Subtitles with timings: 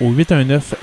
[0.00, 0.74] au 819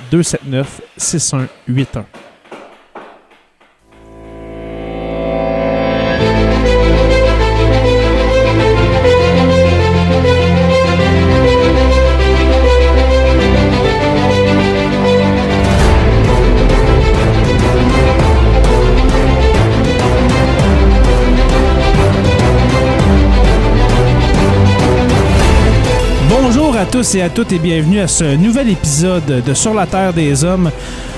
[26.78, 29.88] Bonjour à tous et à toutes et bienvenue à ce nouvel épisode de Sur la
[29.88, 30.70] Terre des Hommes.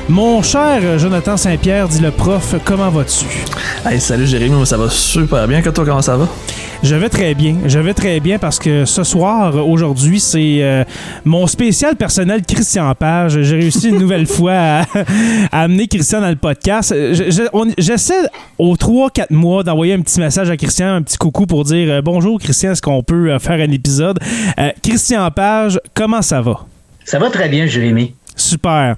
[0.07, 3.25] Mon cher Jonathan Saint-Pierre, dit le prof, comment vas-tu?
[3.85, 5.61] Hey, salut Jérémy, ça va super bien.
[5.61, 6.29] Que toi, comment ça va?
[6.81, 7.57] Je vais très bien.
[7.65, 10.85] Je vais très bien parce que ce soir, aujourd'hui, c'est euh,
[11.25, 13.41] mon spécial personnel Christian Page.
[13.41, 14.81] J'ai réussi une nouvelle fois à,
[15.51, 16.93] à amener Christian dans le podcast.
[16.95, 18.13] Je- je- on- J'essaie
[18.57, 22.01] aux 3-4 mois d'envoyer un petit message à Christian, un petit coucou pour dire euh,
[22.01, 24.17] bonjour Christian, est-ce qu'on peut euh, faire un épisode?
[24.57, 26.65] Euh, Christian Page, comment ça va?
[27.03, 28.13] Ça va très bien, Jérémy.
[28.39, 28.95] Super.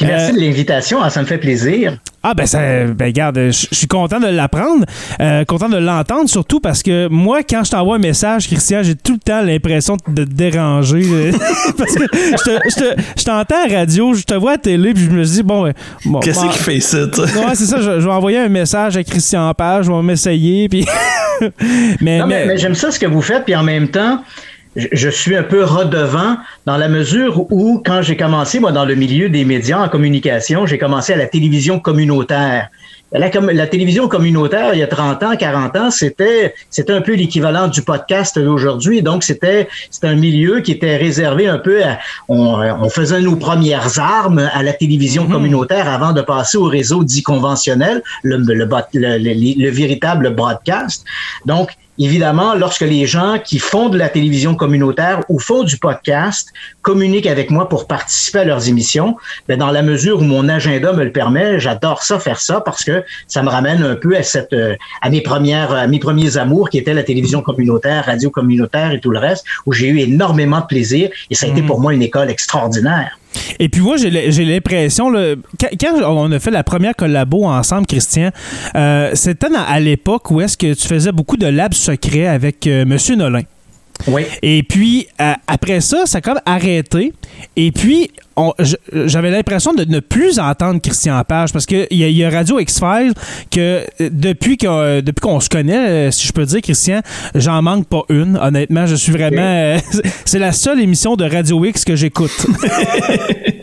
[0.00, 1.96] Merci Euh, de l'invitation, hein, ça me fait plaisir.
[2.22, 4.84] Ah ben ça, ben regarde, je suis content de l'apprendre,
[5.22, 8.94] euh, content de l'entendre surtout parce que moi quand je t'envoie un message, Christian, j'ai
[8.94, 11.30] tout le temps l'impression de te déranger
[11.78, 14.58] parce que je te- je te- je t'entends à la radio, je te vois à
[14.58, 15.72] télé puis je me dis bon, ouais,
[16.04, 17.24] bon Qu'est-ce bon, qui fait ça, toi?
[17.36, 20.68] Ouais, c'est ça, je, je vais envoyer un message à Christian Page, je vais m'essayer
[20.68, 20.84] puis
[22.02, 24.22] mais, mais j'aime ça ce que vous faites, puis en même temps,
[24.76, 26.36] je, suis un peu redevant
[26.66, 30.66] dans la mesure où, quand j'ai commencé, moi, dans le milieu des médias en communication,
[30.66, 32.68] j'ai commencé à la télévision communautaire.
[33.12, 33.28] La,
[33.66, 37.82] télévision communautaire, il y a 30 ans, 40 ans, c'était c'était un peu l'équivalent du
[37.82, 39.02] podcast d'aujourd'hui.
[39.02, 41.98] Donc, c'était c'était un milieu qui était réservé un peu à...
[42.28, 47.02] On, on faisait nos premières armes à la télévision communautaire avant de passer au réseau
[47.02, 51.04] dit conventionnel, le, le- le- le véritable broadcast.
[51.46, 51.70] Donc,
[52.02, 56.48] Évidemment, lorsque les gens qui font de la télévision communautaire ou font du podcast
[56.80, 60.94] communiquent avec moi pour participer à leurs émissions, ben dans la mesure où mon agenda
[60.94, 64.22] me le permet, j'adore ça faire ça parce que ça me ramène un peu à
[64.22, 68.30] cette euh, à mes premières à mes premiers amours qui étaient la télévision communautaire, radio
[68.30, 71.60] communautaire et tout le reste où j'ai eu énormément de plaisir et ça a été
[71.60, 73.19] pour moi une école extraordinaire.
[73.58, 75.12] Et puis moi, j'ai l'impression,
[75.60, 78.30] quand, on a fait la première collabo ensemble, Christian,
[78.74, 82.84] euh, c'était à l'époque où est-ce que tu faisais beaucoup de labs secrets avec euh,
[82.84, 83.42] Monsieur Nolin.
[84.06, 84.22] Oui.
[84.42, 87.12] Et puis, euh, après ça, ça a comme arrêté.
[87.56, 88.10] Et puis,
[88.92, 93.12] j'avais l'impression de ne plus entendre Christian Page parce qu'il y, y a Radio X-Files
[93.50, 97.00] que euh, depuis qu'on euh, depuis qu'on se connaît, si je peux dire, Christian,
[97.34, 98.38] j'en manque pas une.
[98.40, 99.76] Honnêtement, je suis vraiment...
[100.24, 102.30] c'est la seule émission de Radio X que j'écoute.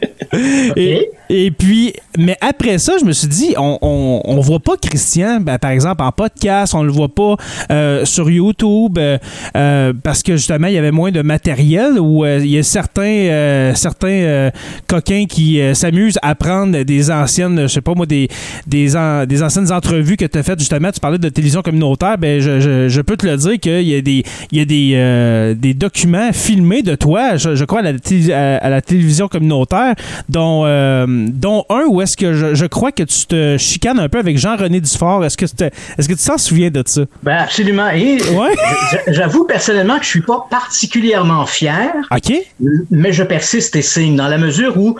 [1.29, 5.57] Et, puis, mais après ça, je me suis dit, on, on, voit pas Christian, ben,
[5.57, 7.35] par exemple, en podcast, on le voit pas
[7.71, 9.17] euh, sur YouTube, euh,
[9.55, 12.63] euh, parce que justement, il y avait moins de matériel, ou euh, il y a
[12.63, 14.51] certains, certains
[14.87, 18.27] coquins qui s'amusent à prendre des anciennes, je sais pas moi, des,
[18.65, 22.17] des, an- des anciennes entrevues que tu as faites, justement, tu parlais de télévision communautaire,
[22.17, 25.55] ben, je, je, peux te le dire qu'il y a des, il y a des,
[25.55, 29.95] des documents filmés de toi, je, je crois, à la, à la télévision communautaire,
[30.29, 34.09] dont, euh, dont un où est-ce que je, je crois que tu te chicanes un
[34.09, 35.25] peu avec Jean-René Dufort.
[35.25, 37.01] Est-ce que, est-ce que tu t'en souviens de ça?
[37.23, 37.89] Ben absolument.
[37.89, 38.53] Et Ouais.
[38.91, 42.33] j- j'avoue personnellement que je suis pas particulièrement fier, OK?
[42.91, 44.97] mais je persiste et signe dans la mesure où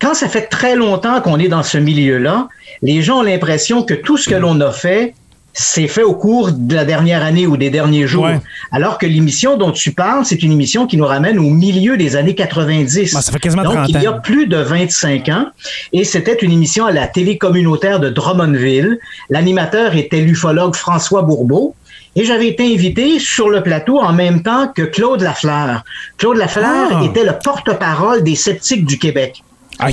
[0.00, 2.48] quand ça fait très longtemps qu'on est dans ce milieu-là,
[2.82, 5.14] les gens ont l'impression que tout ce que l'on a fait,
[5.56, 8.24] c'est fait au cours de la dernière année ou des derniers jours.
[8.24, 8.40] Ouais.
[8.72, 12.16] Alors que l'émission dont tu parles, c'est une émission qui nous ramène au milieu des
[12.16, 13.14] années 90.
[13.16, 14.20] Ah, ça fait quasiment Donc, 30 il y a ans.
[14.20, 15.46] plus de 25 ans.
[15.92, 18.98] Et c'était une émission à la télé communautaire de Drummondville.
[19.30, 21.74] L'animateur était l'ufologue François Bourbeau.
[22.16, 25.82] Et j'avais été invité sur le plateau en même temps que Claude Lafleur.
[26.18, 27.04] Claude Lafleur Ah.
[27.04, 29.42] était le porte-parole des sceptiques du Québec.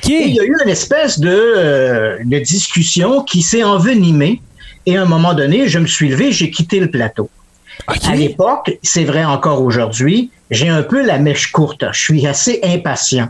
[0.08, 4.42] Et il y a eu une espèce de, euh, de discussion qui s'est envenimée.
[4.86, 7.30] Et à un moment donné, je me suis levé, j'ai quitté le plateau.
[7.88, 11.84] À l'époque, c'est vrai encore aujourd'hui, j'ai un peu la mèche courte.
[11.92, 13.30] Je suis assez impatient.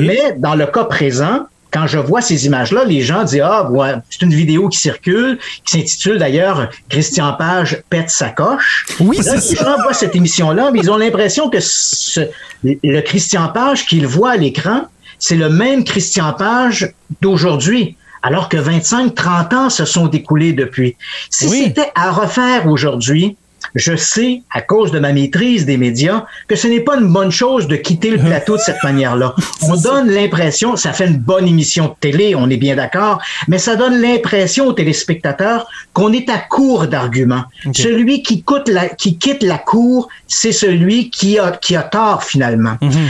[0.00, 3.68] Mais dans le cas présent, quand je vois ces images-là, les gens disent Ah,
[4.10, 8.86] c'est une vidéo qui circule, qui s'intitule d'ailleurs Christian Page pète sa coche.
[9.00, 12.28] Oui, Là, les gens voient cette émission-là, mais ils ont l'impression que ce-
[12.64, 14.82] le Christian Page qu'ils voient à l'écran,
[15.18, 17.96] c'est le même Christian Page d'aujourd'hui.
[18.26, 20.96] Alors que 25-30 ans se sont découlés depuis.
[21.30, 21.62] Si Oui.
[21.66, 23.36] c'était à refaire aujourd'hui,
[23.76, 27.30] je sais, à cause de ma maîtrise des médias, que ce n'est pas une bonne
[27.30, 29.34] chose de quitter le plateau de cette manière-là.
[29.62, 33.58] On donne l'impression, ça fait une bonne émission de télé, on est bien d'accord, mais
[33.58, 37.44] ça donne l'impression aux téléspectateurs qu'on est à court d'arguments.
[37.74, 42.24] Celui qui, coûte la, qui quitte la cour, c'est celui qui a, qui a tort
[42.24, 42.76] finalement.
[42.80, 43.08] Mhm.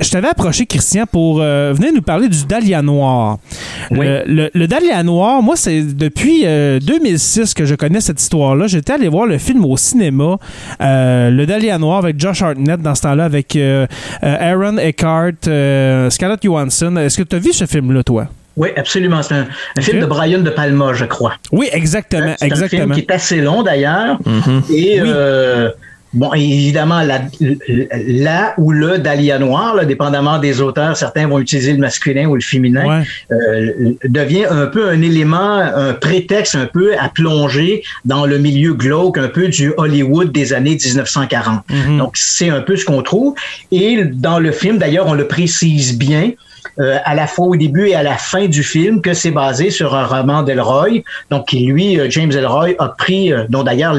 [0.00, 3.38] Je t'avais approché, Christian, pour euh, venir nous parler du Dahlia Noir.
[3.90, 4.06] Oui.
[4.06, 8.66] Le, le- le Dahlia Noir, moi, c'est depuis euh, 2006 que je connais cette histoire-là.
[8.66, 10.38] J'étais allé voir le film au cinéma,
[10.80, 13.86] euh, Le Dahlia Noir, avec Josh Hartnett dans ce temps-là, avec euh,
[14.22, 16.96] euh, Aaron Eckhart, euh, Scarlett Johansson.
[16.96, 18.26] Est-ce que tu as vu ce film-là, toi?
[18.56, 19.20] Oui, absolument.
[19.22, 19.46] C'est un,
[19.76, 21.34] un film de Brian De Palma, je crois.
[21.50, 22.34] Oui, exactement.
[22.38, 24.18] C'est un film qui est assez long d'ailleurs.
[24.72, 25.08] Et Oui.
[26.14, 27.22] Bon, évidemment, la-
[28.06, 32.34] là où le Dahlia noir, là, dépendamment des auteurs, certains vont utiliser le masculin ou
[32.34, 33.04] le féminin, Ouais.
[33.32, 38.74] euh, devient un peu un élément, un prétexte un peu à plonger dans le milieu
[38.74, 41.62] glauque, un peu du Hollywood des années 1940.
[41.70, 41.98] Mhm.
[41.98, 43.34] Donc, c'est un peu ce qu'on trouve.
[43.72, 46.30] Et dans le film, d'ailleurs, on le précise bien,
[46.80, 49.70] euh, à la fois au début et à la fin du film, que c'est basé
[49.70, 51.02] sur un roman d'Elroy.
[51.30, 53.94] Donc, qui, lui, euh, James Elroy, a pris, euh, dont d'ailleurs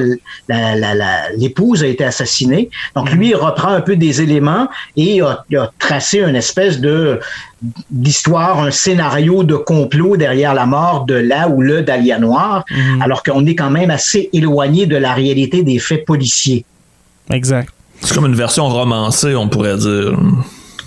[0.47, 2.69] la- la- la- l'épouse a été assassinée.
[2.95, 4.67] Donc, lui, il reprend un peu des éléments
[4.97, 7.19] et a, a tracé une espèce de
[7.89, 12.63] d'histoire, un scénario de complot derrière la mort de là ou le Dahlia Noir,
[13.01, 16.63] alors qu'on est quand même assez éloigné de la réalité des faits policiers.
[17.31, 17.69] Exact.
[18.01, 20.13] C'est comme une version romancée, on pourrait dire.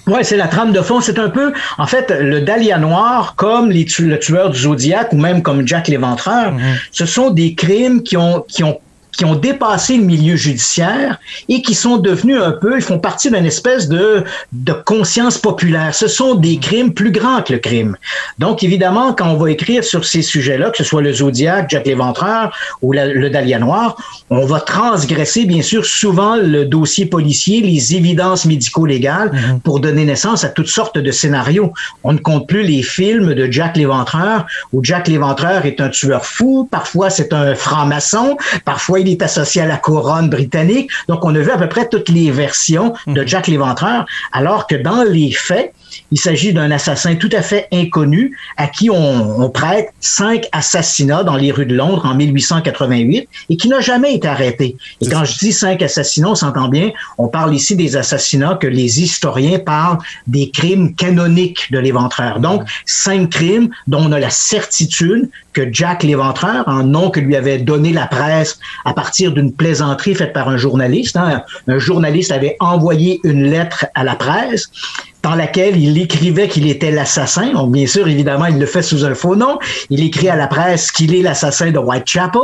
[0.09, 1.01] Ouais, c'est la trame de fond.
[1.01, 5.13] C'est un peu, en fait, le Dahlia Noir, comme les tu- le tueur du Zodiac
[5.13, 6.55] ou même comme Jack l'Éventreur,
[6.91, 8.81] ce sont des crimes qui ont, qui ont
[9.19, 11.19] qui ont dépassé le milieu judiciaire
[11.49, 14.23] et qui sont devenus un peu, ils font partie d'une espèce de,
[14.53, 15.93] de conscience populaire.
[15.93, 17.97] Ce sont des crimes plus grands que le crime.
[18.39, 21.87] Donc, évidemment, quand on va écrire sur ces sujets-là, que ce soit le Zodiac, Jack
[21.87, 23.97] l'Éventreur ou la- le Dahlia Noir,
[24.31, 29.33] on va transgresser, bien sûr, souvent le dossier policier, les évidences médico-légales
[29.65, 31.73] pour donner naissance à toutes sortes de scénarios.
[32.05, 36.25] On ne compte plus les films de Jack l'Éventreur où Jack l'Éventreur est un tueur
[36.25, 40.91] fou, parfois c'est un franc-maçon, parfois il est associé à la couronne britannique.
[41.09, 44.75] Donc on a vu à peu près toutes les versions de Jack l'Éventreur, alors que
[44.75, 45.73] dans les faits,
[46.11, 51.25] il s'agit d'un assassin tout à fait inconnu à qui on, on prête cinq assassinats
[51.25, 54.77] dans les rues de Londres en 1888 et qui n'a jamais été arrêté.
[55.01, 58.67] Et quand je dis cinq assassinats, on s'entend bien, on parle ici des assassinats que
[58.67, 62.41] les historiens parlent des crimes canoniques de l'éventreur.
[62.41, 67.35] Donc, cinq crimes dont on a la certitude que Jack l'éventreur, un nom que lui
[67.35, 72.31] avait donné la presse à partir d'une plaisanterie faite par un journaliste, hein, un journaliste
[72.31, 74.71] avait envoyé une lettre à la presse
[75.23, 77.53] dans laquelle il écrivait qu'il était l'assassin.
[77.53, 79.59] Donc, bien sûr, évidemment, il le fait sous un faux nom.
[79.91, 82.41] Il écrit à la presse qu'il est l'assassin de Whitechapel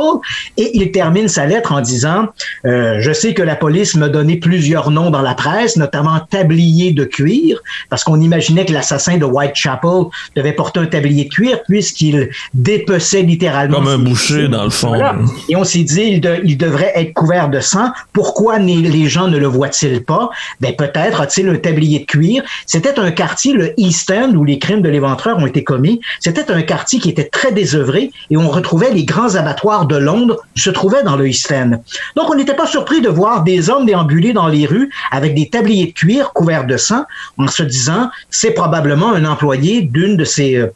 [0.57, 2.27] et il termine sa lettre en disant
[2.65, 6.91] euh, Je sais que la police m'a donné plusieurs noms dans la presse, notamment tablier
[6.91, 10.03] de cuir, parce qu'on imaginait que l'assassin de Whitechapel
[10.35, 13.77] devait porter un tablier de cuir puisqu'il dépeçait littéralement.
[13.77, 14.89] Comme un boucher, dans le fond.
[14.89, 15.15] Voilà.
[15.49, 17.89] Et on s'est dit, il, de- il devrait être couvert de sang.
[18.13, 20.29] Pourquoi les gens ne le voient-ils pas?
[20.59, 22.43] Ben, peut-être a-t-il un tablier de cuir.
[22.65, 26.01] C'était un quartier, le East End, où les crimes de l'éventreur ont été commis.
[26.19, 30.41] C'était un quartier qui était très désœuvré et on retrouvait les grands abattoirs de Londres
[30.55, 31.81] se trouvaient dans le East End.
[32.15, 35.49] Donc, on n'était pas surpris de voir des hommes déambuler dans les rues avec des
[35.49, 37.05] tabliers de cuir couverts de sang
[37.37, 40.67] en se disant, c'est probablement un employé d'une de ces, euh,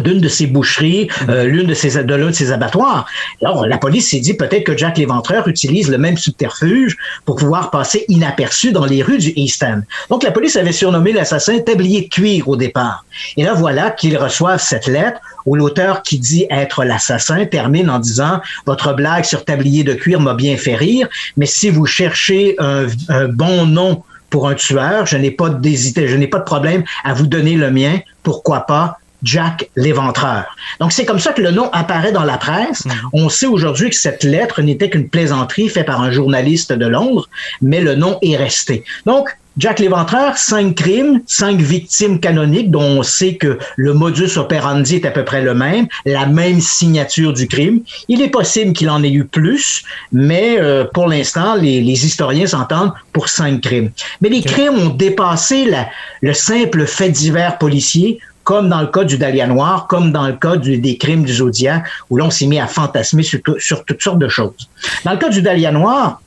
[0.00, 3.06] d'une de ses boucheries, euh, l'une de, ses, de l'un de ses abattoirs.
[3.42, 7.70] Alors, la police s'est dit peut-être que Jack l'Éventreur utilise le même subterfuge pour pouvoir
[7.70, 9.82] passer inaperçu dans les rues du East End.
[10.08, 13.04] Donc, la police avait surnommé l'assassin tablier de cuir au départ.
[13.36, 17.98] Et là, voilà qu'ils reçoivent cette lettre où l'auteur qui dit être l'assassin termine en
[17.98, 22.56] disant votre blague sur tablier de cuir m'a bien fait rire, mais si vous cherchez
[22.58, 22.86] un,
[23.28, 27.26] bon nom pour un tueur, je n'ai pas je n'ai pas de problème à vous
[27.26, 27.98] donner le mien.
[28.22, 30.44] Pourquoi pas Jack l'Éventreur.
[30.80, 32.84] Donc, c'est comme ça que le nom apparaît dans la presse.
[32.84, 32.92] Mhm.
[33.12, 37.28] On sait aujourd'hui que cette lettre n'était qu'une plaisanterie faite par un journaliste de Londres,
[37.60, 38.84] mais le nom est resté.
[39.06, 44.96] Donc, Jack l'Éventreur, cinq crimes, cinq victimes canoniques dont on sait que le modus operandi
[44.96, 47.82] est à peu près le même, la même signature du crime.
[48.08, 52.46] Il est possible qu'il en ait eu plus, mais euh, pour l'instant, les, les, historiens
[52.46, 53.90] s'entendent pour cinq crimes.
[54.22, 55.86] Mais les crimes ont dépassé la,
[56.22, 60.34] le simple fait divers policier comme dans le cas du Dahlia Noir, comme dans le
[60.34, 64.18] cas des crimes du Zodiac, où l'on s'est mis à fantasmer sur, sur, toutes sortes
[64.18, 64.68] de choses.
[65.04, 66.20] Dans le cas du Dahlia Noir,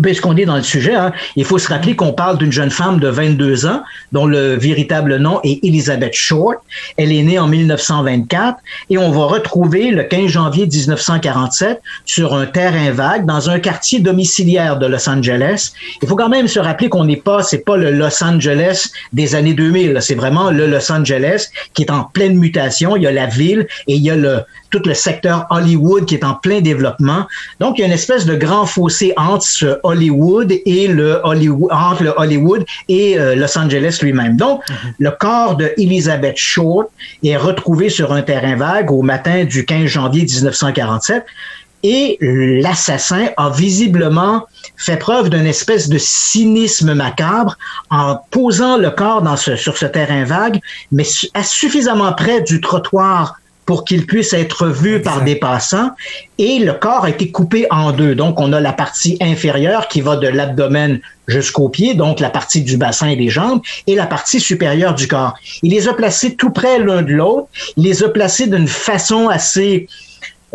[0.00, 2.98] puisqu'on est dans le sujet, hein, il faut se rappeler qu'on parle d'une jeune femme
[2.98, 3.82] de 22 ans
[4.12, 6.58] dont le véritable nom est Elizabeth Short.
[6.96, 8.58] Elle est née en 1924
[8.90, 14.00] et on va retrouver le 15 janvier 1947 sur un terrain vague dans un quartier
[14.00, 15.72] domiciliaire de Los Angeles.
[16.00, 19.34] Il faut quand même se rappeler qu'on n'est pas, c'est pas le Los Angeles des
[19.34, 22.96] années 2000, c'est vraiment le Los Angeles qui est en pleine mutation.
[22.96, 24.40] Il y a la ville et il y a le,
[24.72, 27.26] tout le secteur Hollywood qui est en plein développement.
[27.60, 31.70] Donc, il y a une espèce de grand fossé entre ce Hollywood et le Hollywood,
[31.70, 34.36] entre le Hollywood et euh, Los Angeles lui-même.
[34.36, 34.92] Donc, mm -hmm.
[35.06, 36.88] le corps de Elizabeth Short
[37.22, 41.24] est retrouvé sur un terrain vague au matin du 15 janvier 1947
[41.82, 47.56] et l'assassin a visiblement fait preuve d'une espèce de cynisme macabre
[47.90, 50.60] en posant le corps dans ce, sur ce terrain vague,
[50.92, 55.90] mais à suffisamment près du trottoir pour qu'il puisse être vu par des passants.
[56.38, 58.14] Et le corps a été coupé en deux.
[58.14, 62.62] Donc, on a la partie inférieure qui va de l'abdomen jusqu'aux pieds, donc la partie
[62.62, 65.34] du bassin et des jambes, et la partie supérieure du corps.
[65.62, 67.48] Il les a placés tout près l'un de l'autre.
[67.76, 69.86] Il les a placés d'une façon assez,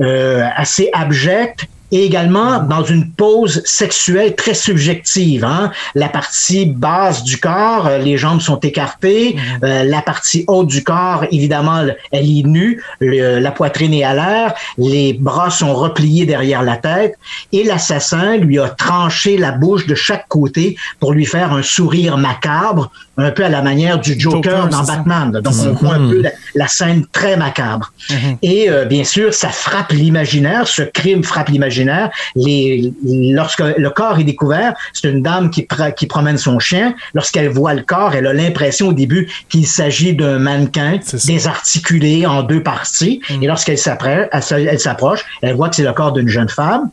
[0.01, 5.43] euh, assez abjecte et également dans une pose sexuelle très subjective.
[5.43, 5.71] Hein?
[5.95, 9.35] La partie basse du corps, euh, les jambes sont écartées.
[9.35, 9.65] Mmh.
[9.65, 12.83] Euh, la partie haute du corps, évidemment, elle est nue.
[12.99, 14.53] Le, la poitrine est à l'air.
[14.77, 17.15] Les bras sont repliés derrière la tête.
[17.51, 22.17] Et l'assassin lui a tranché la bouche de chaque côté pour lui faire un sourire
[22.17, 25.31] macabre, un peu à la manière du Joker, Joker dans Batman.
[25.31, 27.91] Donc, on voit un peu la, la scène très macabre.
[28.09, 28.15] Mmh.
[28.43, 30.67] Et euh, bien sûr, ça frappe l'imaginaire.
[30.67, 36.07] Ce crime frappe l'imaginaire les, lorsque le corps est découvert, c'est une dame qui, qui
[36.07, 36.93] promène son chien.
[37.13, 42.43] Lorsqu'elle voit le corps, elle a l'impression au début qu'il s'agit d'un mannequin désarticulé en
[42.43, 43.21] deux parties.
[43.29, 43.43] Mm.
[43.43, 46.89] Et lorsqu'elle s'approche, elle voit que c'est le corps d'une jeune femme.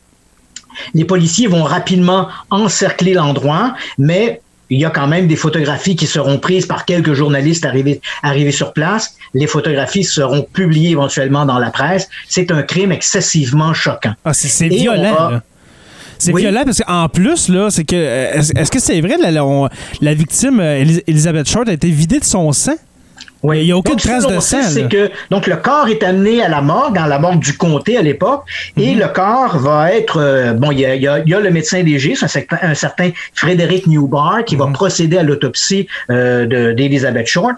[0.93, 4.41] Les policiers vont rapidement encercler l'endroit, mais
[4.71, 8.53] il y a quand même des photographies qui seront prises par quelques journalistes arrivés, arrivés
[8.53, 9.15] sur place.
[9.35, 12.09] Les photographies seront publiées éventuellement dans la presse.
[12.29, 14.15] C'est un crime excessivement choquant.
[14.25, 15.15] Ah, c'est violent.
[15.15, 15.43] Va...
[16.19, 16.43] C'est oui.
[16.43, 17.97] violent parce qu'en plus, là, c'est que.
[17.97, 19.31] Est-ce est que c'est vrai, la,
[20.01, 22.77] la victime, Elizabeth Short, a été vidée de son sang?
[23.45, 23.61] Oui.
[23.61, 24.63] Il n'y a aucune donc, trace de sang.
[24.63, 27.93] C'est que donc le corps est amené à la morgue, dans la morgue du comté
[28.03, 28.87] à l'époque, mm -hmm.
[28.87, 30.71] et le corps va être euh, bon.
[30.75, 33.11] Il y a, y, a, y a, le médecin légiste, un certain, un certain
[33.43, 34.73] Frédéric Newbar, qui mm -hmm.
[34.73, 37.55] va procéder à l'autopsie euh, d'Elizabeth Short.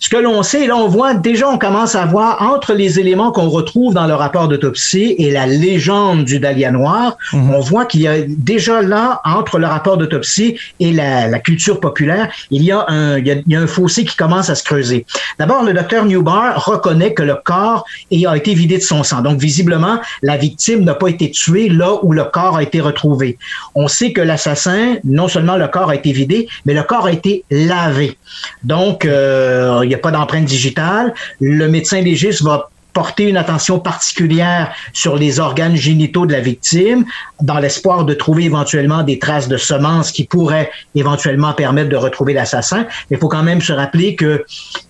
[0.00, 3.32] Ce que l'on sait, là, on voit déjà, on commence à voir entre les éléments
[3.32, 7.54] qu'on retrouve dans le rapport d'autopsie et la légende du Dahlia noir, -hmm.
[7.56, 11.80] on voit qu'il y a déjà là, entre le rapport d'autopsie et la, la, culture
[11.80, 14.48] populaire, il y, a un, il, y a, il y a un fossé qui commence
[14.50, 15.04] à se creuser.
[15.40, 17.84] D'abord, le docteur Newbar reconnaît que le corps
[18.32, 19.20] a été vidé de son sang.
[19.22, 23.38] Donc, visiblement, la victime n'a pas été tuée là où le corps a été retrouvé.
[23.74, 27.12] On sait que l'assassin, non seulement le corps a été vidé, mais le corps a
[27.12, 28.16] été lavé.
[28.62, 31.14] Donc, euh, n'y a pas d'empreinte digitale.
[31.40, 37.04] Le médecin légiste va porter une attention particulière sur les organes génitaux de la victime,
[37.40, 42.32] dans l'espoir de trouver éventuellement des traces de semences qui pourraient éventuellement permettre de retrouver
[42.32, 42.86] l'assassin.
[43.10, 44.44] Mais il faut quand même se rappeler que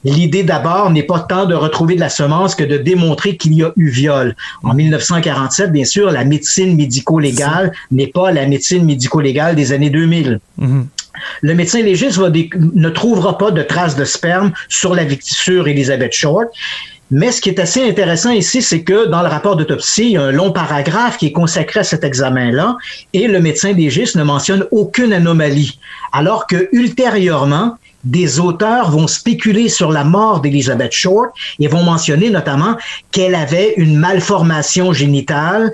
[0.05, 3.63] l'idée d'abord n'est pas tant de retrouver de la semence que de démontrer qu'il y
[3.63, 4.35] a eu viol.
[4.63, 10.41] En 1947, bien sûr, la médecine médico-légale n'est pas la médecine médico-légale des années 2000.
[10.59, 10.85] Mm -hmm.
[11.41, 16.13] Le médecin légiste va ne trouvera pas de traces de sperme sur la sur Elizabeth
[16.13, 16.49] Short.
[17.11, 20.17] Mais ce qui est assez intéressant ici, c'est que dans le rapport d'autopsie, il y
[20.19, 22.77] a un long paragraphe qui est consacré à cet examen-là
[23.15, 25.79] et le médecin légiste ne mentionne aucune anomalie.
[26.13, 32.31] Alors que ultérieurement, des auteurs vont spéculer sur la mort d'Elizabeth Short et vont mentionner
[32.31, 32.77] notamment
[33.11, 35.73] qu'elle avait une malformation génitale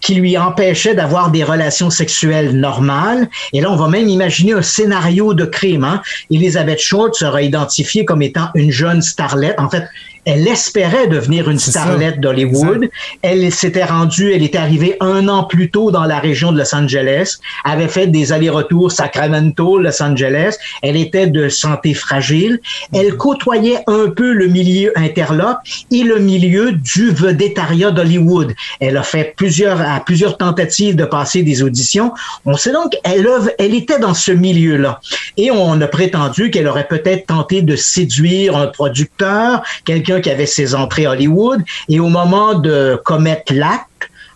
[0.00, 3.28] qui lui empêchait d'avoir des relations sexuelles normales.
[3.52, 5.84] Et là, on va même imaginer un scénario de crime.
[5.84, 6.00] Hein?
[6.30, 9.58] Elizabeth Short sera identifiée comme étant une jeune starlette.
[9.58, 9.84] En fait,
[10.26, 12.90] elle espérait devenir une starlette d'Hollywood.
[13.22, 16.74] Elle s'était rendue, elle était arrivée un an plus tôt dans la région de Los
[16.74, 20.56] Angeles, avait fait des allers-retours Sacramento, Los Angeles.
[20.82, 22.60] Elle était de santé fragile.
[22.92, 25.58] Elle côtoyait un peu le milieu interlope
[25.92, 28.52] et le milieu du vedettariat d'Hollywood.
[28.80, 32.12] Elle a fait plusieurs, à plusieurs tentatives de passer des auditions.
[32.44, 33.28] On sait donc elle,
[33.60, 35.00] elle était dans ce milieu-là.
[35.36, 40.46] Et on a prétendu qu'elle aurait peut-être tenté de séduire un producteur, quelqu'un qui avait
[40.46, 41.62] ses entrées Hollywood.
[41.88, 43.86] Et au moment de commettre l'acte,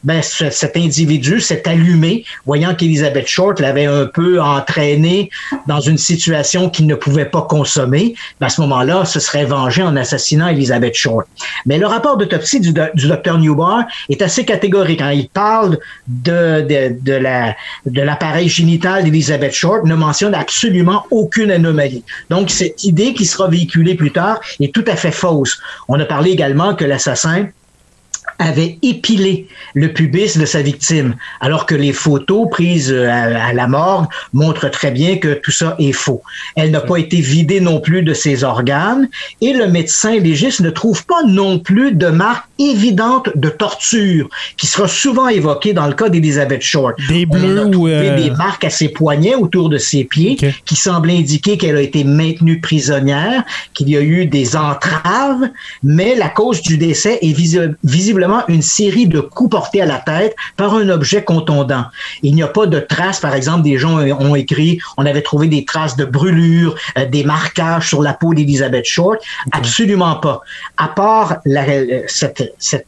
[0.05, 5.31] ben, cet individu s'est allumé, voyant qu'Elizabeth Short l'avait un peu entraîné
[5.67, 8.15] dans une situation qu'il ne pouvait pas consommer.
[8.41, 11.27] Ben, à ce moment-là, ce serait vengé en assassinant Elizabeth Short.
[11.67, 15.03] Mais le rapport d'autopsie du, docteur Newbar est assez catégorique.
[15.03, 15.13] Hein.
[15.13, 15.79] Il parle
[16.09, 22.05] de, de l'appareil génital d'Elizabeth Short, ne mentionne absolument aucune anomalie.
[22.31, 25.59] Donc, cette idée qui sera véhiculée plus tard est tout à fait fausse.
[25.89, 27.47] On a parlé également que l'assassin
[28.41, 33.69] avait épilé le pubis de sa victime, alors que les photos prises euh, à, la
[33.69, 36.23] morgue montrent très bien que tout ça est faux.
[36.57, 39.09] Elle n'a pas été vidée non plus de ses organes
[39.41, 44.67] et le médecin légiste ne trouve pas non plus de marque évidente de torture qui
[44.67, 46.99] sera souvent évoquée dans le cas d'Elizabeth Short.
[47.09, 48.17] Des bleus ou euh...
[48.17, 50.55] des marques à ses poignets autour de ses pieds okay.
[50.65, 53.45] qui semblent indiquer qu'elle a été maintenue prisonnière,
[53.75, 55.49] qu'il y a eu des entraves,
[55.83, 57.33] mais la cause du décès est
[57.85, 61.85] visiblement une série de coups portés à la tête par un objet contondant.
[62.23, 65.49] Il n'y a pas de traces, par exemple, des gens ont écrit, on avait trouvé
[65.49, 69.19] des traces de brûlures, euh, des marquages sur la peau d'Elizabeth Short.
[69.53, 70.41] Absolument pas.
[70.77, 71.65] À part la,
[72.07, 72.87] cette, cette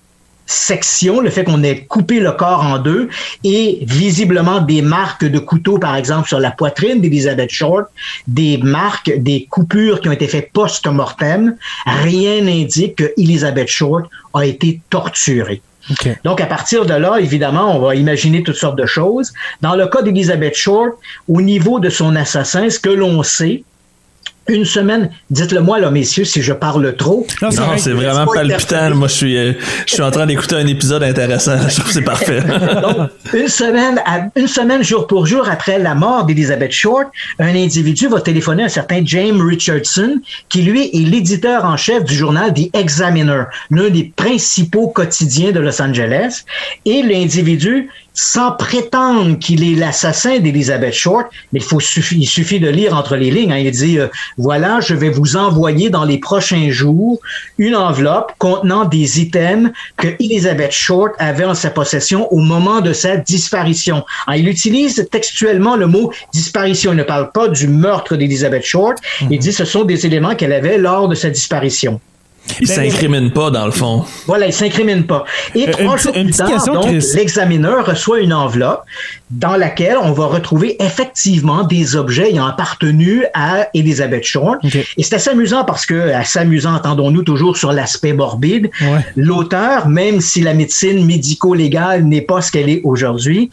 [0.52, 3.08] section, le fait qu'on ait coupé le corps en deux
[3.44, 7.86] et visiblement des marques de couteau, par exemple, sur la poitrine d'Elizabeth Short,
[8.26, 11.56] des marques, des coupures qui ont été faites post-mortem,
[11.86, 14.04] rien n'indique que Elizabeth Short
[14.34, 15.62] a été torturée.
[15.90, 16.16] Okay.
[16.22, 19.32] Donc, à partir de là, évidemment, on va imaginer toutes sortes de choses.
[19.62, 20.92] Dans le cas d'Elizabeth Short,
[21.28, 23.64] au niveau de son assassin, ce que l'on sait,
[24.48, 27.26] une semaine, dites-le moi là, messieurs, si je parle trop.
[27.40, 28.94] Non, c'est vraiment palpitant.
[28.94, 29.52] Moi, je suis, euh,
[29.86, 31.56] je suis en train d'écouter un épisode intéressant.
[31.68, 32.40] Je trouve que c'est parfait.
[32.82, 37.54] Donc, une semaine, à, une semaine jour pour jour après la mort d'Elizabeth Short, un
[37.54, 42.14] individu va téléphoner à un certain James Richardson, qui lui est l'éditeur en chef du
[42.14, 46.44] journal The Examiner, l'un des principaux quotidiens de Los Angeles.
[46.84, 52.68] Et l'individu sans prétendre qu'il est l'assassin d'Elizabeth Short, mais il, faut, il suffit de
[52.68, 53.52] lire entre les lignes.
[53.52, 53.58] Hein.
[53.58, 57.20] Il dit, euh, voilà, je vais vous envoyer dans les prochains jours
[57.58, 62.92] une enveloppe contenant des items que Elizabeth Short avait en sa possession au moment de
[62.92, 64.04] sa disparition.
[64.26, 66.92] Hein, il utilise textuellement le mot disparition.
[66.92, 68.98] Il ne parle pas du meurtre d'Elizabeth Short.
[68.98, 69.32] Mm -hmm.
[69.32, 72.00] Il dit, ce sont des éléments qu'elle avait lors de sa disparition.
[72.60, 74.04] Il ben, s'incrimine pas, dans le fond.
[74.26, 75.24] Voilà, il s'incrimine pas.
[75.54, 78.84] Et euh, trois jours plus tard, donc, l'examineur reçoit une enveloppe
[79.32, 84.62] dans laquelle on va retrouver effectivement des objets ayant appartenu à Elizabeth Short.
[84.62, 84.84] Okay.
[84.98, 89.00] Et c'est assez amusant parce que, assez amusant, entendons-nous toujours sur l'aspect morbide, ouais.
[89.16, 93.50] l'auteur, même si la médecine médico-légale n'est pas ce qu'elle est aujourd'hui,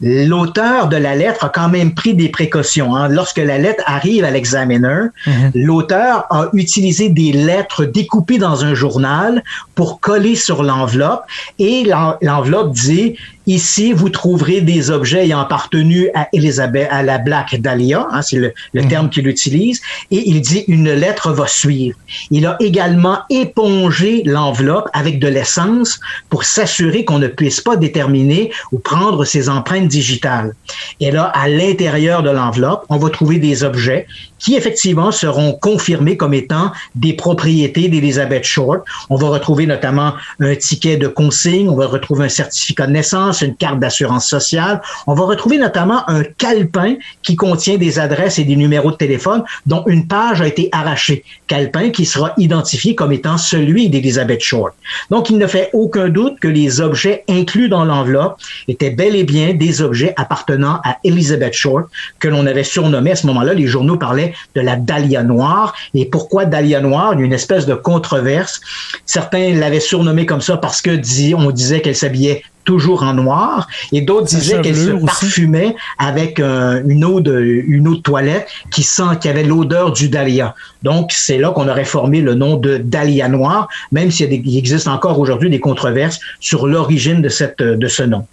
[0.00, 2.96] l'auteur de la lettre a quand même pris des précautions.
[2.96, 3.08] Hein.
[3.08, 5.50] Lorsque la lettre arrive à l'examineur, mm -hmm.
[5.54, 9.42] l'auteur a utilisé des lettres découpées dans un journal
[9.74, 11.24] pour coller sur l'enveloppe
[11.58, 11.84] et
[12.22, 13.16] l'enveloppe dit
[13.50, 18.36] Ici, vous trouverez des objets ayant appartenu à Elisabeth, à la Black Dahlia, hein, c'est
[18.36, 18.88] le, le mmh.
[18.88, 19.80] terme qu'il utilise,
[20.12, 21.98] et il dit une lettre va suivre.
[22.30, 28.52] Il a également épongé l'enveloppe avec de l'essence pour s'assurer qu'on ne puisse pas déterminer
[28.70, 30.54] ou prendre ses empreintes digitales.
[31.00, 34.06] Et là, à l'intérieur de l'enveloppe, on va trouver des objets
[34.40, 38.84] qui effectivement seront confirmés comme étant des propriétés d'Elizabeth Short.
[39.10, 43.42] On va retrouver notamment un ticket de consigne, on va retrouver un certificat de naissance,
[43.42, 44.80] une carte d'assurance sociale.
[45.06, 49.44] On va retrouver notamment un calepin qui contient des adresses et des numéros de téléphone
[49.66, 51.22] dont une page a été arrachée.
[51.46, 54.74] Calepin qui sera identifié comme étant celui d'Elizabeth Short.
[55.10, 59.24] Donc, il ne fait aucun doute que les objets inclus dans l'enveloppe étaient bel et
[59.24, 63.66] bien des objets appartenant à Elizabeth Short que l'on avait surnommé à ce moment-là, les
[63.66, 65.74] journaux parlaient de la Dahlia noire.
[65.94, 67.14] Et pourquoi Dahlia noire?
[67.14, 68.60] Il y a une espèce de controverse.
[69.06, 71.00] Certains l'avaient surnommée comme ça parce que
[71.34, 77.04] on disait qu'elle s'habillait toujours en noir, et d'autres disaient qu'elle se parfumait avec une,
[77.04, 80.54] eau de, une eau de toilette qui sent qui avait l'odeur du dahlia.
[80.82, 85.18] Donc, c'est là qu'on aurait formé le nom de dahlia noir, même s'il existe encore
[85.18, 88.26] aujourd'hui des controverses sur l'origine de, cette, de ce nom.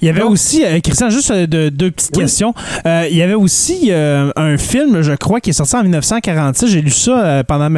[0.00, 2.54] Il y avait aussi, euh, Christian, juste euh, deux petites questions.
[2.86, 6.68] Euh, il y avait aussi un film, je crois, qui est sorti en 1946.
[6.68, 7.68] J'ai lu ça pendant,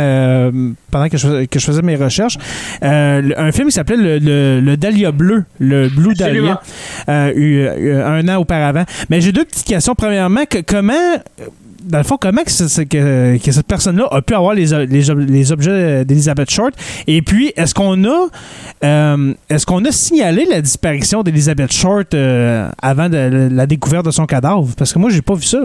[0.91, 2.39] pendant que je, que, je, faisais mes recherches.
[2.83, 6.61] un film qui s'appelait le, le, Dahlia Bleu, le Blue Dahlia,
[7.09, 8.85] un an auparavant.
[9.11, 9.95] Mais j'ai deux petites questions.
[9.95, 10.93] Premièrement, comment
[11.85, 16.75] dans le fond, comment que, cette personne-là a pu avoir les, les, objets d'Elizabeth Short?
[17.07, 18.29] Et puis, est-ce qu'on a
[18.85, 24.27] euh, est-ce qu'on a signalé la disparition d'Elizabeth Short euh, avant la découverte de son
[24.27, 24.69] cadavre?
[24.77, 25.59] Parce que moi, j'ai pas vu ça.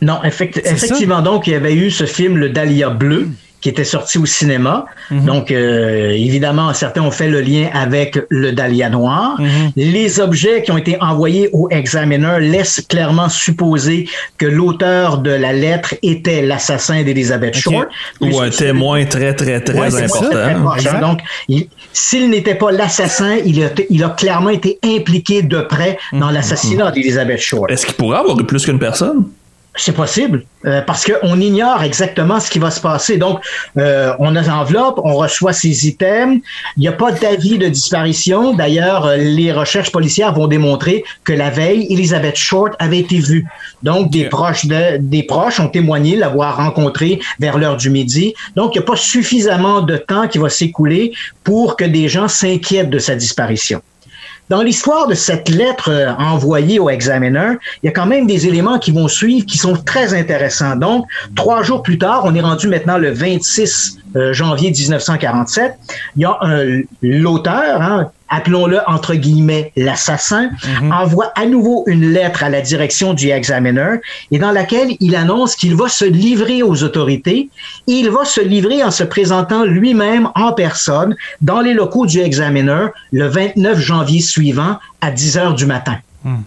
[0.00, 1.22] Non, effectivement.
[1.22, 3.28] Donc, il y avait eu ce film, Le Dahlia Bleu,
[3.62, 4.84] qui était sorti au cinéma.
[5.10, 5.24] Mhm.
[5.24, 9.40] Donc, euh, évidemment, certains ont fait le lien avec le Dahlia noir.
[9.40, 9.72] Mhm.
[9.76, 15.52] Les objets qui ont été envoyés au Examiner laissent clairement supposer que l'auteur de la
[15.52, 17.86] lettre était l'assassin d'Elizabeth Short.
[18.20, 21.00] Ou un témoin très, très, très important.
[21.00, 21.20] Donc,
[21.92, 26.34] s'il n'était pas l'assassin, il a, il a clairement été impliqué de près dans mhm.
[26.34, 27.70] l'assassinat d'Elizabeth Short.
[27.70, 29.24] Est-ce qu'il pourrait avoir eu plus qu'une personne?
[29.74, 33.16] C'est possible, euh, parce qu'on ignore exactement ce qui va se passer.
[33.16, 33.40] Donc,
[33.78, 36.42] euh, on a l'enveloppe, on reçoit ces items,
[36.76, 38.52] il n'y a pas d'avis de disparition.
[38.52, 43.46] D'ailleurs, euh, les recherches policières vont démontrer que la veille, Elizabeth Short avait été vue.
[43.82, 48.34] Donc, des proches de, des proches ont témoigné l'avoir rencontrée vers l'heure du midi.
[48.56, 51.12] Donc, il n'y a pas suffisamment de temps qui va s'écouler
[51.44, 53.80] pour que des gens s'inquiètent de sa disparition.
[54.52, 58.46] Dans l'histoire de cette lettre euh, envoyée au Examiner, il y a quand même des
[58.46, 60.76] éléments qui vont suivre qui sont très intéressants.
[60.76, 65.74] Donc, trois jours plus tard, on est rendu maintenant le 26 euh, janvier 1947.
[66.16, 66.38] Il y a
[67.02, 70.92] l'auteur, hein, appelons-le entre guillemets l'assassin, mhm.
[70.92, 73.96] envoie à nouveau une lettre à la direction du Examiner
[74.30, 77.50] et dans laquelle il annonce qu'il va se livrer aux autorités.
[77.86, 82.86] il va se livrer en se présentant lui-même en personne dans les locaux du Examiner
[83.12, 85.98] le 29 janvier suivant à 10 heures du matin.
[86.24, 86.42] Hmm.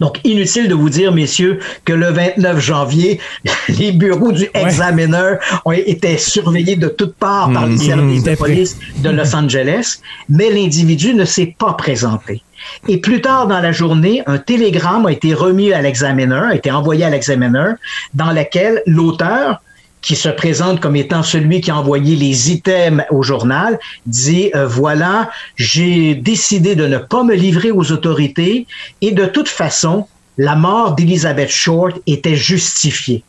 [0.00, 3.20] Donc, inutile de vous dire, messieurs, que le 29 janvier,
[3.68, 7.86] les bureaux du Examiner ont été surveillés de toutes parts par les mm-hmm.
[7.86, 12.42] services de police de Los Angeles, mais l'individu ne s'est pas présenté.
[12.88, 16.70] Et plus tard dans la journée, un télégramme a été remis à l'examiner, a été
[16.70, 17.72] envoyé à l'examiner,
[18.14, 19.60] dans lequel l'auteur,
[20.04, 24.66] qui se présente comme étant celui qui a envoyé les items au journal, dit euh,
[24.66, 28.66] voilà, j'ai décidé de ne pas me livrer aux autorités
[29.00, 33.24] et de toute façon, la mort d'Elizabeth Short était justifiée.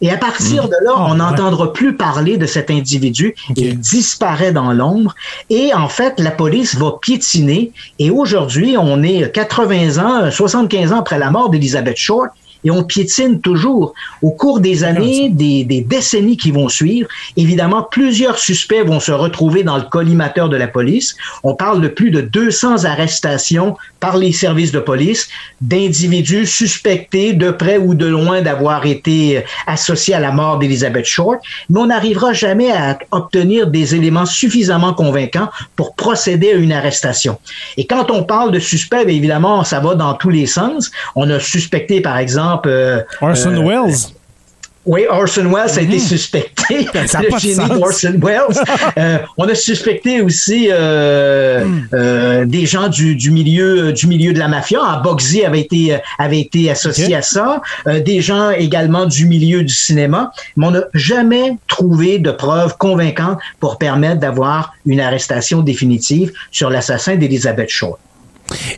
[0.00, 3.34] Et à partir de là, oh, on n'entendra plus parler de cet individu.
[3.56, 5.14] Il disparaît dans l'ombre.
[5.48, 7.72] Et en fait, la police va piétiner.
[7.98, 12.30] Et aujourd'hui, on est 80 ans, 75 ans après la mort d'Elizabeth Short
[12.64, 13.94] et on piétine toujours.
[14.22, 19.12] Au cours des années, des, des, décennies qui vont suivre, évidemment, plusieurs suspects vont se
[19.12, 21.16] retrouver dans le collimateur de la police.
[21.42, 25.28] On parle de plus de 200 arrestations par les services de police
[25.60, 31.40] d'individus suspectés de près ou de loin d'avoir été associés à la mort d'Elizabeth Short,
[31.70, 37.38] mais on n'arrivera jamais à obtenir des éléments suffisamment convaincants pour procéder à une arrestation.
[37.76, 40.90] Et quand on parle de suspects, bien évidemment, ça va dans tous les sens.
[41.14, 43.94] On a suspecté, par exemple, euh, Orson euh, Welles.
[44.86, 45.98] Oui, Orson Welles a été mhm.
[45.98, 46.86] suspecté.
[47.06, 48.42] Ça le génie d'Orson Welles.
[48.96, 52.44] Euh, on a suspecté aussi hmm.
[52.46, 54.78] des gens du, milieu du milieu de la mafia.
[54.80, 57.60] Ah, Boxy avait été avait été associé à ça.
[57.86, 60.30] des gens également du milieu du cinéma.
[60.56, 66.70] Mais on n'a jamais trouvé de preuves convaincantes pour permettre d'avoir une arrestation définitive sur
[66.70, 67.98] l'assassin d'Elizabeth Shaw.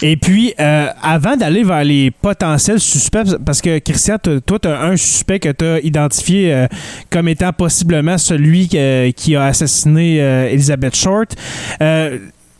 [0.02, 4.80] Et puis, euh, avant d'aller vers les potentiels suspects, parce que Christian, toi, tu as
[4.82, 6.66] un suspect que tu as identifié euh,
[7.10, 11.34] comme étant possiblement celui euh, qui a assassiné Elizabeth Short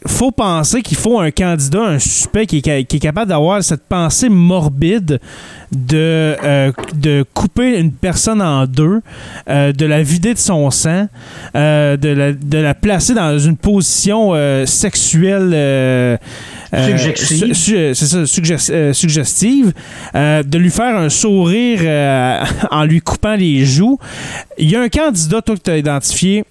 [0.07, 5.21] faut penser qu'il faut un candidat, un suspect qui est, capable d'avoir cette pensée morbide
[5.73, 6.37] de,
[6.95, 9.03] de couper une personne en deux,
[9.47, 11.09] de la vider de son sang,
[11.55, 14.33] de, la, de la placer dans une position
[14.67, 16.17] sexuelle
[16.75, 18.19] euh, c'est ça,
[18.73, 19.73] euh, suggestive,
[20.15, 21.81] euh, de lui faire un sourire
[22.71, 23.99] en lui coupant les joues.
[24.59, 26.45] Il y a un candidat, toi, que tu as identifié,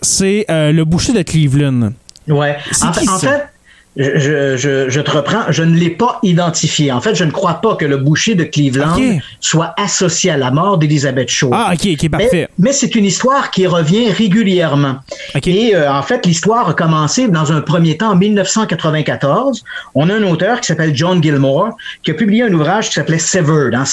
[0.00, 1.92] c'est le boucher de Cleveland.
[2.28, 2.56] Ouais.
[2.82, 3.48] En, fait,
[3.98, 6.92] je, je, je, te reprends, je ne l'ai pas identifié.
[6.92, 8.96] En fait, je ne crois pas que le boucher de Cleveland
[9.40, 11.50] soit associé à la mort d'Elizabeth Shaw.
[11.52, 12.28] Ah, ok, ok, parfait.
[12.32, 14.98] Mais, mais c'est une histoire qui revient régulièrement.
[15.34, 15.48] Ok.
[15.48, 19.64] Et euh, en fait, l'histoire a commencé dans un premier temps en 1994.
[19.96, 23.18] On a un auteur qui s'appelle John Gilmore qui a publié un ouvrage qui s'appelait
[23.18, 23.84] Severed, hein,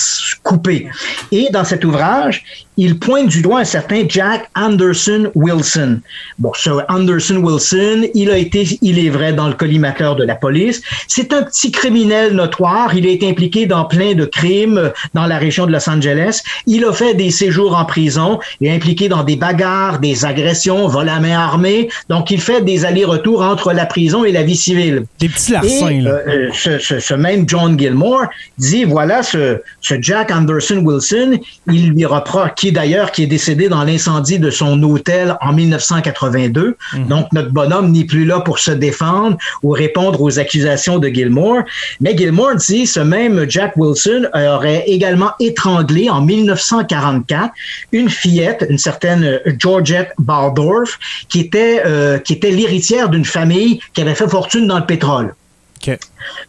[0.44, 0.88] coupé.
[1.32, 2.44] Et dans cet ouvrage,
[2.78, 6.00] il pointe du doigt un certain Jack Anderson Wilson.
[6.40, 10.36] Bon, ce Anderson Wilson, il a été, il est vrai, dans le collimateur de la
[10.36, 10.82] police.
[11.08, 12.96] C'est un petit criminel notoire.
[12.96, 16.42] Il a été impliqué dans plein de crimes dans la région de Los Angeles.
[16.68, 18.40] Il a fait des séjours en prison.
[18.62, 21.90] Il est impliqué dans des bagarres, des agressions, vol à main armée.
[22.10, 25.04] Donc, il fait des allers-retours entre la prison et la vie civile.
[25.20, 26.10] Des petits Et larcins, là.
[26.12, 28.26] euh, euh, ce, ce- ce même John Gilmore
[28.58, 31.40] dit voilà ce, ce Jack Anderson Wilson,
[31.72, 36.76] il lui reproche, qui d'ailleurs qui est décédé dans l'incendie de son hôtel en 1982.
[37.08, 41.62] Donc notre bonhomme n'est plus là pour se défendre ou répondre aux accusations de Gilmore.
[42.02, 47.54] Mais Gilmore dit ce même Jack Wilson aurait également étranglé en 1944
[47.92, 50.98] une fillette, une certaine euh, Georgette Baldorf,
[51.30, 55.36] qui était euh, qui était l'héritière d'une famille qui avait fait fortune dans le pétrole.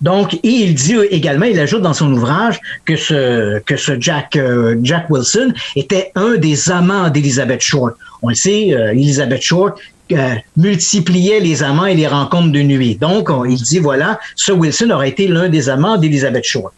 [0.00, 4.76] Donc, il dit également, il ajoute dans son ouvrage que ce, que ce Jack, euh,
[4.82, 7.94] Jack Wilson était un des amants d'Elizabeth Short.
[8.22, 9.78] On le sait, euh, Elizabeth Short
[10.12, 12.94] euh, multipliait les amants et les rencontres de nuit.
[12.96, 16.72] Donc, on- il dit, voilà, ce Wilson aurait été l'un des amants d'Elizabeth Short.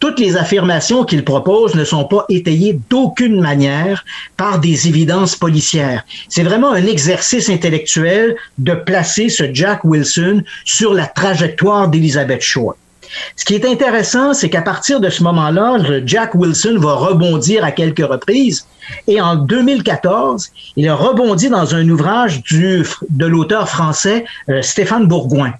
[0.00, 4.04] Toutes les affirmations qu'il propose ne sont pas étayées d'aucune manière
[4.38, 6.04] par des évidences policières.
[6.28, 12.76] C'est vraiment un exercice intellectuel de placer ce Jack Wilson sur la trajectoire d'Elizabeth Short.
[13.36, 17.72] Ce qui est intéressant, c'est qu'à partir de ce moment-là, Jack Wilson va rebondir à
[17.72, 18.66] quelques reprises.
[19.06, 25.06] Et en 2014, il a rebondi dans un ouvrage du, de l'auteur français euh, Stéphane
[25.06, 25.52] Bourgoin.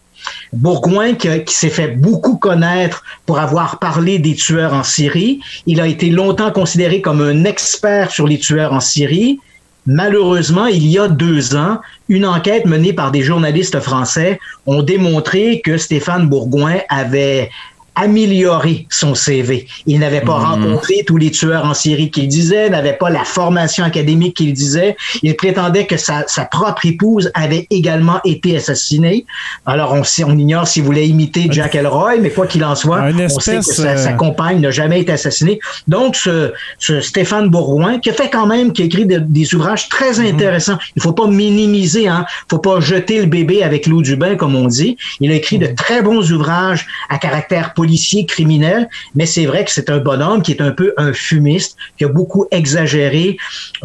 [0.53, 5.41] Bourgoin qui, s'est fait beaucoup connaître pour avoir parlé des tueurs en Syrie.
[5.67, 9.39] Il a été longtemps considéré comme un expert sur les tueurs en Syrie.
[9.87, 15.63] Malheureusement, il y a deux ans, une enquête menée par des journalistes français ont démontré
[15.65, 17.51] que Stéphane Bourgoin avait
[17.95, 19.67] amélioré son CV.
[19.87, 23.85] Il n'avait pas rencontré tous les tueurs en Syrie qu'il disait, n'avait pas la formation
[23.85, 24.97] académique qu'il disait.
[25.23, 29.27] Il prétendait que sa, sa propre épouse avait également été assassinée.
[29.67, 33.57] Alors, on, ignore s'il voulait imiter Jack Elroy, mais quoi qu'il en soit, on sait
[33.59, 35.61] que sa, sa euh, compagne n'a jamais été assassinée.
[35.89, 39.55] Donc, ce, ce Stéphane Bourgoin, qui a fait quand même, qui a écrit de- des
[39.55, 40.35] ouvrages très Mhm.
[40.35, 40.79] intéressants.
[40.97, 42.25] Il faut pas minimiser, hein.
[42.49, 44.97] Faut pas jeter le bébé avec l'eau du bain, comme on dit.
[45.21, 49.71] Il a écrit de très bons ouvrages à caractère policier, criminel, mais c'est vrai que
[49.77, 53.37] c'est un bonhomme qui est un peu un fumiste, qui a beaucoup exagéré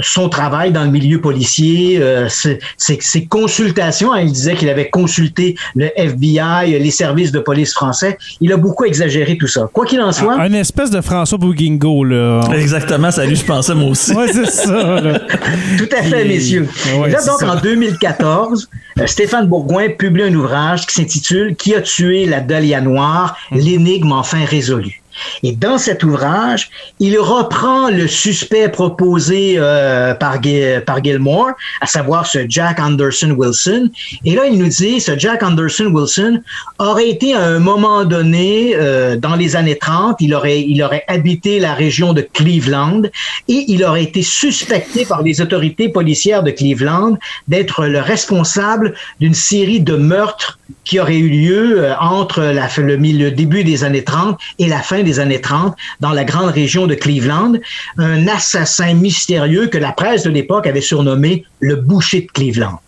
[0.01, 4.11] son travail dans le milieu policier, euh, ses, ses- ses consultations.
[4.13, 4.21] hein.
[4.21, 8.17] il disait qu'il avait consulté le FBI, les services de police français.
[8.41, 9.69] Il a beaucoup exagéré tout ça.
[9.71, 12.41] Quoi qu'il en soit, Un espèce de François Bouguingo, là.
[12.53, 14.13] Exactement, ça lui, je pensais moi aussi.
[14.13, 15.19] Ouais, c'est ça, là.
[15.77, 16.67] Tout à fait, Et- messieurs.
[16.97, 17.51] Ouais, Et là, donc, ça.
[17.51, 22.81] en 2014, euh, Stéphane Bourgoin publie un ouvrage qui s'intitule Qui a tué la Dahlia
[22.81, 23.37] Noire?
[23.51, 23.59] Hum.
[23.85, 25.03] L'énigme enfin résolue.
[25.43, 26.69] Et dans cet ouvrage,
[26.99, 30.39] il reprend le suspect proposé euh, par,
[30.85, 33.89] par Gilmore, à savoir ce Jack Anderson Wilson.
[34.25, 36.41] Et là, il nous dit, ce Jack Anderson Wilson
[36.79, 41.03] aurait été à un moment donné, euh, dans les années 30, il aurait, il aurait
[41.07, 43.03] habité la région de Cleveland
[43.47, 47.17] et il aurait été suspecté par les autorités policières de Cleveland
[47.47, 52.95] d'être le responsable d'une série de meurtres qui auraient eu lieu euh, entre la, le,
[52.95, 56.87] le début des années 30 et la fin des années 30 dans la grande région
[56.87, 57.53] de Cleveland.
[57.97, 62.79] Un assassin mystérieux que la presse de l'époque avait surnommé le boucher de Cleveland.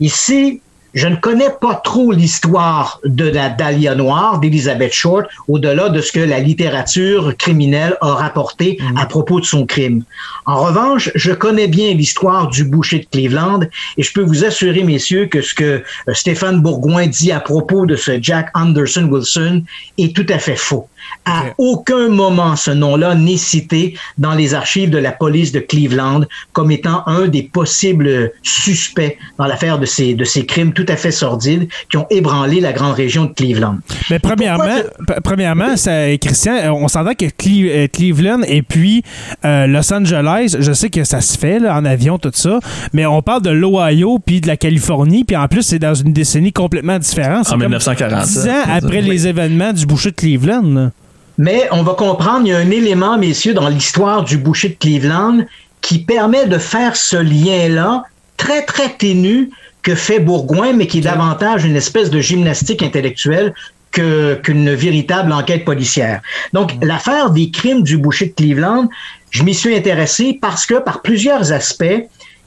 [0.00, 0.60] Ici,
[0.94, 6.12] je ne connais pas trop l'histoire de la Dahlia Noire d'Elizabeth Short, au-delà de ce
[6.12, 10.04] que la littérature criminelle a rapporté à propos de son crime.
[10.46, 13.60] En revanche, je connais bien l'histoire du boucher de Cleveland
[13.96, 17.86] et je peux vous assurer, messieurs, que ce que euh, Stéphane Bourgoin dit à propos
[17.86, 19.62] de ce Jack Anderson Wilson
[19.98, 20.88] est tout à fait faux.
[21.24, 26.22] À aucun moment ce nom-là n'est cité dans les archives de la police de Cleveland
[26.52, 30.96] comme étant un des possibles suspects dans l'affaire de ces, de ces crimes tout à
[30.96, 33.76] fait sordides qui ont ébranlé la grande région de Cleveland.
[34.10, 34.76] Mais premièrement,
[35.24, 39.02] premièrement ça, Christian, euh, on s'entend que Cle- euh, Cleveland et puis
[39.44, 42.58] euh, Los Angeles, je sais que ça se fait là, en avion, tout ça,
[42.92, 46.12] mais on parle de l'Ohio puis de la Californie, puis en plus, c'est dans une
[46.12, 47.46] décennie complètement différente.
[47.48, 48.24] En comme 1940.
[48.26, 50.62] 10 ans après les événements du boucher de Cleveland.
[50.62, 50.90] là.
[51.38, 54.74] Mais on va comprendre, il y a un élément, messieurs, dans l'histoire du boucher de
[54.74, 55.38] Cleveland
[55.80, 58.04] qui permet de faire ce lien-là
[58.36, 59.50] très, très ténue
[59.82, 63.52] que fait Bourgoin, mais qui est davantage une espèce de gymnastique intellectuelle
[63.90, 66.22] qu'une véritable enquête policière.
[66.52, 66.84] Donc, mm.
[66.86, 68.88] l'affaire des crimes du boucher de Cleveland,
[69.30, 72.06] je m'y suis intéressé parce que, par plusieurs aspects,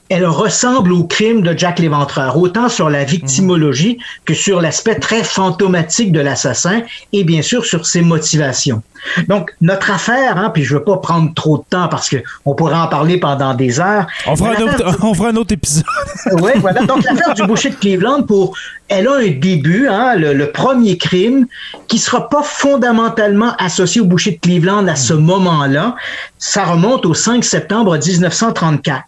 [0.09, 5.23] elle ressemble au crime de Jack l'Éventreur, autant sur la victimologie que sur l'aspect très
[5.23, 8.83] fantomatique de l'assassin et bien sûr sur ses motivations.
[9.27, 12.55] Donc, notre affaire, hein, puis je ne veux pas prendre trop de temps parce qu'on
[12.55, 14.07] pourrait en parler pendant des heures.
[14.25, 15.83] On fera, un autre, on fera un autre épisode.
[16.41, 16.85] oui, voilà.
[16.85, 18.55] Donc, l'affaire du boucher de Cleveland, pour,
[18.87, 21.45] elle a un début, hein, le, premier crime,
[21.87, 25.95] qui ne sera pas fondamentalement associé au boucher de Cleveland à ce moment-là.
[26.39, 29.03] Ça remonte au 5 septembre 1934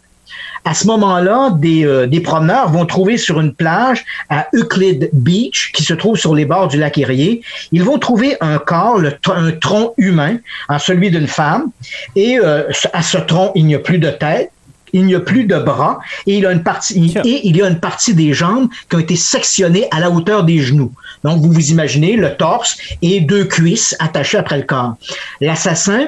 [0.67, 5.71] à ce moment-là, des, euh, des, promeneurs vont trouver sur une plage à Euclid Beach,
[5.73, 7.39] qui se trouve sur les bords du lac Erie,
[7.71, 11.71] ils vont trouver un corps, le, un tronc humain, en celui d'une femme,
[12.17, 14.51] et euh, à ce tronc, il n'y a plus de tête,
[14.91, 17.67] il n'y a plus de bras et il, a une partie, et il y a
[17.67, 20.91] une partie des jambes qui ont été sectionnées à la hauteur des genoux.
[21.23, 24.95] Donc, vous vous imaginez le torse et deux cuisses attachées après le corps.
[25.39, 26.07] L'assassin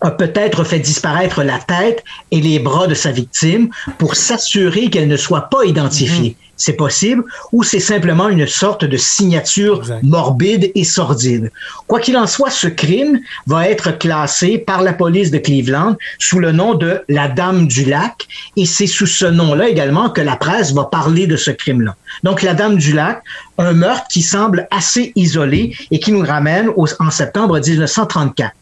[0.00, 5.08] a peut-être fait disparaître la tête et les bras de sa victime pour s'assurer qu'elle
[5.08, 6.30] ne soit pas identifiée.
[6.30, 6.34] Mhm.
[6.60, 11.52] C'est possible, ou c'est simplement une sorte de signature morbide et sordide.
[11.86, 16.40] Quoi qu'il en soit, ce crime va être classé par la police de Cleveland sous
[16.40, 20.34] le nom de la Dame du Lac, et c'est sous ce nom-là également que la
[20.34, 21.94] presse va parler de ce crime-là.
[22.24, 23.22] Donc, la Dame du Lac,
[23.58, 28.52] un meurtre qui semble assez isolé et qui nous ramène en septembre 1934.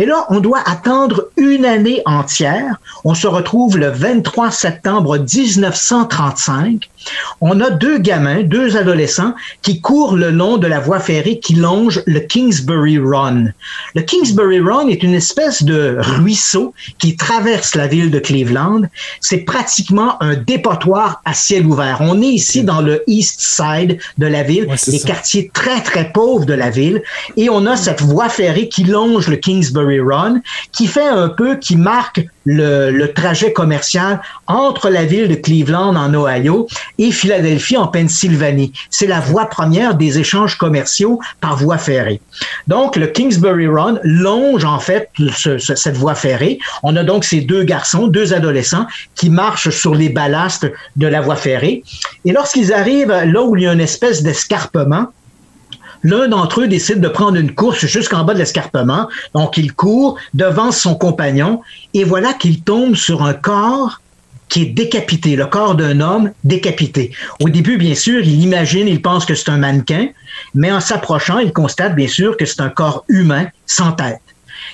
[0.00, 2.76] Et là, on doit attendre une année entière.
[3.04, 6.88] On se retrouve le 23 septembre 1935.
[7.42, 11.54] On a deux gamins, deux adolescents qui courent le long de la voie ferrée qui
[11.54, 13.48] longe le Kingsbury Run.
[13.94, 18.82] Le Kingsbury Run est une espèce de ruisseau qui traverse la ville de Cleveland.
[19.20, 21.98] C'est pratiquement un dépotoir à ciel ouvert.
[22.00, 26.46] On est ici dans le East Side de la ville, les quartiers très, très pauvres
[26.46, 27.02] de la ville.
[27.36, 30.40] Et on a cette voie ferrée qui longe le Kingsbury Run,
[30.72, 36.14] qui fait un peu, qui marque le, trajet commercial entre la ville de Cleveland en
[36.14, 38.72] Ohio et Philadelphie en Pennsylvanie.
[38.90, 42.20] C'est la voie première des échanges commerciaux par voie ferrée.
[42.68, 45.10] Donc, le Kingsbury Run longe en fait
[45.58, 46.58] cette voie ferrée.
[46.82, 51.20] On a donc ces deux garçons, deux adolescents, qui marchent sur les ballasts de la
[51.20, 51.82] voie ferrée.
[52.24, 55.08] Et lorsqu'ils arrivent là où il y a une espèce d'escarpement,
[56.02, 59.08] L'un d'entre eux décide de prendre une course jusqu'en bas de l'escarpement.
[59.34, 61.60] Donc, il court devant son compagnon
[61.94, 64.00] et voilà qu'il tombe sur un corps
[64.48, 67.12] qui est décapité, le corps d'un homme décapité.
[67.40, 70.08] Au début, bien sûr, il imagine, il pense que c'est un mannequin,
[70.54, 74.20] mais en s'approchant, il constate bien sûr que c'est un corps humain sans tête.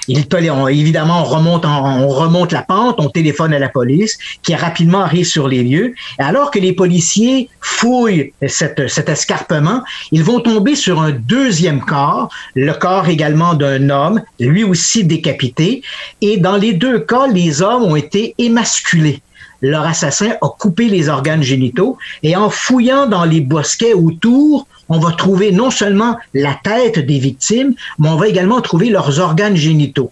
[0.08, 0.26] Il,
[0.70, 5.26] évidemment, on remonte, on remonte la pente, on téléphone à la police, qui rapidement arrive
[5.26, 5.94] sur les lieux.
[6.18, 9.82] Alors que les policiers fouillent cet escarpement,
[10.12, 15.82] ils vont tomber sur un deuxième corps, le corps également d'un homme, lui aussi décapité.
[16.20, 19.20] Et dans les deux cas, les hommes ont été émasculés
[19.62, 24.98] leur assassin a coupé les organes génitaux et en fouillant dans les bosquets autour, on
[24.98, 29.56] va trouver non seulement la tête des victimes, mais on va également trouver leurs organes
[29.56, 30.10] génitaux.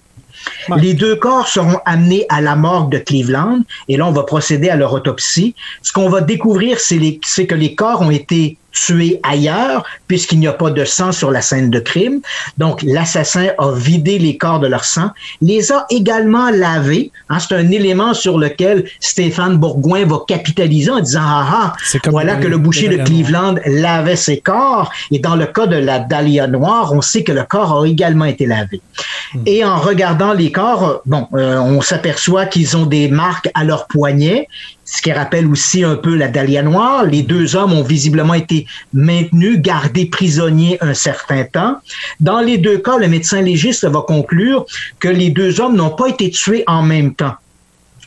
[0.76, 4.68] Les deux corps seront amenés à la morgue de Cleveland et là, on va procéder
[4.68, 5.54] à leur autopsie.
[5.82, 10.52] Ce qu'on va découvrir, c'est que les corps ont été tués ailleurs puisqu'il n'y a
[10.52, 12.20] pas de sang sur la scène de crime.
[12.58, 15.10] Donc, l'assassin a vidé les corps de leur sang,
[15.40, 17.10] les a également lavés.
[17.30, 21.76] Hein, c'est un élément sur lequel Stéphane Bourgoin va capitaliser en disant, ah ah,
[22.10, 24.90] voilà que le boucher de Cleveland lavait ses corps.
[25.10, 28.24] Et dans le cas de la Dahlia noire, on sait que le corps a également
[28.24, 28.80] été lavé.
[29.34, 29.42] Hmm.
[29.46, 33.86] Et en regardant les corps, bon, euh, on s'aperçoit qu'ils ont des marques à leurs
[33.86, 34.48] poignets
[34.84, 37.04] ce qui rappelle aussi un peu la Dahlia noire.
[37.04, 41.76] Les deux hommes ont visiblement été maintenus, gardés prisonniers un certain temps.
[42.20, 44.66] Dans les deux cas, le médecin légiste va conclure
[45.00, 47.34] que les deux hommes n'ont pas été tués en même temps.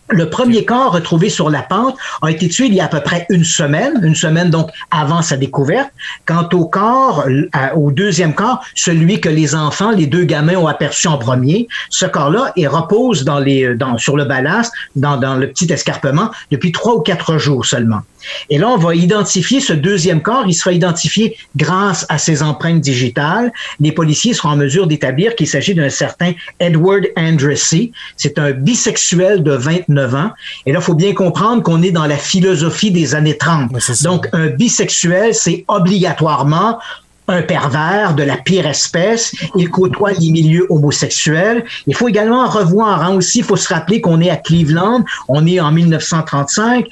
[0.10, 3.02] Le premier corps retrouvé sur la pente a été tué il y a à peu
[3.02, 5.90] près une semaine, une semaine donc avant sa découverte.
[6.26, 7.26] Quant au corps,
[7.76, 12.06] au deuxième corps, celui que les enfants, les deux gamins ont aperçu en premier, ce
[12.06, 16.72] corps-là, il repose dans les, dans, sur le ballast, dans, dans le petit escarpement, depuis
[16.72, 18.02] trois ou quatre jours seulement.
[18.50, 20.46] Et là, on va identifier ce deuxième corps.
[20.48, 23.52] Il sera identifié grâce à ses empreintes digitales.
[23.80, 27.92] Les policiers seront en mesure d'établir qu'il s'agit d'un certain Edward Andressy.
[28.16, 30.32] C'est un bisexuel de 29 ans.
[30.66, 33.72] Et là, il faut bien comprendre qu'on est dans la philosophie des années 30.
[34.04, 36.80] Donc, un bisexuel, c'est obligatoirement
[37.28, 39.36] un pervers de la pire espèce.
[39.56, 41.66] Il côtoie les milieux homosexuels.
[41.88, 45.46] Il faut également revoir, hein, aussi, il faut se rappeler qu'on est à Cleveland, on
[45.46, 46.86] est en 1935,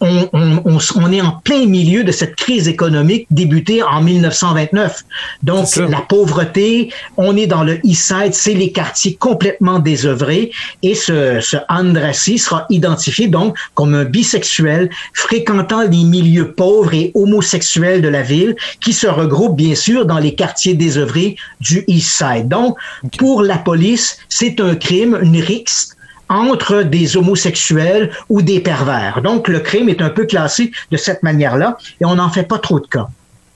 [0.00, 5.04] on, on, on, est en plein milieu de cette crise économique débutée en 1929.
[5.42, 10.94] Donc, la pauvreté, on est dans le East Side, c'est les quartiers complètement désœuvrés et
[10.94, 11.58] ce, ce
[12.36, 18.56] sera identifié donc comme un bisexuel fréquentant les milieux pauvres et homosexuels de la ville
[18.80, 22.48] qui se regroupent bien sûr dans les quartiers désœuvrés du East Side.
[22.48, 22.76] Donc,
[23.16, 25.96] pour la police, c'est un crime, une rixe
[26.28, 29.22] entre des homosexuels ou des pervers.
[29.22, 32.58] Donc, le crime est un peu classé de cette manière-là et on n'en fait pas
[32.58, 33.08] trop de cas.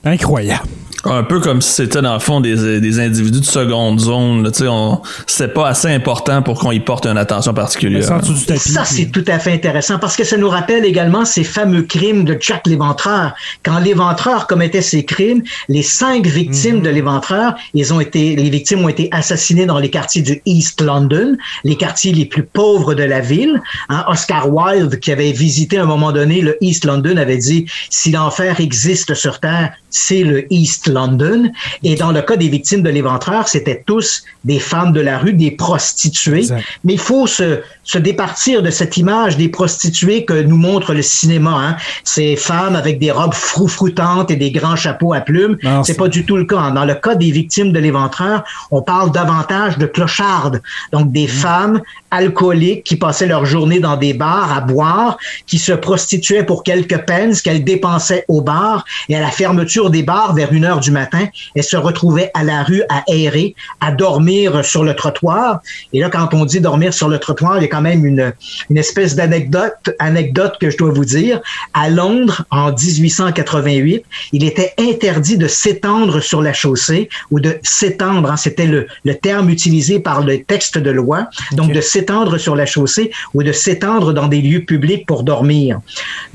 [0.05, 0.69] Incroyable.
[1.05, 4.51] Un peu comme si c'était dans le fond des, des individus de seconde zone.
[4.53, 4.71] Tu sais,
[5.27, 8.03] c'était pas assez important pour qu'on y porte une attention particulière.
[8.03, 12.25] ça, c'est tout à fait intéressant parce que ça nous rappelle également ces fameux crimes
[12.25, 13.35] de Jack l'Éventreur.
[13.63, 16.83] Quand l'Éventreur commettait ses crimes, les cinq victimes mhm.
[16.83, 20.81] de l'Éventreur, ils ont été, les victimes ont été assassinées dans les quartiers du East
[20.81, 23.61] London, les quartiers les plus pauvres de la ville.
[23.89, 27.67] Hein, Oscar Wilde, qui avait visité à un moment donné le East London, avait dit
[27.89, 31.51] si l'enfer existe sur terre, c'est le East London.
[31.83, 35.33] Et dans le cas des victimes de l'éventreur, c'était tous des femmes de la rue,
[35.33, 36.47] des prostituées.
[36.85, 41.03] Mais il faut se, se départir de cette image des prostituées que nous montre le
[41.03, 41.51] cinéma.
[41.51, 41.77] Hein.
[42.05, 45.57] Ces femmes avec des robes froufroutantes et des grands chapeaux à plumes.
[45.85, 46.59] C'est pas du tout le cas.
[46.59, 46.73] Hein.
[46.73, 50.61] Dans le cas des victimes de l'éventreur, on parle davantage de clochardes.
[50.93, 51.29] Donc des mm.
[51.29, 51.81] femmes
[52.11, 56.99] alcooliques qui passaient leur journée dans des bars à boire, qui se prostituaient pour quelques
[57.07, 58.85] pence qu'elles dépensaient au bar.
[59.09, 62.45] Et à la fermeture des bars, vers une heure du matin, elles se retrouvaient à
[62.45, 65.61] la rue à errer, à dormir sur le trottoir.
[65.93, 68.33] Et là, quand on dit dormir sur le trottoir, il y a quand même une,
[68.71, 71.41] une espèce d'anecdote anecdote que je dois vous dire.
[71.75, 78.31] À Londres, en 1888, il était interdit de s'étendre sur la chaussée ou de s'étendre,
[78.31, 82.55] hein, c'était le, le terme utilisé par le texte de loi, donc de s'étendre sur
[82.55, 85.81] la chaussée ou de s'étendre dans des lieux publics pour dormir.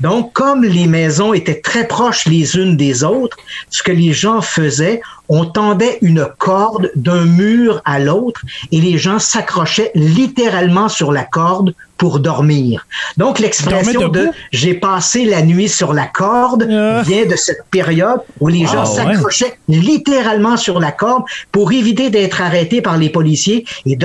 [0.00, 3.38] Donc, comme les maisons étaient très proches les unes des autres,
[3.70, 5.00] ce que les gens faisaient,
[5.30, 8.42] on tendait une corde d'un mur à l'autre
[8.72, 12.86] et les gens s'accrochaient littéralement sur la corde pour dormir.
[13.16, 17.02] Donc l'expression de j'ai passé la nuit sur la corde ah.
[17.02, 21.22] vient de cette période où les gens ah, s'accrochaient littéralement sur la corde
[21.52, 23.96] pour éviter d'être arrêtés par les policiers et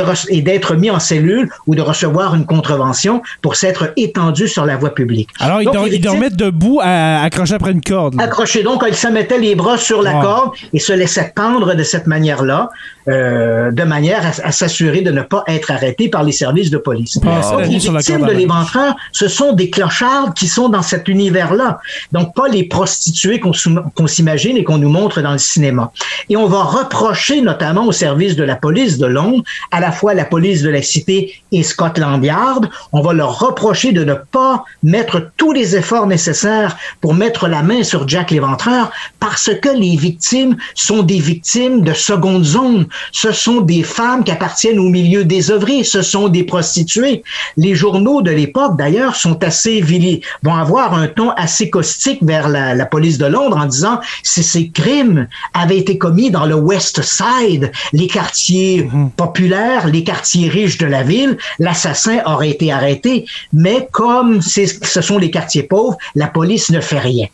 [0.41, 4.93] d'être mis en cellule ou de recevoir une contravention pour s'être étendus sur la voie
[4.93, 5.29] publique.
[5.39, 8.19] Alors ils, dormaient debout accrochés après une corde.
[8.19, 11.83] Accrochés donc ils se mettaient les bras sur la corde et se laissaient pendre de
[11.83, 12.69] cette manière-là,
[13.09, 17.19] euh, de manière à, s'assurer de ne pas être arrêtés par les services de police
[17.57, 21.79] les victimes de l'éventreur, ce sont des clochards qui sont dans cet univers-là.
[22.11, 25.91] Donc, pas les prostituées qu'on s'imagine et qu'on nous montre dans le cinéma.
[26.29, 30.13] Et on va reprocher notamment au service de la police de Londres, à la fois
[30.13, 34.63] la police de la cité et Scotland Yard, on va leur reprocher de ne pas
[34.83, 39.95] mettre tous les efforts nécessaires pour mettre la main sur Jack l'éventreur parce que les
[39.95, 42.87] victimes sont des victimes de seconde zone.
[43.11, 45.83] Ce sont des femmes qui appartiennent au milieu désœuvré.
[45.83, 47.23] Ce sont des prostituées.
[47.57, 52.47] Les journaux de l'époque, d'ailleurs, sont assez vili vont avoir un ton assez caustique vers
[52.49, 57.01] la, police de Londres en disant si ces crimes avaient été commis dans le West
[57.01, 59.11] Side, les quartiers mhm.
[59.11, 63.25] populaires, les quartiers riches de la ville, l'assassin aurait été arrêté.
[63.53, 67.27] Mais comme ce sont les quartiers pauvres, la police ne fait rien.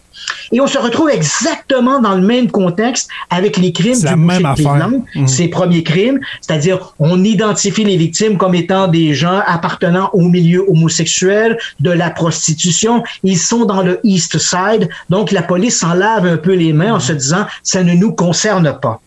[0.51, 5.21] Et on se retrouve exactement dans le même contexte avec les crimes du boucher de
[5.21, 5.27] mmh.
[5.27, 10.65] ces premiers crimes, c'est-à-dire on identifie les victimes comme étant des gens appartenant au milieu
[10.69, 13.03] homosexuel, de la prostitution.
[13.23, 16.93] Ils sont dans le East Side, donc la police s'en lave un peu les mains
[16.93, 17.01] en mmh.
[17.01, 19.01] se disant ça ne nous concerne pas.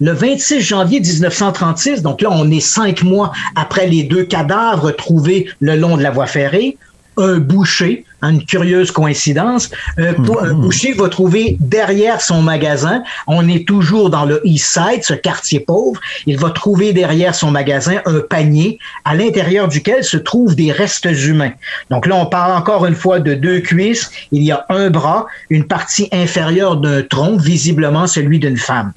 [0.00, 5.48] Le 26 janvier 1936, donc là, on est cinq mois après les deux cadavres trouvés
[5.60, 6.76] le long de la voie ferrée,
[7.16, 10.60] un boucher, une curieuse coïncidence, un, hmm.
[10.60, 15.60] boucher va trouver derrière son magasin, on est toujours dans le East Side, ce quartier
[15.60, 20.72] pauvre, il va trouver derrière son magasin un panier à l'intérieur duquel se trouvent des
[20.72, 21.52] restes humains.
[21.90, 25.26] Donc là, on parle encore une fois de deux cuisses, il y a un bras,
[25.50, 28.92] une partie inférieure d'un tronc, visiblement celui d'une femme.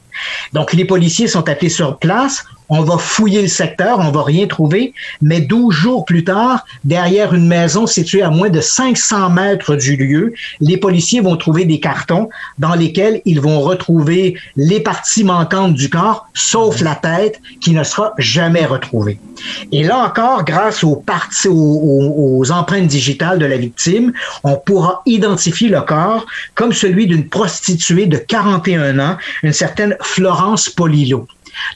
[0.53, 4.47] Donc les policiers sont appelés sur place, on va fouiller le secteur, on va rien
[4.47, 9.75] trouver, mais 12 jours plus tard, derrière une maison située à moins de 500 mètres
[9.75, 15.23] du lieu, les policiers vont trouver des cartons dans lesquels ils vont retrouver les parties
[15.23, 19.19] manquantes du corps, sauf la tête, qui ne sera jamais retrouvée.
[19.71, 24.11] Et là encore, grâce aux, parties, aux, aux empreintes digitales de la victime,
[24.43, 30.69] on pourra identifier le corps comme celui d'une prostituée de 41 ans, une certaine Florence
[30.69, 31.27] Polillo.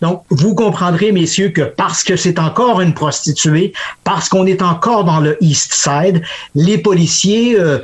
[0.02, 3.74] Donc, vous comprendrez, messieurs, que parce que c'est encore une prostituée,
[4.04, 6.22] parce qu'on est encore dans le East Side,
[6.56, 7.80] les policiers euh,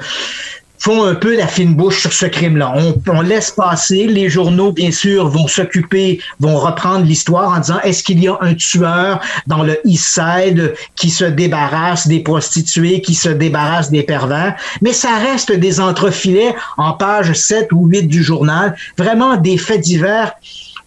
[0.80, 2.74] font un peu la fine bouche sur ce crime-là.
[3.08, 4.08] On, laisse passer.
[4.08, 8.38] Les journaux, bien sûr, vont s'occuper, vont reprendre l'histoire en disant est-ce qu'il y a
[8.42, 14.04] un tueur dans le East Side qui se débarrasse des prostituées, qui se débarrasse des
[14.04, 14.56] pervers?
[14.82, 18.76] Mais ça reste des entrefilets en page 7 ou 8 du journal.
[18.98, 20.34] Vraiment des faits divers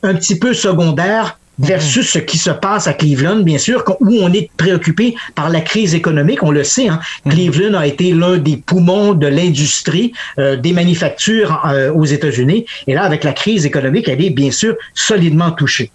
[0.03, 4.33] un petit peu secondaire versus ce qui se passe à Cleveland, bien sûr, où on
[4.33, 6.43] est préoccupé par la crise économique.
[6.43, 7.01] On le sait, hein?
[7.27, 7.33] Mhm.
[7.33, 12.65] Cleveland a été l'un des poumons de l'industrie euh, des manufactures euh, aux États-Unis.
[12.87, 15.91] Et là, avec la crise économique, elle est bien sûr solidement touchée.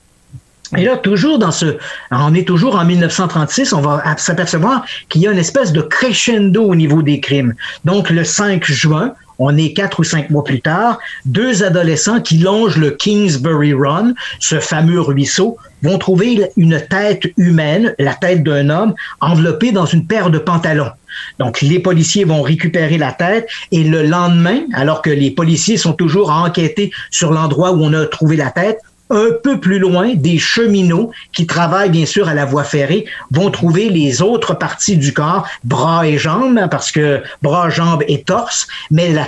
[0.77, 1.77] Et là, toujours dans ce,
[2.11, 6.63] on est toujours en 1936, on va s'apercevoir qu'il y a une espèce de crescendo
[6.63, 7.53] au niveau des crimes.
[7.85, 12.37] Donc, le 5 juin, on est quatre ou cinq mois plus tard, deux adolescents qui
[12.37, 18.69] longent le Kingsbury Run, ce fameux ruisseau, vont trouver une tête humaine, la tête d'un
[18.69, 20.91] homme, enveloppée dans une paire de pantalons.
[21.39, 25.93] Donc, les policiers vont récupérer la tête et le lendemain, alors que les policiers sont
[25.93, 28.79] toujours à enquêter sur l'endroit où on a trouvé la tête,
[29.09, 33.51] un peu plus loin, des cheminots qui travaillent bien sûr à la voie ferrée vont
[33.51, 38.67] trouver les autres parties du corps, bras et jambes, parce que bras, jambes et torse,
[38.89, 39.27] mais la,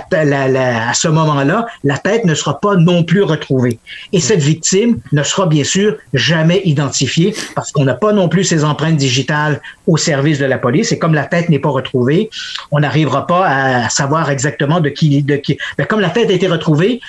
[0.88, 3.78] à ce moment-là, la tête ne sera pas non plus retrouvée.
[4.12, 8.44] Et cette victime ne sera bien sûr jamais identifiée parce qu'on n'a pas non plus
[8.44, 10.92] ses empreintes digitales au service de la police.
[10.92, 12.30] Et comme la tête n'est pas retrouvée,
[12.72, 15.58] on n'arrivera pas à savoir exactement de qui, de qui.
[15.78, 17.00] Mais comme la tête a été retrouvée,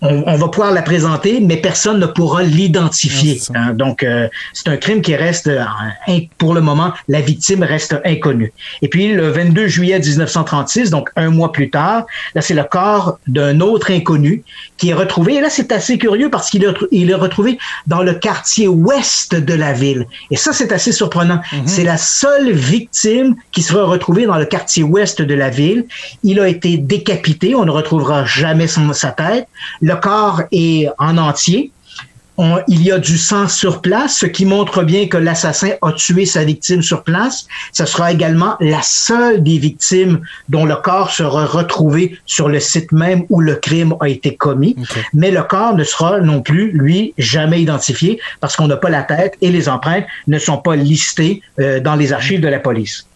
[0.00, 3.40] on, va pouvoir la présenter, mais personne ne pourra l'identifier.
[3.54, 3.74] Hein.
[3.74, 5.64] Donc, euh, c'est un crime qui reste, euh,
[6.38, 8.52] pour le moment, la victime reste inconnue.
[8.82, 13.18] Et puis, le 22 juillet 1936, donc un mois plus tard, là, c'est le corps
[13.26, 14.44] d'un autre inconnu
[14.76, 15.34] qui est retrouvé.
[15.36, 19.34] Et là, c'est assez curieux parce qu'il est, il est retrouvé dans le quartier ouest
[19.34, 20.06] de la ville.
[20.30, 21.40] Et ça, c'est assez surprenant.
[21.52, 21.66] Mm-hmm.
[21.66, 25.86] C'est la seule victime qui sera retrouvée dans le quartier ouest de la ville.
[26.22, 27.56] Il a été décapité.
[27.56, 29.48] On ne retrouvera jamais son, sa tête
[29.88, 31.72] le corps est en entier.
[32.68, 36.24] il y a du sang sur place, ce qui montre bien que l'assassin a tué
[36.26, 37.46] sa victime sur place.
[37.72, 40.20] Ce sera également la seule des victimes
[40.50, 44.76] dont le corps sera retrouvé sur le site même où le crime a été commis.
[45.14, 49.02] Mais le corps ne sera non plus, lui, jamais identifié parce qu'on n'a pas la
[49.02, 53.06] tête et les empreintes ne sont pas listées euh, dans les archives de la police.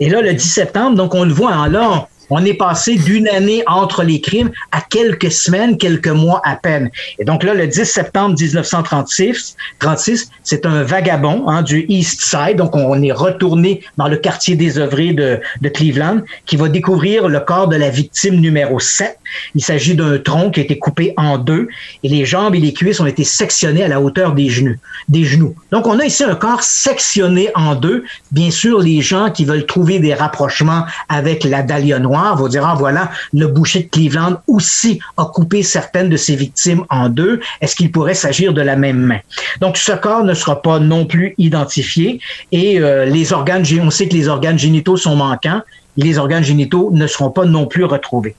[0.00, 3.28] Et là, le 10 septembre, donc on le voit en là, on est passé d'une
[3.28, 6.90] année entre les crimes à quelques semaines, quelques mois à peine.
[7.18, 12.56] Et donc là, le 10 septembre 1936, 36, c'est un vagabond hein, du East Side,
[12.56, 17.28] donc on est retourné dans le quartier des œuvriers de, de Cleveland, qui va découvrir
[17.28, 19.17] le corps de la victime numéro 7.
[19.54, 21.68] Il s'agit d'un tronc qui a été coupé en deux
[22.02, 25.54] et les jambes et les cuisses ont été sectionnées à la hauteur des genoux.
[25.72, 28.04] Donc on a ici un corps sectionné en deux.
[28.32, 32.66] Bien sûr, les gens qui veulent trouver des rapprochements avec la Dahlia noire va dire,
[32.66, 37.40] ah, voilà, le boucher de Cleveland aussi a coupé certaines de ses victimes en deux.
[37.60, 39.20] Est-ce qu'il pourrait s'agir de la même main?
[39.60, 42.20] Donc, ce corps ne sera pas non plus identifié
[42.52, 45.62] et euh, les organes, on sait que les organes génitaux sont manquants.
[45.96, 48.36] Les organes génitaux ne seront pas non plus retrouvés.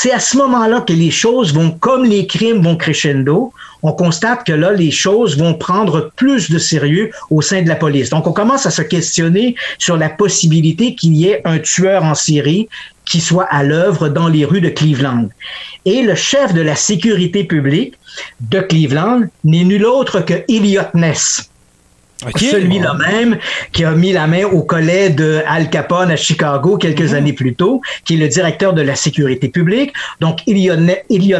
[0.00, 4.46] C'est à ce moment-là que les choses vont, comme les crimes vont crescendo, on constate
[4.46, 8.08] que là, les choses vont prendre plus de sérieux au sein de la police.
[8.08, 12.14] Donc, on commence à se questionner sur la possibilité qu'il y ait un tueur en
[12.14, 12.68] série
[13.06, 15.30] qui soit à l'œuvre dans les rues de Cleveland.
[15.84, 17.94] Et le chef de la sécurité publique
[18.38, 21.50] de Cleveland n'est nul autre que Elliot Ness.
[22.36, 23.38] Celui-là même
[23.72, 27.14] qui a mis la main au collet de Al Capone à Chicago quelques mhm.
[27.14, 29.92] années plus tôt, qui est le directeur de la sécurité publique.
[30.20, 30.76] Donc, Elliot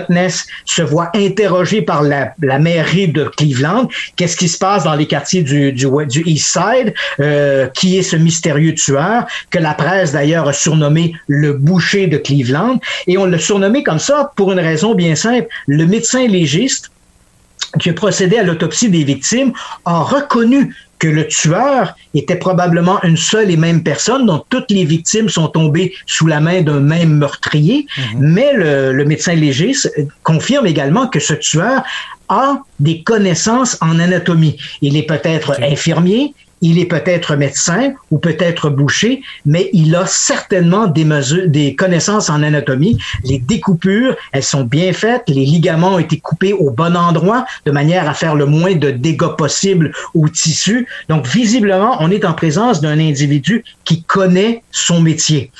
[0.09, 3.89] Ness se voit interrogé par la, mairie de Cleveland.
[4.17, 6.95] Qu'est-ce qui se passe dans les quartiers du, du, du East Side?
[7.21, 12.19] Euh, qui est ce mystérieux tueur que la presse d'ailleurs a surnommé le boucher de
[12.19, 12.81] Cleveland?
[13.07, 15.49] Et on l'a surnommé comme ça pour une raison bien simple.
[15.67, 16.91] Le médecin légiste
[17.81, 19.53] qui a procédé à l'autopsie des victimes,
[19.85, 24.85] a reconnu que le tueur était probablement une seule et même personne dont toutes les
[24.85, 27.87] victimes sont tombées sous la main d'un même meurtrier,
[28.17, 29.93] mais le, le médecin légiste
[30.25, 31.83] confirme également que ce tueur
[32.29, 34.57] a des connaissances en anatomie.
[34.83, 40.87] Il est peut-être infirmier, il est peut-être médecin ou peut-être boucher, mais il a certainement
[40.87, 42.99] des mesures, des connaissances en anatomie.
[43.25, 45.23] Les découpures, elles sont bien faites.
[45.29, 48.91] Les ligaments ont été coupés au bon endroit de manière à faire le moins de
[48.91, 50.87] dégâts possible au tissu.
[51.09, 55.51] Donc, visiblement, on est en présence d'un individu qui connaît son métier.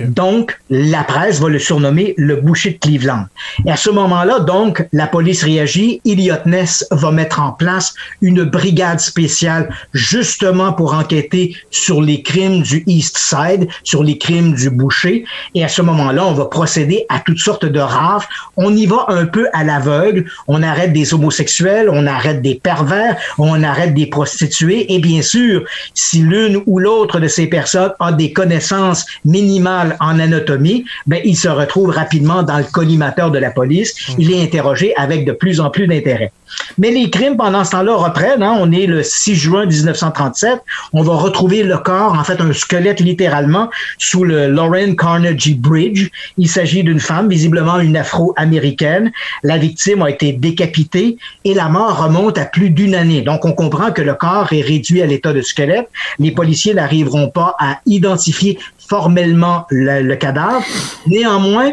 [0.00, 3.26] Donc, la presse va le surnommer le boucher de Cleveland.
[3.64, 6.00] Et à ce moment-là, donc, la police réagit.
[6.04, 10.45] Elliot Ness va mettre en place une brigade spéciale juste
[10.76, 15.24] pour enquêter sur les crimes du East Side, sur les crimes du boucher.
[15.54, 18.28] Et à ce moment-là, on va procéder à toutes sortes de rafles.
[18.56, 20.26] On y va un peu à l'aveugle.
[20.46, 24.94] On arrête des homosexuels, on arrête des pervers, on arrête des prostituées.
[24.94, 30.18] Et bien sûr, si l'une ou l'autre de ces personnes a des connaissances minimales en
[30.18, 33.94] anatomie, ben, il se retrouve rapidement dans le collimateur de la police.
[34.18, 36.32] Il est interrogé avec de plus en plus d'intérêt.
[36.78, 38.42] Mais les crimes pendant ce temps-là reprennent.
[38.42, 38.56] Hein.
[38.58, 40.60] On est le 6 juin 1937.
[40.92, 46.10] On va retrouver le corps, en fait un squelette littéralement, sous le Lorraine Carnegie Bridge.
[46.36, 49.12] Il s'agit d'une femme, visiblement une afro-américaine.
[49.42, 53.22] La victime a été décapitée et la mort remonte à plus d'une année.
[53.22, 55.88] Donc on comprend que le corps est réduit à l'état de squelette.
[56.18, 60.62] Les policiers n'arriveront pas à identifier formellement le, le cadavre.
[61.06, 61.72] Néanmoins,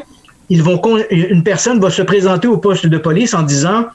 [0.50, 3.86] ils vont, une personne va se présenter au poste de police en disant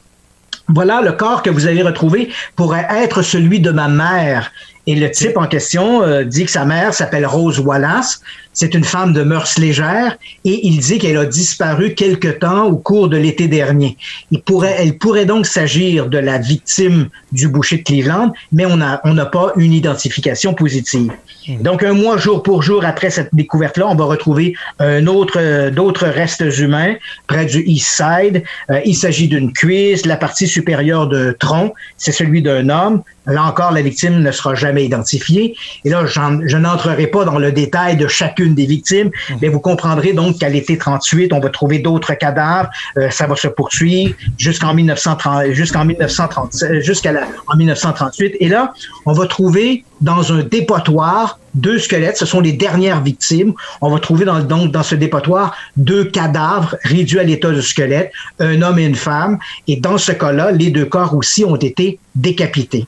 [0.69, 4.53] voilà, le corps que vous avez retrouvé pourrait être celui de ma mère.
[4.89, 8.23] Et le type en question euh, dit que sa mère s'appelle Rose Wallace.
[8.55, 10.17] C'est une femme de mœurs légères
[10.47, 13.99] et il dit qu'elle a disparu quelque temps au cours de l'été dernier.
[14.31, 18.79] Il pourrait, elle pourrait donc s'agir de la victime du boucher de Cleveland, mais on
[18.79, 21.13] n'a on n'a pas une identification positive.
[21.47, 21.63] Mmh.
[21.63, 25.71] Donc, un mois jour pour jour après cette découverte-là, on va retrouver un autre, euh,
[25.71, 26.95] d'autres restes humains
[27.27, 28.43] près du East Side.
[28.71, 33.03] Euh, il s'agit d'une cuisse, la partie supérieure de tronc, c'est celui d'un homme.
[33.29, 35.55] Là encore, la victime ne sera jamais identifiée.
[35.85, 39.35] Et là, je n'entrerai pas dans le détail de chacune des victimes, mmh.
[39.43, 42.71] mais vous comprendrez donc qu'à l'été 38, on va trouver d'autres cadavres.
[42.97, 47.13] Euh, ça va se poursuivre jusqu'en 1930, jusqu'en 1930, jusqu'à
[47.47, 48.37] en 1938.
[48.41, 48.73] Et là,
[49.05, 52.17] on va trouver dans un dépotoir deux squelettes.
[52.17, 53.53] Ce sont les dernières victimes.
[53.81, 58.13] On va trouver dans, donc dans ce dépotoir deux cadavres réduits à l'état de squelette,
[58.39, 59.39] un homme et une femme.
[59.67, 62.87] Et dans ce cas-là, les deux corps aussi ont été décapités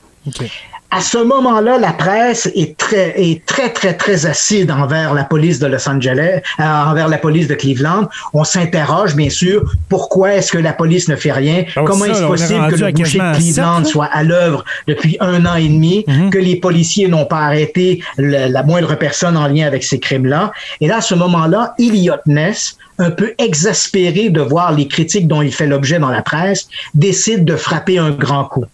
[0.93, 5.57] à ce moment-là, la presse est très, est très, très, très acide envers la police
[5.57, 8.09] de Los Angeles, euh, envers la police de Cleveland.
[8.33, 11.63] On s'interroge, bien sûr, pourquoi est-ce que la police ne fait rien?
[11.77, 15.55] Donc Comment est-ce possible que le boucher de Cleveland soit à l'œuvre depuis un an
[15.55, 16.29] et demi, mm -hmm.
[16.29, 20.51] que les policiers n'ont pas arrêté le, la moindre personne en lien avec ces crimes-là?
[20.81, 25.41] Et là, à ce moment-là, Elliot Ness, un peu exaspéré de voir les critiques dont
[25.41, 28.65] il fait l'objet dans la presse, décide de frapper un grand coup.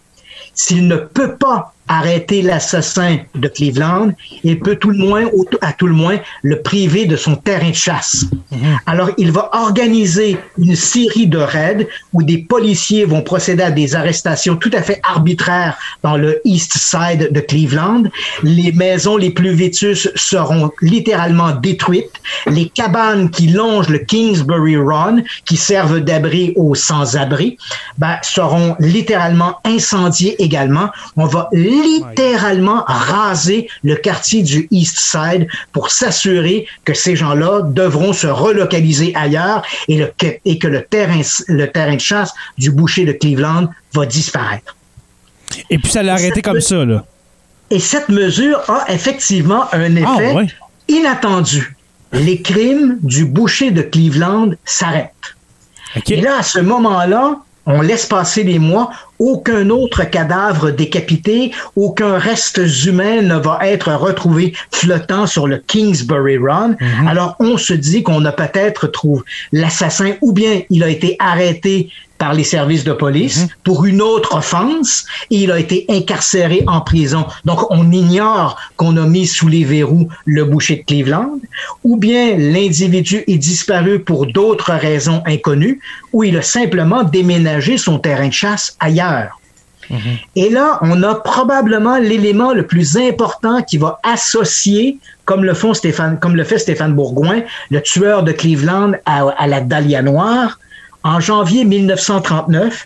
[0.57, 4.11] S'il ne peut pas arrêter l'assassin de Cleveland,
[4.43, 5.25] il peut tout le moins,
[5.61, 8.25] à tout le moins, le priver de son terrain de chasse.
[8.51, 8.57] Mmh.
[8.85, 13.95] Alors, il va organiser une série de raids où des policiers vont procéder à des
[13.95, 18.03] arrestations tout à fait arbitraires dans le East Side de Cleveland.
[18.43, 22.21] Les maisons les plus vétustes seront littéralement détruites.
[22.47, 27.57] Les cabanes qui longent le Kingsbury Run, qui servent d'abri aux sans-abri,
[27.97, 30.89] ben, seront littéralement incendiées également.
[31.15, 31.49] On va
[31.82, 39.13] littéralement raser le quartier du East Side pour s'assurer que ces gens-là devront se relocaliser
[39.15, 40.11] ailleurs et, le,
[40.45, 44.75] et que le terrain, le terrain de chasse du boucher de Cleveland va disparaître.
[45.69, 47.05] Et puis ça l'a arrêté comme ça, là.
[47.69, 50.47] Et cette mesure a effectivement un Ah, effet ouais.
[50.88, 51.75] inattendu.
[52.13, 55.11] Les crimes du boucher de Cleveland s'arrêtent.
[56.07, 57.38] Et là, à ce moment-là,
[57.68, 58.89] on laisse passer les mois,
[59.20, 66.38] aucun autre cadavre décapité, aucun reste humain ne va être retrouvé flottant sur le Kingsbury
[66.38, 66.76] Run.
[66.80, 67.07] Mhm.
[67.07, 71.89] Alors on se dit qu'on a peut-être trouvé l'assassin ou bien il a été arrêté
[72.18, 73.47] par les services de police Mhm.
[73.63, 77.26] pour une autre offense et il a été incarcéré en prison.
[77.45, 81.39] Donc on ignore qu'on a mis sous les verrous le boucher de Cleveland
[81.84, 85.80] ou bien l'individu est disparu pour d'autres raisons inconnues
[86.13, 89.39] ou il a simplement déménagé son terrain de chasse ailleurs.
[90.36, 95.74] Et là, on a probablement l'élément le plus important qui va associer, comme le, font
[95.74, 97.39] Stéphane, comme le fait Stéphane Bourgoin,
[97.72, 100.59] le tueur de Cleveland à, à la Dahlia Noire.
[101.07, 102.85] En janvier 1939,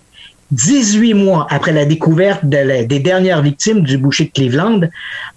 [0.52, 4.82] 18 mois après la découverte des dernières victimes du boucher de Cleveland,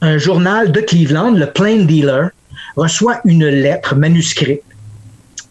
[0.02, 2.28] un journal de Cleveland, le Plain Dealer,
[2.76, 4.60] reçoit une lettre manuscrite.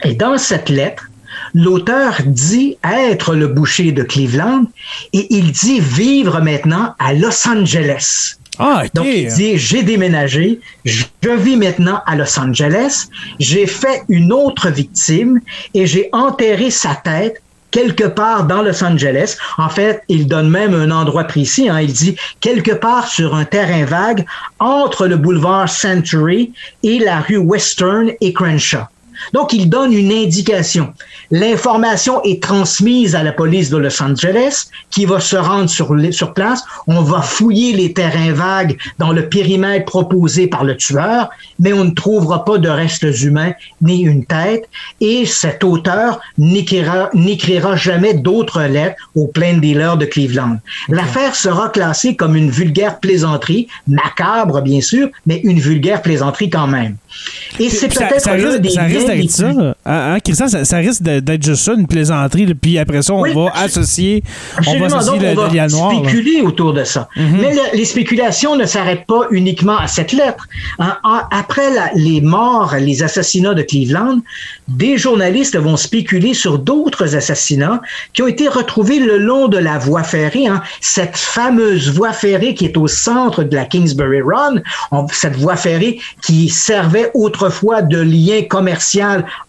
[0.03, 1.09] Et dans cette lettre,
[1.55, 4.65] l'auteur dit être le boucher de Cleveland
[5.13, 8.37] et il dit vivre maintenant à Los Angeles.
[8.59, 11.05] Ah, il dit, j'ai déménagé, je
[11.37, 13.07] vis maintenant à Los Angeles,
[13.39, 15.41] j'ai fait une autre victime
[15.73, 17.41] et j'ai enterré sa tête
[17.71, 19.37] quelque part dans Los Angeles.
[19.57, 21.67] En fait, il donne même un endroit précis.
[21.67, 21.81] Hein.
[21.81, 24.25] Il dit quelque part sur un terrain vague
[24.59, 28.85] entre le boulevard Century et la rue Western et Crenshaw.
[29.31, 30.93] Donc, il donne une indication.
[31.31, 36.33] L'information est transmise à la police de Los Angeles qui va se rendre sur, sur
[36.33, 36.63] place.
[36.87, 41.85] On va fouiller les terrains vagues dans le périmètre proposé par le tueur, mais on
[41.85, 44.69] ne trouvera pas de restes humains ni une tête.
[45.01, 50.57] Et cet auteur n'écrira jamais d'autres lettres au plein dealer de Cleveland.
[50.89, 56.67] L'affaire sera classée comme une vulgaire plaisanterie, macabre bien sûr, mais une vulgaire plaisanterie quand
[56.67, 56.97] même.
[57.59, 59.12] Et c'est peut-être d'être ça.
[59.15, 60.17] Hein, hein
[60.63, 62.53] ça, risque d'être juste ça, une plaisanterie.
[62.53, 64.23] Puis après ça, on va associer,
[64.67, 67.09] on va associer le, on va spéculer autour de ça.
[67.15, 67.37] Mhm.
[67.41, 70.47] Mais les spéculations ne s'arrêtent pas uniquement à cette lettre.
[70.79, 70.97] Hein,
[71.31, 74.19] après les morts, les assassinats de Cleveland,
[74.67, 77.81] des journalistes vont spéculer sur d'autres assassinats
[78.13, 82.53] qui ont été retrouvés le long de la voie ferrée, hein, cette fameuse voie ferrée
[82.53, 84.61] qui est au centre de la Kingsbury Run,
[85.11, 88.92] cette voie ferrée qui servait autrefois de lien commercial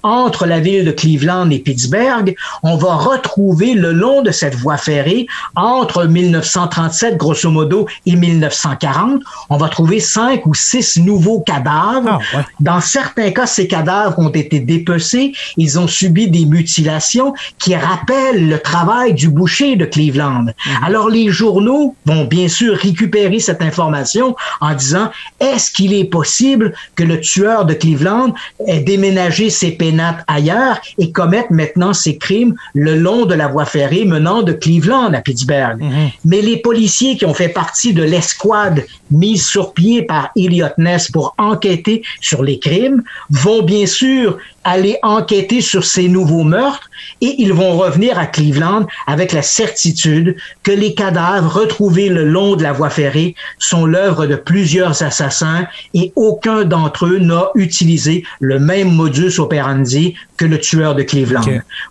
[0.02, 4.76] entre la ville de Cleveland et Pittsburgh, on va retrouver le long de cette voie
[4.76, 5.26] ferrée,
[5.56, 12.20] entre 1937 grosso modo et 1940, on va trouver cinq ou six nouveaux cadavres.
[12.34, 17.74] Ah, Dans certains cas, ces cadavres ont été dépecés, ils ont subi des mutilations qui
[17.74, 20.44] rappellent le travail du boucher de Cleveland.
[20.44, 20.84] Mhm.
[20.84, 26.74] Alors les journaux vont bien sûr récupérer cette information en disant est-ce qu'il est possible
[26.96, 28.34] que le tueur de Cleveland
[28.66, 33.64] ait déménagé ses pénates ailleurs et commette maintenant ses crimes le long de la voie
[33.64, 35.80] ferrée menant de Cleveland à Pittsburgh.
[35.80, 36.10] Mhm.
[36.24, 41.10] Mais les policiers qui ont fait partie de l'escouade mise sur pied par Elliot Ness
[41.10, 46.90] pour enquêter sur les crimes vont bien sûr aller enquêter sur ces nouveaux meurtres
[47.20, 52.56] et ils vont revenir à Cleveland avec la certitude que les cadavres retrouvés le long
[52.56, 58.24] de la voie ferrée sont l'œuvre de plusieurs assassins et aucun d'entre eux n'a utilisé
[58.40, 61.44] le même modus operandi que le tueur de Cleveland.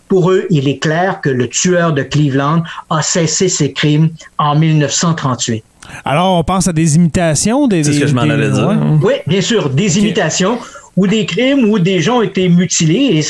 [0.08, 4.58] Pour eux, il est clair que le tueur de Cleveland a cessé ses crimes en
[4.58, 5.64] 1938.
[6.04, 7.84] Alors, on pense à des imitations des.
[7.84, 8.76] C'est ce que je m'en allais dire.
[9.02, 10.58] Oui, bien sûr, des imitations
[10.96, 13.22] ou des crimes où des gens ont été mutilés et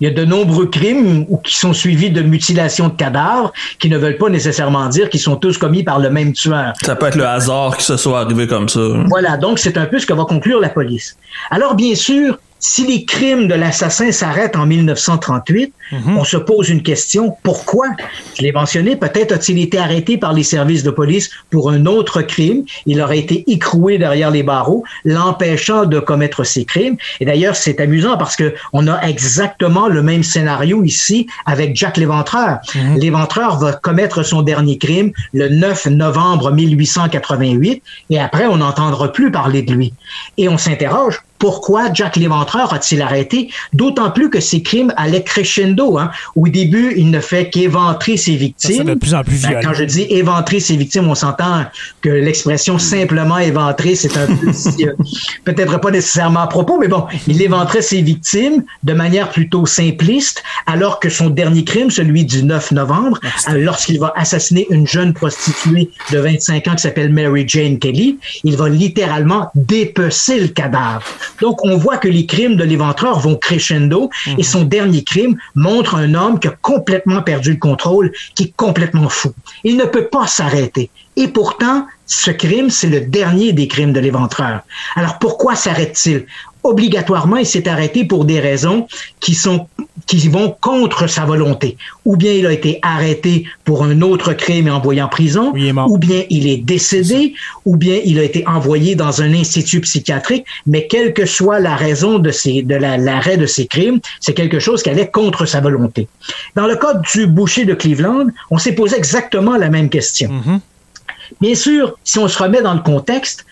[0.00, 3.96] il y a de nombreux crimes qui sont suivis de mutilations de cadavres qui ne
[3.96, 6.72] veulent pas nécessairement dire qu'ils sont tous commis par le même tueur.
[6.82, 8.80] Ça peut être le hasard qui se soit arrivé comme ça.
[9.06, 11.16] Voilà, donc c'est un peu ce que va conclure la police.
[11.52, 16.16] Alors bien sûr, si les crimes de l'assassin s'arrêtent en 1938, mhm.
[16.16, 17.36] on se pose une question.
[17.42, 17.88] Pourquoi?
[18.38, 22.22] Je l'ai mentionné, peut-être a-t-il été arrêté par les services de police pour un autre
[22.22, 22.64] crime.
[22.86, 26.96] Il aurait été écroué derrière les barreaux, l'empêchant de commettre ses crimes.
[27.18, 31.96] Et d'ailleurs, c'est amusant parce que on a exactement le même scénario ici avec Jack
[31.96, 32.58] Léventreur.
[32.76, 32.96] Mhm.
[32.96, 39.32] Léventreur va commettre son dernier crime le 9 novembre 1888 et après, on n'entendra plus
[39.32, 39.92] parler de lui.
[40.36, 43.50] Et on s'interroge, pourquoi Jack Léventreur a-t-il arrêté?
[43.72, 45.98] D'autant plus que ses crimes allaient crescendo.
[45.98, 46.12] Hein.
[46.36, 48.84] Au début, il ne fait qu'éventrer ses victimes.
[48.84, 51.64] de plus en plus ben, quand je dis éventrer ses victimes, on s'entend
[52.00, 54.92] que l'expression simplement éventrer, c'est un peu euh,
[55.44, 60.44] peut-être pas nécessairement à propos, mais bon, il éventrait ses victimes de manière plutôt simpliste,
[60.66, 63.18] alors que son dernier crime, celui du 9 novembre,
[63.48, 68.20] euh, lorsqu'il va assassiner une jeune prostituée de 25 ans qui s'appelle Mary Jane Kelly,
[68.44, 71.02] il va littéralement dépecer le cadavre.
[71.40, 74.42] Donc, on voit que les crimes de l'éventreur vont crescendo et mhm.
[74.42, 79.08] son dernier crime montre un homme qui a complètement perdu le contrôle, qui est complètement
[79.08, 79.32] fou.
[79.64, 80.90] Il ne peut pas s'arrêter.
[81.16, 84.60] Et pourtant, ce crime, c'est le dernier des crimes de l'éventreur.
[84.96, 86.26] Alors pourquoi s'arrête-t-il?
[86.62, 88.86] Obligatoirement, il s'est arrêté pour des raisons
[89.20, 89.66] qui sont
[90.06, 91.76] qui vont contre sa volonté.
[92.04, 95.98] Ou bien il a été arrêté pour un autre crime et envoyé en prison, ou
[95.98, 97.34] bien il est décédé,
[97.64, 100.44] ou bien il a été envoyé dans un institut psychiatrique.
[100.66, 104.58] Mais quelle que soit la raison de ces de l'arrêt de ces crimes, c'est quelque
[104.58, 106.08] chose qui allait contre sa volonté.
[106.56, 110.30] Dans le cas du boucher de Cleveland, on s'est posé exactement la même question.
[110.30, 110.60] Mm-hmm.
[111.40, 113.46] Bien sûr, si on se remet dans le contexte,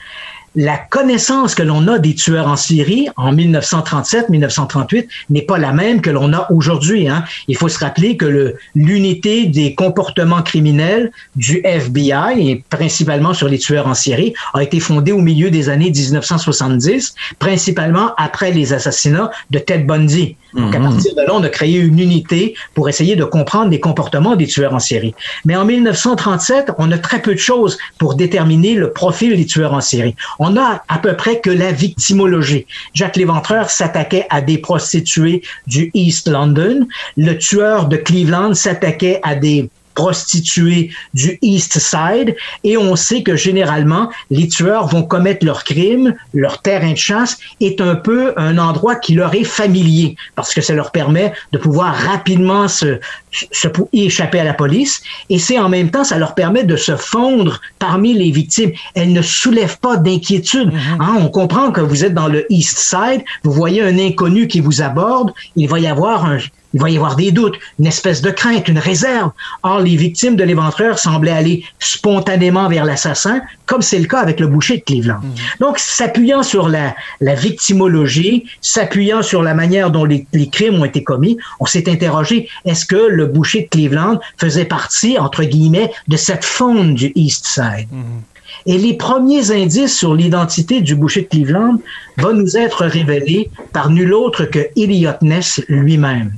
[0.56, 6.00] la connaissance que l'on a des tueurs en Syrie en 1937-1938 n'est pas la même
[6.00, 7.08] que l'on a aujourd'hui.
[7.08, 7.24] Hein.
[7.46, 13.58] Il faut se rappeler que l'unité des comportements criminels du FBI, et principalement sur les
[13.58, 19.30] tueurs en Syrie, a été fondée au milieu des années 1970, principalement après les assassinats
[19.50, 20.36] de Ted Bundy.
[20.54, 20.90] Donc, à mhm.
[20.90, 24.46] partir de là, on a créé une unité pour essayer de comprendre les comportements des
[24.46, 25.14] tueurs en série.
[25.44, 29.74] Mais en 1937, on a très peu de choses pour déterminer le profil des tueurs
[29.74, 32.66] en série on a à peu près que la victimologie.
[32.94, 36.86] Jacques Léventreur s'attaquait à des prostituées du East London.
[37.16, 43.36] Le tueur de Cleveland s'attaquait à des prostituées du East Side et on sait que
[43.36, 48.58] généralement les tueurs vont commettre leurs crimes, leur terrain de chasse est un peu un
[48.58, 52.98] endroit qui leur est familier parce que ça leur permet de pouvoir rapidement se,
[53.30, 56.96] se échapper à la police et c'est en même temps ça leur permet de se
[56.96, 58.72] fondre parmi les victimes.
[58.94, 60.70] Elles ne soulèvent pas d'inquiétude.
[60.70, 61.00] Mm-hmm.
[61.00, 64.60] Hein, on comprend que vous êtes dans le East Side, vous voyez un inconnu qui
[64.60, 66.38] vous aborde, il va y avoir un
[66.72, 69.30] il va y avoir des doutes, une espèce de crainte, une réserve.
[69.62, 74.40] Or, les victimes de l'éventreur semblaient aller spontanément vers l'assassin, comme c'est le cas avec
[74.40, 75.20] le boucher de Cleveland.
[75.22, 75.34] Mhm.
[75.60, 81.02] Donc, s'appuyant sur la, la, victimologie, s'appuyant sur la manière dont les, crimes ont été
[81.02, 86.16] commis, on s'est interrogé, est-ce que le boucher de Cleveland faisait partie, entre guillemets, de
[86.16, 87.88] cette faune du East Side?
[87.90, 88.22] Mhm.
[88.66, 91.78] Et les premiers indices sur l'identité du boucher de Cleveland
[92.18, 96.32] vont nous être révélés par nul autre que Elliot Ness lui-même.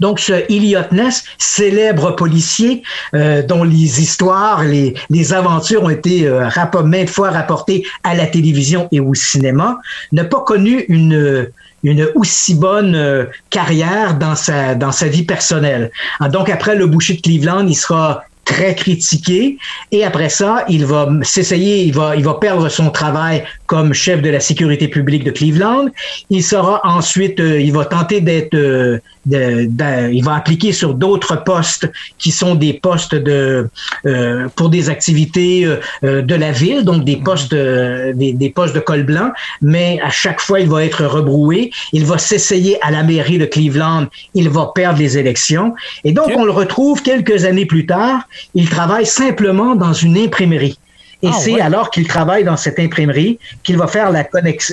[0.00, 2.82] Donc, ce Elliot Ness, célèbre policier
[3.14, 6.48] euh, dont les histoires, les, les aventures ont été euh,
[6.84, 9.78] maintes fois rapportées à la télévision et au cinéma,
[10.12, 11.48] n'a pas connu une,
[11.82, 15.90] une aussi bonne euh, carrière dans sa, dans sa vie personnelle.
[16.32, 19.58] Donc, après le boucher de Cleveland, il sera très critiqué.
[19.92, 24.22] Et après ça, il va s'essayer, il va, il va perdre son travail comme chef
[24.22, 25.86] de la sécurité publique de Cleveland.
[26.30, 31.90] Il sera ensuite, euh, il va tenter d'être, euh, il va appliquer sur d'autres postes
[32.18, 33.68] qui sont des postes de,
[34.06, 35.66] euh, pour des activités
[36.02, 39.32] de la ville, donc des postes, des, des, postes de col blanc.
[39.60, 41.72] Mais à chaque fois, il va être rebroué.
[41.92, 44.06] Il va s'essayer à la mairie de Cleveland.
[44.34, 45.74] Il va perdre les élections.
[46.04, 48.20] Et donc, on le retrouve quelques années plus tard.
[48.54, 50.78] Il travaille simplement dans une imprimerie.
[51.26, 54.24] Et ah, c'est alors qu'il travaille dans cette imprimerie qu'il va faire la,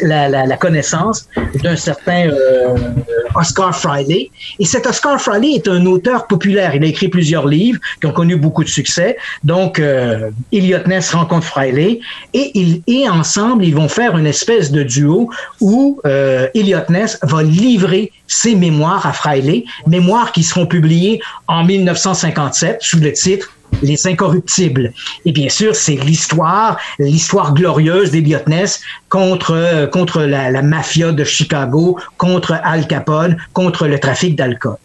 [0.03, 1.27] la, la, connaissance
[1.63, 2.75] d'un certain euh,
[3.33, 4.29] Oscar Friday.
[4.59, 6.75] Et cet Oscar Friday est un auteur populaire.
[6.75, 9.17] Il a écrit plusieurs livres qui ont connu beaucoup de succès.
[9.43, 12.01] Donc, euh, Elliot Ness rencontre Friday
[12.35, 17.17] et, ils, et ensemble, ils vont faire une espèce de duo où euh, Elliot Ness
[17.23, 23.49] va livrer ses mémoires à Friday, mémoires qui seront publiées en 1957 sous le titre
[23.81, 24.93] les Incorruptibles.
[25.25, 31.23] Et bien sûr, c'est l'histoire, l'histoire glorieuse d'Eliot Ness contre, euh, contre la, mafia de
[31.23, 34.77] Chicago, contre Al Capone, contre le trafic d'alcool.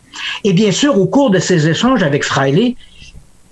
[0.45, 2.77] Et bien sûr, au cours de ces échanges avec Friley,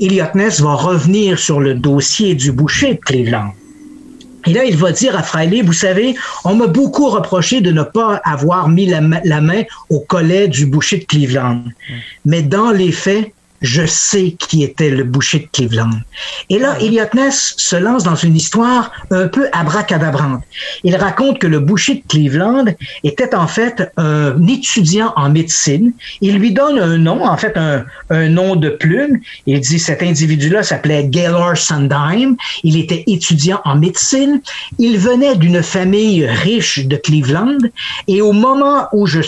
[0.00, 3.52] Elliot Ness va revenir sur le dossier du boucher de Cleveland.
[4.46, 6.14] Et là, il va dire à Friley, vous savez,
[6.44, 10.98] on m'a beaucoup reproché de ne pas avoir mis la main au collet du boucher
[10.98, 11.64] de Cleveland.
[12.24, 15.90] Mais dans les faits, je sais qui était le boucher de Cleveland.
[16.50, 20.42] Et là, Elliot Ness se lance dans une histoire un peu abracadabrante.
[20.84, 22.66] Il raconte que le boucher de Cleveland
[23.04, 25.92] était en fait un étudiant en médecine.
[26.20, 29.20] Il lui donne un nom, en fait un, un nom de plume.
[29.46, 32.36] Il dit cet individu-là s'appelait Gaylor Sundheim.
[32.64, 34.40] Il était étudiant en médecine.
[34.78, 37.58] Il venait d'une famille riche de Cleveland.
[38.08, 39.22] Et au moment où j'ai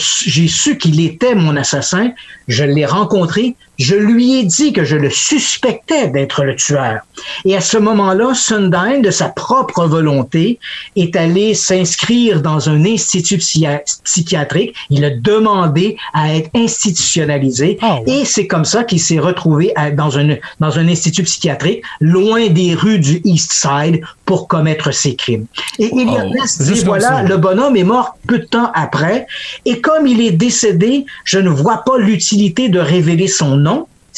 [0.49, 2.13] su qu'il était mon assassin,
[2.47, 7.01] je l'ai rencontré je lui ai dit que je le suspectais d'être le tueur.
[7.45, 10.59] Et à ce moment-là, Sundine, de sa propre volonté,
[10.97, 14.75] est allé s'inscrire dans un institut psychiatrique.
[14.91, 17.79] Il a demandé à être institutionnalisé.
[17.81, 22.49] Ah Et c'est comme ça qu'il s'est retrouvé dans, un, dans un institut psychiatrique, loin
[22.49, 25.47] des rues du East Side, pour commettre ses crimes.
[25.79, 29.27] Et il a dit, voilà, le bonhomme est mort peu de temps après.
[29.65, 33.68] Et comme il est décédé, je ne vois pas l'utilité de révéler son nom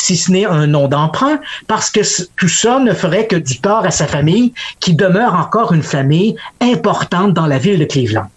[0.00, 2.00] si ce n'est un nom d'emprunt, parce que
[2.36, 6.36] tout ça ne ferait que du tort à sa famille, qui demeure encore une famille
[6.60, 8.28] importante dans la ville de Cleveland.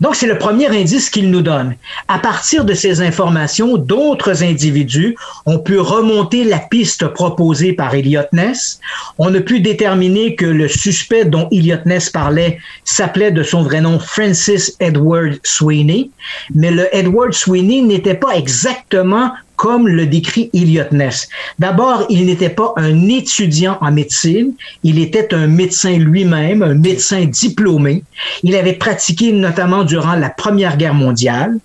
[0.00, 1.74] Donc, c'est le premier indice qu'il nous donne.
[2.08, 5.14] À partir de ces informations, d'autres individus
[5.46, 8.80] ont pu remonter la piste proposée par Elliot Ness.
[9.18, 13.82] On a pu déterminer que le suspect dont Elliot Ness parlait s'appelait de son vrai
[13.82, 16.10] nom Francis Edward Sweeney,
[16.54, 21.28] mais le Edward Sweeney n'était pas exactement comme le décrit Elliot Ness.
[21.58, 24.54] D'abord, il n'était pas un étudiant en médecine,
[24.84, 28.02] il était un médecin lui-même, un médecin diplômé.
[28.42, 31.58] Il avait pratiqué notamment durant la Première Guerre mondiale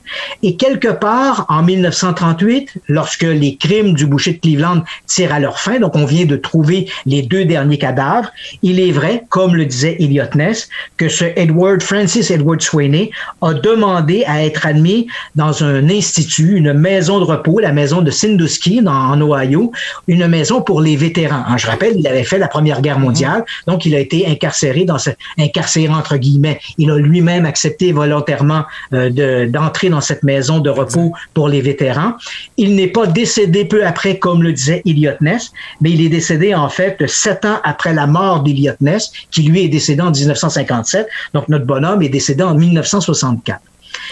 [0.43, 5.57] et quelque part en 1938, lorsque les crimes du boucher de Cleveland tirent à leur
[5.57, 8.29] fin, donc on vient de trouver les deux derniers cadavres,
[8.61, 10.67] il est vrai, comme le disait Elliot Ness,
[10.97, 16.73] que ce Edward Francis Edward Sweeney a demandé à être admis dans un institut, une
[16.73, 19.71] maison de repos, la maison maison de Sandusky en Ohio,
[20.07, 21.43] une maison pour les vétérans.
[21.47, 23.73] Hein, je rappelle, il avait fait la Première Guerre mondiale, mhm.
[23.73, 26.59] donc il a été incarcéré dans ce incarcéré entre guillemets.
[26.79, 28.63] Il a lui-même accepté volontairement
[28.93, 32.13] euh, d'entrer dans cette maison de repos pour les vétérans.
[32.57, 36.55] Il n'est pas décédé peu après, comme le disait Elliot Ness, mais il est décédé
[36.55, 41.07] en fait sept ans après la mort d'Elliot Ness, qui lui est décédé en 1957.
[41.35, 43.61] Donc notre bonhomme est décédé en 1964.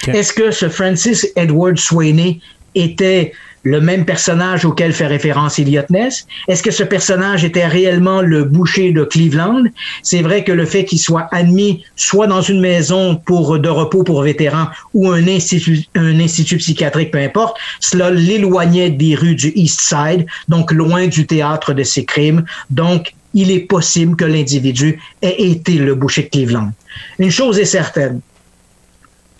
[0.07, 2.39] Est-ce que ce Francis Edward Sweeney
[2.76, 3.34] était
[3.64, 6.28] le même personnage auquel fait référence Elliot Ness?
[6.47, 9.64] Est-ce que ce personnage était réellement le boucher de Cleveland?
[10.01, 14.03] C'est vrai que le fait qu'il soit admis soit dans une maison pour de repos
[14.03, 19.51] pour vétérans ou un institut, un institut psychiatrique, peu importe, cela l'éloignait des rues du
[19.55, 22.45] East Side, donc loin du théâtre de ses crimes.
[22.70, 26.72] Donc, il est possible que l'individu ait été le boucher de Cleveland.
[27.18, 28.22] Une chose est certaine,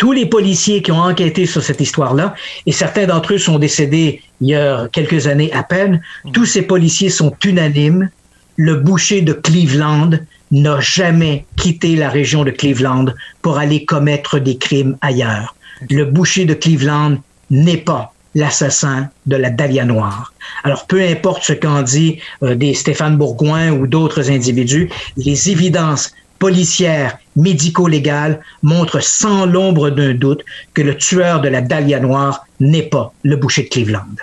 [0.04, 2.36] tous les policiers qui ont enquêté sur cette histoire-là,
[2.66, 6.02] et certains d'entre eux sont décédés il y a quelques années à peine,
[6.34, 8.10] tous ces policiers sont unanimes.
[8.58, 10.10] Le boucher de Cleveland
[10.52, 15.56] n'a jamais quitté la région de Cleveland pour aller commettre des crimes ailleurs.
[15.90, 17.16] Le boucher de Cleveland
[17.50, 20.34] n'est pas l'assassin de la Dahlia Noire.
[20.66, 26.12] Alors, peu importe ce qu'en dit euh, des Stéphane Bourgoin ou d'autres individus, les évidences
[26.44, 30.42] policière médico-légale montre sans l'ombre d'un doute
[30.74, 34.16] que le tueur de la Dahlia Noire n'est pas le boucher de Cleveland.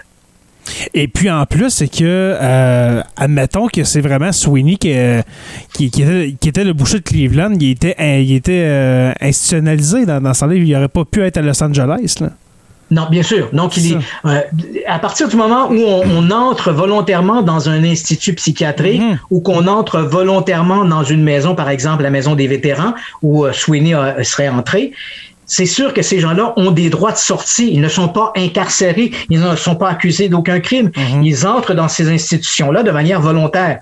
[0.94, 5.22] Et puis en plus, c'est que, euh, admettons que c'est vraiment Sweeney qui, euh,
[5.72, 10.44] qui, était, le boucher de Cleveland, il était, il était euh, institutionnalisé dans, dans ce
[10.44, 12.16] livre, il n'aurait pas pu être à Los Angeles.
[12.20, 12.30] Là.
[12.90, 13.48] Non, bien sûr.
[13.52, 14.40] Donc, il est, euh,
[14.86, 19.18] à partir du moment où on, entre volontairement dans un institut psychiatrique mhm.
[19.30, 23.52] ou qu'on entre volontairement dans une maison, par exemple la maison des vétérans, où euh,
[23.52, 24.92] Sweeney euh, serait entré,
[25.46, 27.70] c'est sûr que ces gens-là ont des droits de sortie.
[27.72, 30.90] Ils ne sont pas incarcérés, ils ne sont pas accusés d'aucun crime.
[30.96, 31.22] Mhm.
[31.22, 33.80] Ils entrent dans ces institutions-là de manière volontaire.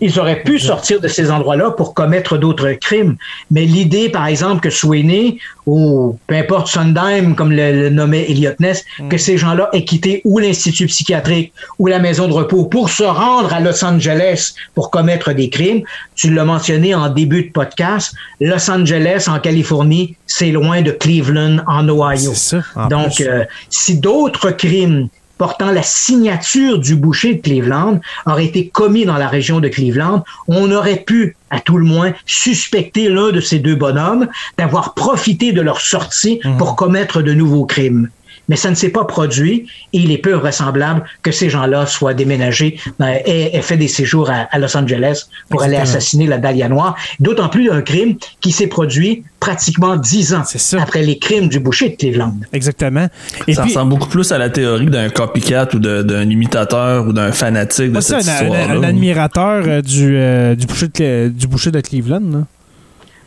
[0.00, 3.16] Ils auraient pu sortir de ces endroits-là pour commettre d'autres crimes.
[3.50, 8.84] Mais l'idée, par exemple, que Sweeney ou peu importe Sondheim, comme le, nommait Elliot Ness,
[8.98, 9.08] mm.
[9.08, 13.04] que ces gens-là aient quitté ou l'institut psychiatrique ou la maison de repos pour se
[13.04, 15.82] rendre à Los Angeles pour commettre des crimes.
[16.14, 21.58] Tu l'as mentionné en début de podcast, Los Angeles en Californie, c'est loin de Cleveland
[21.66, 22.32] en Ohio.
[22.34, 22.58] Ça,
[22.90, 29.04] Donc, euh, si d'autres crimes portant la signature du boucher de Cleveland aurait été commis
[29.04, 33.40] dans la région de Cleveland, on aurait pu, à tout le moins, suspecter l'un de
[33.40, 34.28] ces deux bonhommes
[34.58, 36.56] d'avoir profité de leur sortie mhm.
[36.56, 38.10] pour commettre de nouveaux crimes
[38.48, 42.14] mais ça ne s'est pas produit et il est peu vraisemblable que ces gens-là soient
[42.14, 46.68] déménagés euh, et aient fait des séjours à, Los Angeles pour aller assassiner la Dahlia
[46.68, 46.96] Noire.
[47.20, 50.42] D'autant plus d'un crime qui s'est produit pratiquement dix ans
[50.78, 52.34] après les crimes du boucher de Cleveland.
[52.52, 53.08] Exactement.
[53.46, 57.32] Et ça ressemble beaucoup plus à la théorie d'un copycat ou d'un imitateur ou d'un
[57.32, 58.74] fanatique de cette histoire-là.
[58.76, 62.22] Un, admirateur euh, du, euh, du, boucher de, du boucher de Cleveland.
[62.32, 62.38] Là.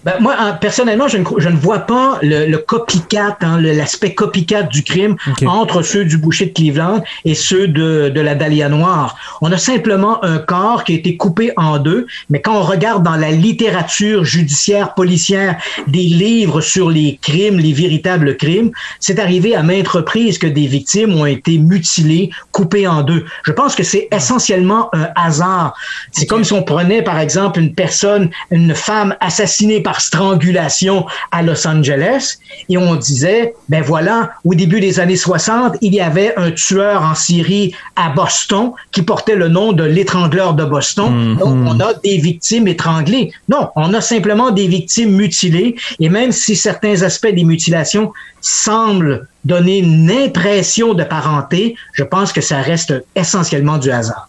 [0.06, 4.64] Ben, moi, personnellement, je ne, je ne, vois pas le, le copycat, hein, l'aspect copycat
[4.64, 9.18] du crime entre ceux du boucher de Cleveland et ceux de, de la Dahlia Noire.
[9.41, 13.04] On a simplement un corps qui a été coupé en deux, mais quand on regarde
[13.04, 18.72] dans la littérature judiciaire, policière, des livres sur les crimes, les véritables crimes,
[19.02, 23.26] c'est arrivé à maintes reprises que des victimes ont été mutilées, coupées en deux.
[23.43, 25.74] Je pense que c'est essentiellement un hasard.
[26.14, 31.08] C'est comme si on prenait, par exemple, une personne, une femme assassinée par par strangulation
[31.32, 32.38] à Los Angeles
[32.70, 37.02] et on disait, ben voilà, au début des années 60, il y avait un tueur
[37.02, 41.10] en Syrie à Boston qui portait le nom de l'étrangleur de Boston.
[41.12, 41.38] Mhm.
[41.38, 43.32] Donc, on a des victimes étranglées.
[43.48, 49.28] Non, on a simplement des victimes mutilées et même si certains aspects des mutilations semblent
[49.44, 54.29] donner une impression de parenté, je pense que ça reste essentiellement du hasard.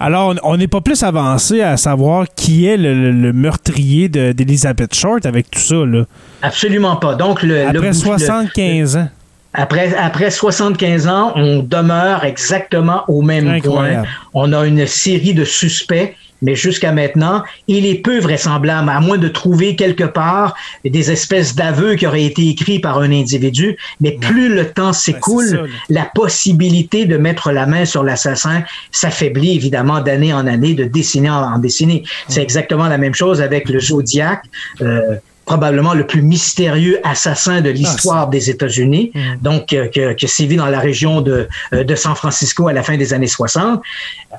[0.00, 5.50] Alors, on n'est pas plus avancé à savoir qui est le, meurtrier d'Elizabeth Short avec
[5.50, 6.04] tout ça, là.
[6.42, 7.14] Absolument pas.
[7.14, 9.08] Donc, le, après 75 ans.
[9.54, 14.04] Après, après 75 ans, on demeure exactement au même point.
[14.34, 19.18] On a une série de suspects mais jusqu'à maintenant, il est peu vraisemblable, à moins
[19.18, 23.76] de trouver quelque part des espèces d'aveux qui auraient été écrits par un individu.
[24.00, 30.00] Mais plus le temps s'écoule, la possibilité de mettre la main sur l'assassin s'affaiblit évidemment
[30.00, 32.04] d'année en année, de décennie en, décennie.
[32.28, 34.42] C'est exactement la même chose avec le Zodiac.
[34.80, 35.16] Euh,
[35.48, 39.20] probablement le plus mystérieux assassin de l'histoire ah, des États-Unis, mm.
[39.40, 42.82] donc euh, que, que sévit dans la région de, euh, de San Francisco à la
[42.82, 43.80] fin des années 60.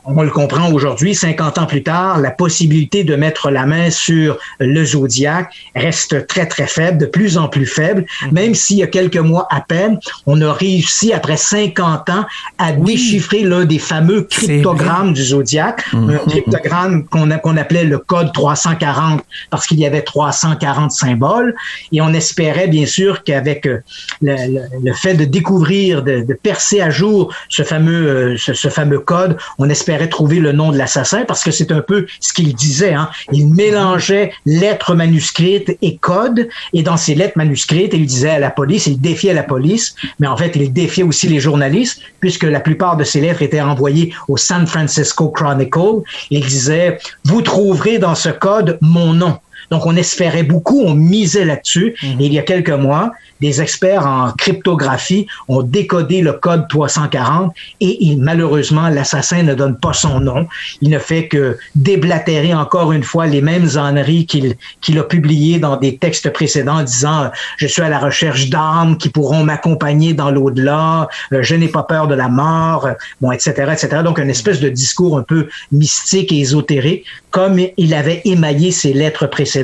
[0.05, 4.37] On le comprend aujourd'hui, 50 ans plus tard, la possibilité de mettre la main sur
[4.59, 8.31] le Zodiac reste très, très faible, de plus en plus faible, mm.
[8.31, 9.97] même s'il y a quelques mois à peine,
[10.27, 12.25] on a réussi, après 50 ans,
[12.59, 16.09] à déchiffrer l'un des fameux cryptogrammes du Zodiac, mm.
[16.11, 21.55] un cryptogramme qu'on qu'on appelait le code 340, parce qu'il y avait 340 symbole.
[21.91, 23.79] Et on espérait bien sûr qu'avec euh,
[24.21, 29.69] le, fait de découvrir, de, percer à jour ce fameux, euh, ce, fameux code, on
[29.69, 32.93] espérait trouver le nom de l'assassin parce que c'est un peu ce qu'il disait.
[32.93, 33.09] Hein.
[33.31, 36.47] Il mélangeait lettres manuscrites et codes.
[36.73, 40.27] Et dans ces lettres manuscrites, il disait à la police, il défiait la police, mais
[40.27, 44.13] en fait, il défiait aussi les journalistes puisque la plupart de ces lettres étaient envoyées
[44.27, 46.03] au San Francisco Chronicle.
[46.29, 49.39] Il disait, vous trouverez dans ce code mon nom.
[49.71, 51.95] Donc, on espérait beaucoup, on misait là-dessus.
[52.03, 52.21] Mhm.
[52.21, 53.11] Et il y a quelques mois,
[53.41, 59.77] des experts en cryptographie ont décodé le code 340 et il, malheureusement, l'assassin ne donne
[59.77, 60.47] pas son nom.
[60.81, 65.77] Il ne fait que déblatérer encore une fois les mêmes âneries qu'il a publiées dans
[65.77, 71.07] des textes précédents disant je suis à la recherche d'armes qui pourront m'accompagner dans l'au-delà,
[71.33, 72.87] euh, je n'ai pas peur de la mort,
[73.21, 74.01] bon, etc., etc.
[74.03, 78.93] Donc, une espèce de discours un peu mystique et ésotérique, comme il avait émaillé ses
[78.93, 79.58] lettres précédentes.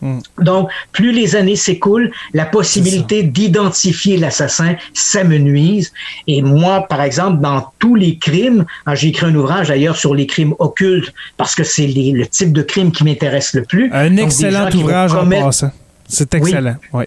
[0.00, 0.18] Hmm.
[0.40, 5.92] Donc, plus les années s'écoulent, la possibilité d'identifier l'assassin s'amenuise.
[6.28, 10.14] Et moi, par exemple, dans tous les crimes, hein, j'ai écrit un ouvrage d'ailleurs sur
[10.14, 13.90] les crimes occultes parce que c'est le type de crime qui m'intéresse le plus.
[13.92, 15.72] Un excellent ouvrage en passant.
[16.06, 16.76] C'est excellent.
[16.92, 17.04] Oui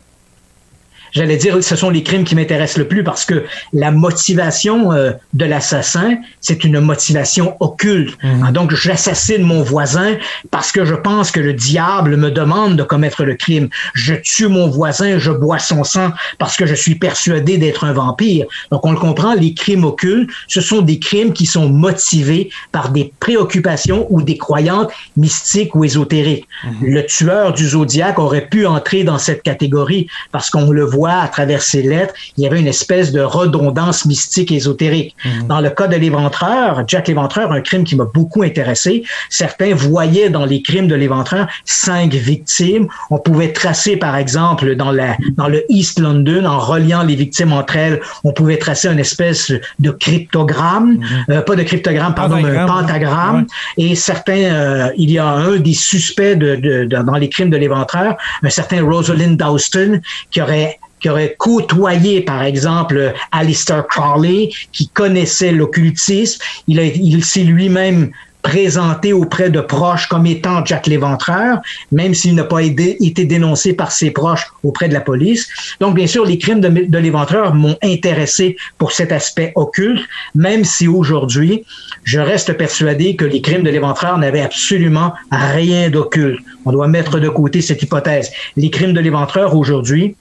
[1.12, 5.12] j'allais dire, ce sont les crimes qui m'intéressent le plus parce que la motivation euh,
[5.34, 8.18] de l'assassin, c'est une motivation occulte.
[8.24, 10.18] Ah, donc, j'assassine mon voisin
[10.50, 13.70] parce que je pense que le diable me demande de commettre le crime.
[13.94, 17.94] Je tue mon voisin, je bois son sang parce que je suis persuadé d'être un
[17.94, 18.46] vampire.
[18.72, 22.90] Donc, on le comprend, les crimes occultes, ce sont des crimes qui sont motivés par
[22.90, 26.48] des préoccupations ou des croyances mystiques ou ésotériques.
[26.64, 26.74] Mhm.
[26.82, 31.28] Le tueur du zodiaque aurait pu entrer dans cette catégorie parce qu'on le voit à
[31.28, 35.16] travers ses lettres, il y avait une espèce de redondance mystique ésotérique.
[35.26, 35.48] Mhm.
[35.48, 40.30] Dans le cas de l'éventreur, Jack l'éventreur, un crime qui m'a beaucoup intéressé, certains voyaient
[40.30, 42.88] dans les crimes de l'éventreur cinq victimes.
[43.10, 47.54] On pouvait tracer, par exemple, dans, la, dans le East London, en reliant les victimes
[47.54, 51.26] entre elles, on pouvait tracer une espèce de cryptogramme, mhm.
[51.30, 53.46] euh, pas de cryptogramme, pardon, mais un pentagramme.
[53.78, 57.58] Et certains, euh, il y a un des suspects de, de, dans les crimes de
[57.58, 64.88] l'éventreur, un certain Rosalind Dawson, qui aurait qui aurait côtoyé, par exemple, Alistair Crowley, qui
[64.88, 66.42] connaissait l'occultisme.
[66.68, 71.60] Il, s'est lui-même présenté auprès de proches comme étant Jack l'Éventreur,
[71.92, 75.48] même s'il n'a pas été dénoncé par ses proches auprès de la police.
[75.80, 80.64] Donc, bien sûr, les crimes de, de l'Éventreur m'ont intéressé pour cet aspect occulte, même
[80.64, 81.66] si aujourd'hui,
[82.04, 86.40] je reste persuadé que les crimes de l'Éventreur n'avaient absolument rien d'occulte.
[86.66, 88.32] On doit mettre de côté cette hypothèse.
[88.58, 90.16] Les crimes de l'Éventreur aujourd'hui,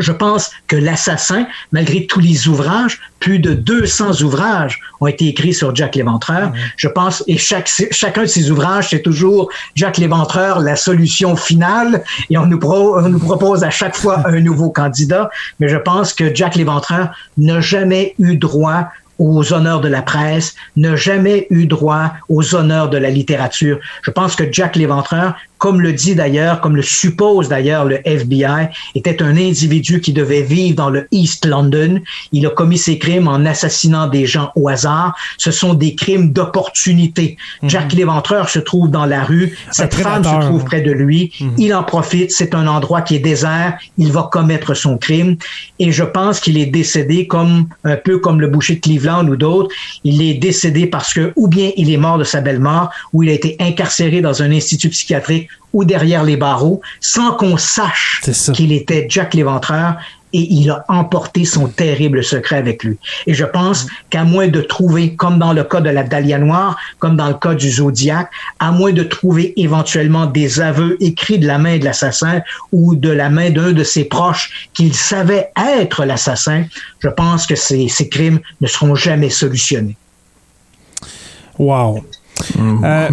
[0.00, 5.54] je pense que l'assassin, malgré tous les ouvrages, plus de 200 ouvrages ont été écrits
[5.54, 6.52] sur Jack l'Éventreur.
[6.76, 12.02] Je pense, et chaque, chacun de ces ouvrages, c'est toujours Jack l'Éventreur, la solution finale,
[12.30, 15.30] et on nous, on nous propose à chaque fois un nouveau candidat.
[15.58, 18.88] Mais je pense que Jack l'Éventreur n'a jamais eu droit
[19.20, 23.78] aux honneurs de la presse, n'a jamais eu droit aux honneurs de la littérature.
[24.02, 28.70] Je pense que Jack l'Éventreur comme le dit d'ailleurs, comme le suppose d'ailleurs le FBI,
[28.94, 32.00] était un individu qui devait vivre dans le East London.
[32.32, 35.14] Il a commis ses crimes en assassinant des gens au hasard.
[35.36, 37.36] Ce sont des crimes d'opportunité.
[37.62, 37.68] Mhm.
[37.68, 39.54] Jack l'éventreur se trouve dans la rue.
[39.70, 41.30] Cette femme se trouve près de lui.
[41.38, 41.52] Mhm.
[41.58, 42.32] Il en profite.
[42.32, 43.76] C'est un endroit qui est désert.
[43.98, 45.36] Il va commettre son crime.
[45.78, 49.36] Et je pense qu'il est décédé comme, un peu comme le boucher de Cleveland ou
[49.36, 49.68] d'autres.
[50.04, 53.22] Il est décédé parce que, ou bien il est mort de sa belle mort, ou
[53.24, 58.22] il a été incarcéré dans un institut psychiatrique ou derrière les barreaux, sans qu'on sache
[58.54, 59.96] qu'il était Jack l'Éventreur,
[60.32, 62.98] et il a emporté son terrible secret avec lui.
[63.26, 66.76] Et je pense qu'à moins de trouver, comme dans le cas de la Dahlia Noire,
[66.98, 71.46] comme dans le cas du Zodiac, à moins de trouver éventuellement des aveux écrits de
[71.46, 72.42] la main de l'assassin
[72.72, 76.64] ou de la main d'un de ses proches qu'il savait être l'assassin,
[77.00, 79.96] je pense que ces, ces crimes ne seront jamais solutionnés.
[81.58, 82.04] Wow.
[82.58, 83.08] Euh,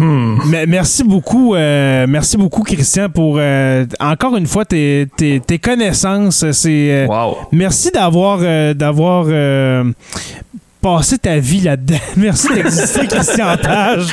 [0.46, 5.58] mais merci beaucoup, euh, merci beaucoup, Christian, pour euh, encore une fois tes, tes, tes
[5.58, 6.50] connaissances.
[6.52, 7.36] C'est euh, Wow.
[7.52, 9.26] merci d'avoir euh, d'avoir
[10.80, 11.96] passé ta vie là-dedans.
[12.16, 14.06] merci d'exister, Christian Page.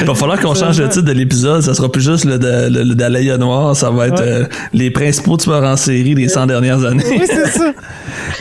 [0.00, 1.62] Il va falloir qu'on change le titre de l'épisode.
[1.62, 3.74] Ça sera plus juste le, de- le, Noir.
[3.76, 4.26] Ça va être Ouais.
[4.28, 7.04] euh, les principaux tueurs en série des 100 dernières années.
[7.08, 7.72] Oui, c'est ça.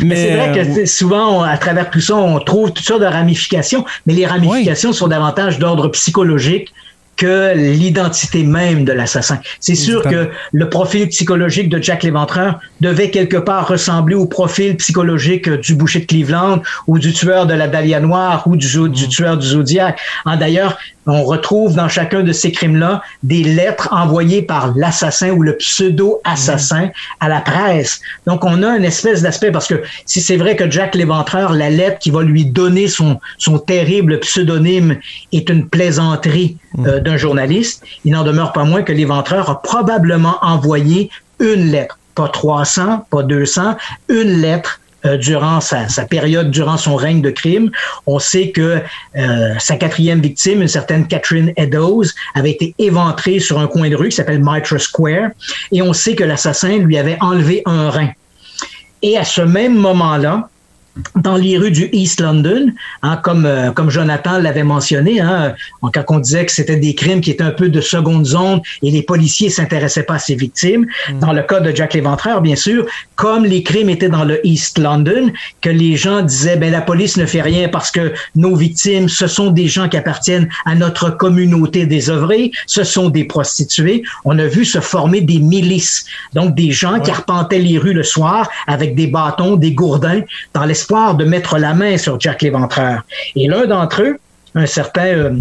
[0.02, 3.02] Mais c'est vrai que euh, souvent, on- à travers tout ça, on trouve toutes sortes
[3.02, 6.74] de ramifications, mais les ramifications sont davantage d'ordre psychologique
[7.20, 9.40] que l'identité même de l'assassin.
[9.60, 14.78] C'est sûr que le profil psychologique de Jack l'Éventreur devait quelque part ressembler au profil
[14.78, 19.10] psychologique du boucher de Cleveland ou du tueur de la Dahlia Noire ou du, du
[19.10, 20.00] tueur du Zodiac.
[20.40, 20.78] D'ailleurs,
[21.10, 26.90] on retrouve dans chacun de ces crimes-là des lettres envoyées par l'assassin ou le pseudo-assassin
[27.20, 28.00] à la presse.
[28.28, 31.70] Donc, on a une espèce d'aspect, parce que si c'est vrai que Jack l'Éventreur, la
[31.70, 34.98] lettre qui va lui donner son, son terrible pseudonyme
[35.32, 40.38] est une plaisanterie euh, d'un journaliste, il n'en demeure pas moins que l'Éventreur a probablement
[40.42, 41.10] envoyé
[41.40, 43.78] une lettre, pas 300, pas 200,
[44.10, 47.72] une lettre euh, durant sa, sa période, durant son règne de crime.
[48.06, 48.82] On sait que
[49.16, 53.96] euh, sa quatrième victime, une certaine Catherine Eddowes, avait été éventrée sur un coin de
[53.96, 55.30] rue qui s'appelle Mitre Square,
[55.72, 58.10] et on sait que l'assassin lui avait enlevé un rein.
[59.02, 60.50] Et à ce même moment-là,
[61.16, 62.72] dans les rues du East London,
[63.02, 67.22] hein, comme, euh, comme Jonathan l'avait mentionné, hein, quand on disait que c'était des crimes
[67.22, 70.88] qui étaient un peu de seconde zone et les policiers s'intéressaient pas à ces victimes.
[71.22, 72.86] Dans le cas de Jack l'Éventreur, bien sûr,
[73.16, 75.32] comme les crimes étaient dans le East London,
[75.62, 79.28] que les gens disaient, ben la police ne fait rien parce que nos victimes, ce
[79.28, 84.04] sont des gens qui appartiennent à notre communauté désœuvrée, ce sont des prostituées.
[84.26, 88.04] On a vu se former des milices, donc des gens qui arpentaient les rues le
[88.04, 90.22] soir avec des bâtons, des gourdins,
[90.54, 93.04] dans de mettre la main sur Jack l'Éventreur.
[93.36, 94.18] Et l'un d'entre eux,
[94.56, 95.32] un certain euh,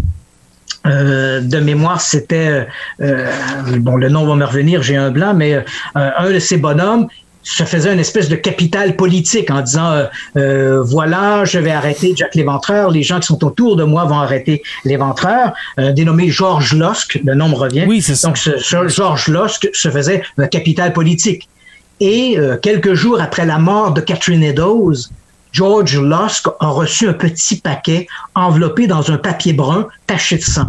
[0.87, 2.67] euh, de mémoire, c'était
[3.01, 3.31] euh,
[3.79, 5.65] bon, le nom va me revenir, j'ai un blanc, mais
[5.95, 7.09] un de ces bonhommes
[7.49, 10.05] se faisait une espèce de capital politique en disant euh,
[10.37, 14.19] euh, voilà, je vais arrêter Jack l'Éventreur, les gens qui sont autour de moi vont
[14.19, 17.85] arrêter l'Éventreur, euh, dénommé George Lusk, le nom me revient.
[17.89, 18.29] Oui, c'est ça.
[18.29, 21.49] Donc ce, ce George Lusk se faisait un capital politique.
[22.01, 25.09] Et quelques jours après la mort de Catherine Eddowes,
[25.53, 30.69] George Lusk a reçu un petit paquet enveloppé dans un papier brun taché de sang.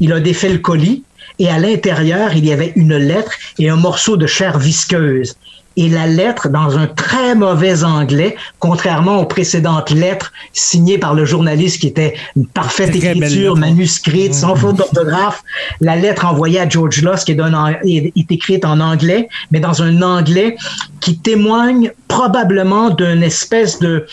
[0.00, 1.02] Il a défait le colis
[1.38, 5.36] et à l'intérieur, il y avait une lettre et un morceau de chair visqueuse.
[5.78, 11.26] Et la lettre, dans un très mauvais anglais, contrairement aux précédentes lettres signées par le
[11.26, 15.42] journaliste qui était une parfaite écriture manuscrite, sans faute d'orthographe.
[15.82, 20.56] La lettre envoyée à George Lusk est écrite en anglais, mais dans un anglais
[21.06, 24.06] qui témoigne probablement d'une espèce de,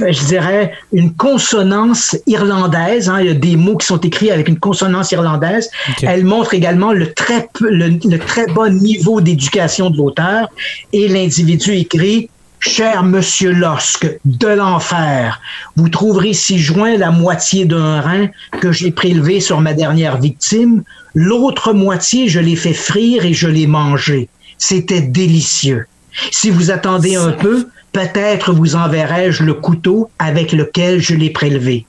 [0.00, 3.08] je dirais, une consonance irlandaise.
[3.08, 3.20] hein.
[3.20, 5.70] Il y a des mots qui sont écrits avec une consonance irlandaise.
[6.02, 10.48] Elle montre également le très, le, le très bas niveau d'éducation de l'auteur.
[10.92, 15.40] Et l'individu écrit Cher Monsieur Lusk, de l'enfer,
[15.76, 18.26] vous trouverez ci joint la moitié d'un rein
[18.60, 20.82] que j'ai prélevé sur ma dernière victime.
[21.14, 24.28] L'autre moitié, je l'ai fait frire et je l'ai mangé.
[24.58, 25.86] C'était délicieux.
[26.30, 31.86] Si vous attendez un peu, peut-être vous enverrai-je le couteau avec lequel je l'ai prélevé.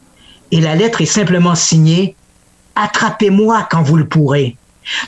[0.51, 2.15] Et la lettre est simplement signée
[2.75, 4.55] Attrapez-moi quand vous le pourrez.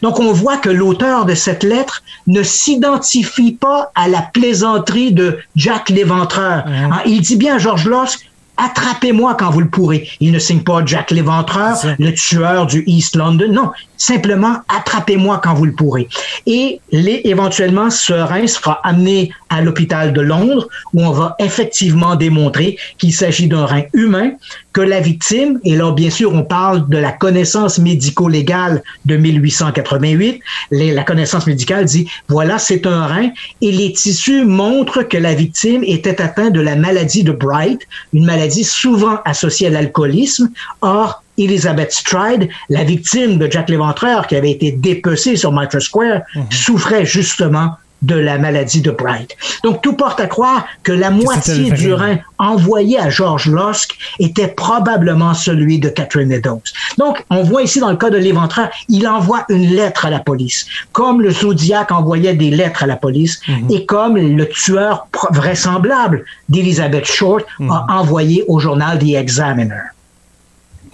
[0.02, 5.40] Donc on voit que l'auteur de cette lettre ne s'identifie pas à la plaisanterie de
[5.56, 6.65] Jack l'Éventreur.
[6.68, 10.08] Hein, il dit bien à George Lusk Attrapez-moi quand vous le pourrez.
[10.20, 13.52] Il ne signe pas Jack l'Éventreur, le tueur du East London.
[13.52, 16.08] Non, simplement attrapez-moi quand vous le pourrez.
[16.46, 22.16] Et les, éventuellement, ce rein sera amené à l'hôpital de Londres où on va effectivement
[22.16, 24.32] démontrer qu'il s'agit d'un rein humain,
[24.74, 30.42] que la victime, et là bien sûr on parle de la connaissance médico-légale de 1888,
[30.72, 33.30] les- la connaissance médicale dit voilà c'est un rein
[33.62, 37.82] et les tissus montrent que la victime était atteinte de la maladie de Bright,
[38.14, 40.50] une maladie souvent associée à l'alcoolisme.
[40.82, 46.22] Or, Elizabeth Stride, la victime de Jack l'Éventreur qui avait été dépecée sur Mitre Square,
[46.52, 47.72] souffrait justement
[48.04, 49.36] de la maladie de Bright.
[49.64, 54.48] Donc tout porte à croire que la moitié du rein envoyé à George Lusk était
[54.48, 56.62] probablement celui de Catherine Eddowes.
[56.98, 60.20] Donc, on voit ici dans le cas de l'éventreur, il envoie une lettre à la
[60.20, 66.26] police, comme le Zodiac envoyait des lettres à la police, et comme le tueur vraisemblable
[66.50, 69.93] d'Elizabeth Short a envoyé au journal The Examiner.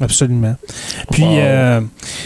[0.01, 0.55] Absolument.
[1.11, 1.38] Puis, Wow.
[1.39, 1.81] euh,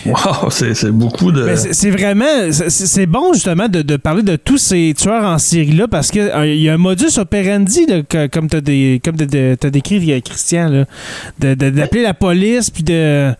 [0.06, 1.44] Wow, c'est c'est beaucoup de.
[1.46, 2.52] Ben, c'est vraiment.
[2.52, 6.24] C'est bon, justement, de, de parler de tous ces tueurs en série-là parce qu'il
[6.62, 10.20] y a un modus operandi, là, que- comme tu as, comme t'as- t'as décrit, euh,
[10.22, 10.86] Christian, là,
[11.40, 13.32] de- de- d'appeler la police puis de.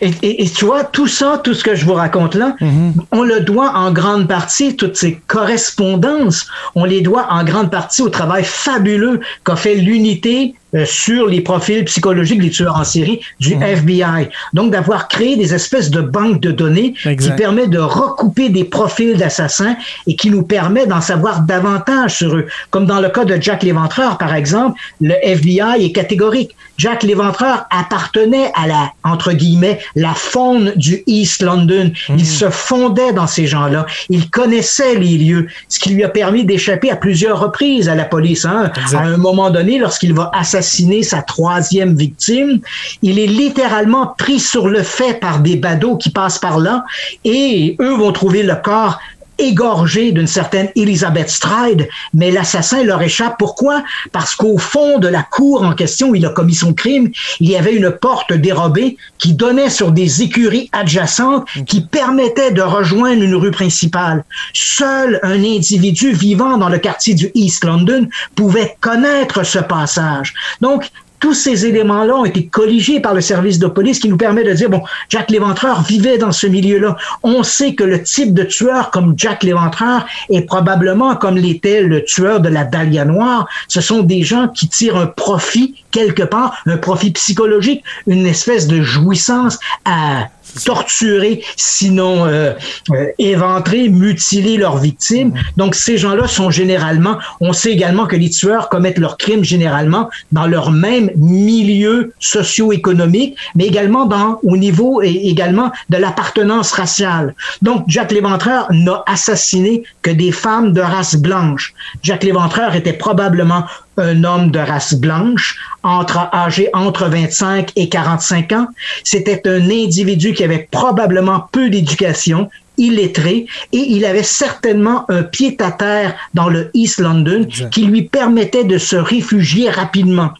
[0.00, 2.92] Et, tu vois, tout ça, tout ce que je vous raconte là, mm-hmm.
[3.10, 6.46] on le doit en grande partie, toutes ces correspondances,
[6.76, 11.40] on les doit en grande partie au travail fabuleux qu'a fait l'unité euh, sur les
[11.40, 13.62] profils psychologiques des tueurs en série du mhm.
[13.62, 14.28] FBI.
[14.52, 19.16] Donc, d'avoir créé des espèces de banques de données qui permet de recouper des profils
[19.16, 19.74] d'assassins
[20.06, 22.46] et qui nous permet d'en savoir davantage sur eux.
[22.70, 26.54] Comme dans le cas de Jack l'Éventreur, par exemple, le FBI est catégorique.
[26.78, 31.90] Jack l'Éventreur appartenait à la, entre guillemets, la faune du East London.
[32.08, 32.24] Il mhm.
[32.24, 33.86] se fondait dans ces gens-là.
[34.08, 38.04] Il connaissait les lieux, ce qui lui a permis d'échapper à plusieurs reprises à la
[38.04, 38.44] police.
[38.44, 38.70] Hein.
[38.94, 40.59] À un moment donné, lorsqu'il va assassiner
[41.02, 42.60] sa troisième victime.
[43.02, 46.84] Il est littéralement pris sur le fait par des badauds qui passent par là
[47.24, 48.98] et eux vont trouver le corps
[49.40, 53.36] égorgé d'une certaine Elizabeth Stride, mais l'assassin leur échappe.
[53.38, 53.82] Pourquoi?
[54.12, 57.10] Parce qu'au fond de la cour en question où il a commis son crime,
[57.40, 62.62] il y avait une porte dérobée qui donnait sur des écuries adjacentes qui permettaient de
[62.62, 64.24] rejoindre une rue principale.
[64.52, 70.34] Seul un individu vivant dans le quartier du East London pouvait connaître ce passage.
[70.60, 70.90] Donc,
[71.20, 74.52] tous ces éléments-là ont été colligés par le service de police qui nous permet de
[74.52, 76.96] dire, bon, Jack Léventreur vivait dans ce milieu-là.
[77.22, 82.04] On sait que le type de tueur comme Jack Léventreur est probablement comme l'était le
[82.04, 83.46] tueur de la Dahlia Noire.
[83.68, 88.66] Ce sont des gens qui tirent un profit quelque part, un profit psychologique, une espèce
[88.66, 90.28] de jouissance à
[90.64, 92.52] torturer, sinon euh,
[92.92, 95.30] euh, éventrer, mutiler leurs victimes.
[95.30, 95.56] Mm-hmm.
[95.56, 100.10] Donc ces gens-là sont généralement, on sait également que les tueurs commettent leurs crimes généralement
[100.32, 107.34] dans leur même milieu socio-économique, mais également dans au niveau et également de l'appartenance raciale.
[107.62, 111.74] Donc Jacques Léventreur n'a assassiné que des femmes de race blanche.
[112.02, 113.64] Jacques Léventreur était probablement
[113.96, 118.66] un homme de race blanche, entre, âgé entre 25 et 45 ans.
[119.04, 126.14] C'était un individu qui avait probablement peu d'éducation, illettré, et il avait certainement un pied-à-terre
[126.34, 130.30] dans le East London qui lui permettait de se réfugier rapidement.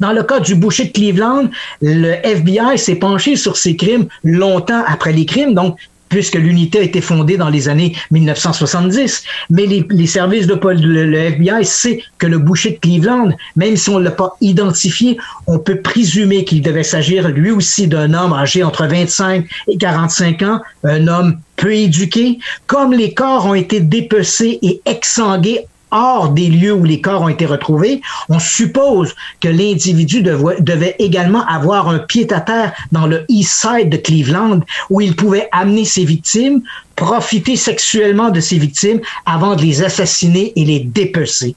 [0.00, 1.48] Dans le cas du boucher de Cleveland,
[1.80, 5.78] le FBI s'est penché sur ces crimes longtemps après les crimes, donc
[6.14, 9.24] puisque l'unité a été fondée dans les années 1970.
[9.50, 13.90] Mais les, services de le, le, FBI sait que le boucher de Cleveland, même si
[13.90, 15.18] on ne l'a pas identifié,
[15.48, 20.42] on peut présumer qu'il devait s'agir lui aussi d'un homme âgé entre 25 et 45
[20.42, 22.38] ans, un homme peu éduqué.
[22.68, 27.28] Comme les corps ont été dépecés et exsangués hors des lieux où les corps ont
[27.28, 33.88] été retrouvés, on suppose que l'individu devait également avoir un pied-à-terre dans le East Side
[33.88, 34.60] de Cleveland
[34.90, 36.62] où il pouvait amener ses victimes,
[36.96, 41.54] profiter sexuellement de ses victimes avant de les assassiner et les dépecer.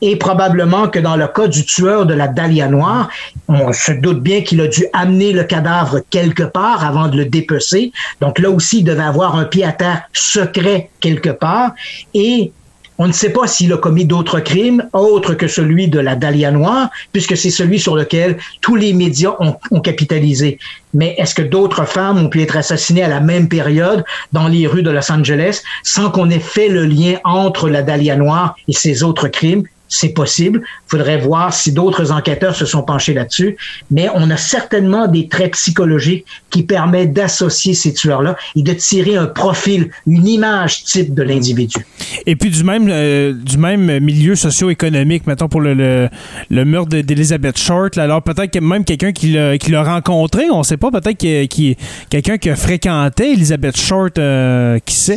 [0.00, 3.08] Et probablement que dans le cas du tueur de la Dahlia Noire,
[3.48, 7.24] on se doute bien qu'il a dû amener le cadavre quelque part avant de le
[7.24, 7.92] dépecer.
[8.20, 11.72] Donc là aussi, il devait avoir un pied à terre secret quelque part.
[12.14, 12.52] Et
[13.00, 16.50] on ne sait pas s'il a commis d'autres crimes autres que celui de la Dahlia
[16.50, 20.58] Noire, puisque c'est celui sur lequel tous les médias ont, capitalisé.
[20.92, 24.04] Mais est-ce que d'autres femmes ont pu être assassinées à la même période
[24.34, 28.16] dans les rues de Los Angeles sans qu'on ait fait le lien entre la Dahlia
[28.16, 29.64] Noire et ces autres crimes?
[29.90, 30.62] C'est possible.
[30.64, 33.56] Il faudrait voir si d'autres enquêteurs se sont penchés là-dessus.
[33.90, 39.16] Mais on a certainement des traits psychologiques qui permettent d'associer ces tueurs-là et de tirer
[39.16, 41.84] un profil, une image type de l'individu.
[42.24, 47.58] Et puis du même, euh, du même milieu socio-économique, mettons pour le, le, meurtre d'Elizabeth
[47.58, 47.98] Short.
[47.98, 51.76] alors peut-être que même quelqu'un qui l'a rencontré, on ne sait pas, peut-être qui,
[52.08, 55.16] quelqu'un qui a fréquenté Elizabeth Short, euh, qui, sait,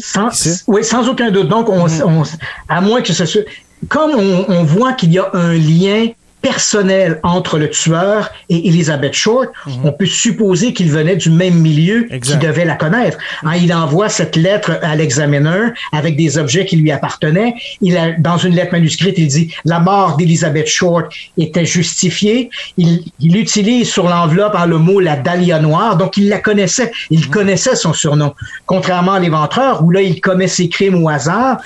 [0.68, 1.48] Oui, sans aucun doute.
[1.48, 2.24] Donc, on, on,
[2.70, 3.44] à moins que ce soit
[3.89, 6.07] comme on, voit qu'il y a un lien
[6.43, 9.73] personnel entre le tueur et Elizabeth Short, mhm.
[9.85, 13.18] on peut supposer qu'il venait du même milieu, qu'il devait la connaître.
[13.43, 17.55] Hein, il envoie cette lettre à l'examineur avec des objets qui lui appartenaient.
[17.81, 21.05] Il a, dans une lettre manuscrite, il dit la mort d'Elizabeth Short
[21.38, 22.49] était justifiée.
[22.77, 26.91] Il, utilise sur l'enveloppe le mot la Dahlia noire, donc il la connaissait.
[27.10, 27.27] Il mhm.
[27.27, 28.34] connaissait son surnom.
[28.65, 31.61] Contrairement à l'éventreur, où là, il commet ses crimes au hasard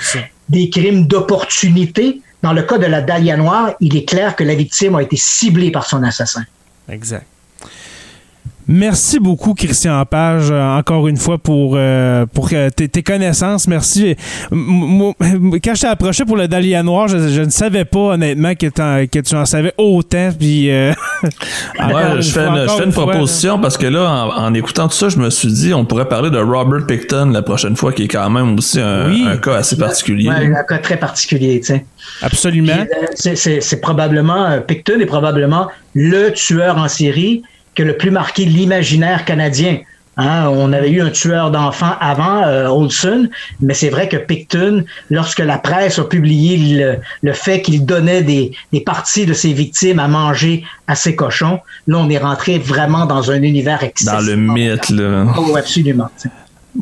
[0.50, 2.22] des crimes d'opportunité.
[2.42, 5.18] Dans le cas de la Dahlia Noire, il est clair que la victime a été
[5.18, 6.44] ciblée par son assassin.
[6.90, 7.26] Exact.
[8.70, 13.66] Merci beaucoup, Christian Page, euh, encore une fois, pour, euh, pour euh, tes, connaissances.
[13.66, 14.18] Merci.
[14.50, 19.20] quand je t'ai approché pour le Dahlia Noir, je, ne savais pas, honnêtement, que, que
[19.20, 20.32] tu en savais autant.
[20.38, 20.94] Puis, je
[22.22, 25.86] fais une, proposition parce que là, en, écoutant tout ça, je me suis dit, on
[25.86, 29.56] pourrait parler de Robert Picton la prochaine fois, qui est quand même aussi un, cas
[29.56, 30.30] assez particulier.
[30.30, 31.86] Oui, un cas très particulier, tu sais.
[32.22, 32.74] Absolument.
[33.16, 37.44] C'est probablement, Picton est probablement le tueur en série
[37.78, 39.78] qui a le plus marqué l'imaginaire canadien.
[40.20, 43.30] Hein, on avait eu un tueur d'enfants avant, euh, Olson,
[43.62, 48.52] mais c'est vrai que Picton, lorsque la presse a publié le, fait qu'il donnait des,
[48.74, 53.06] des, parties de ses victimes à manger à ses cochons, là, on est rentré vraiment
[53.06, 54.12] dans un univers excessif.
[54.12, 55.28] Dans le mythe, là.
[55.38, 56.10] Oh, absolument.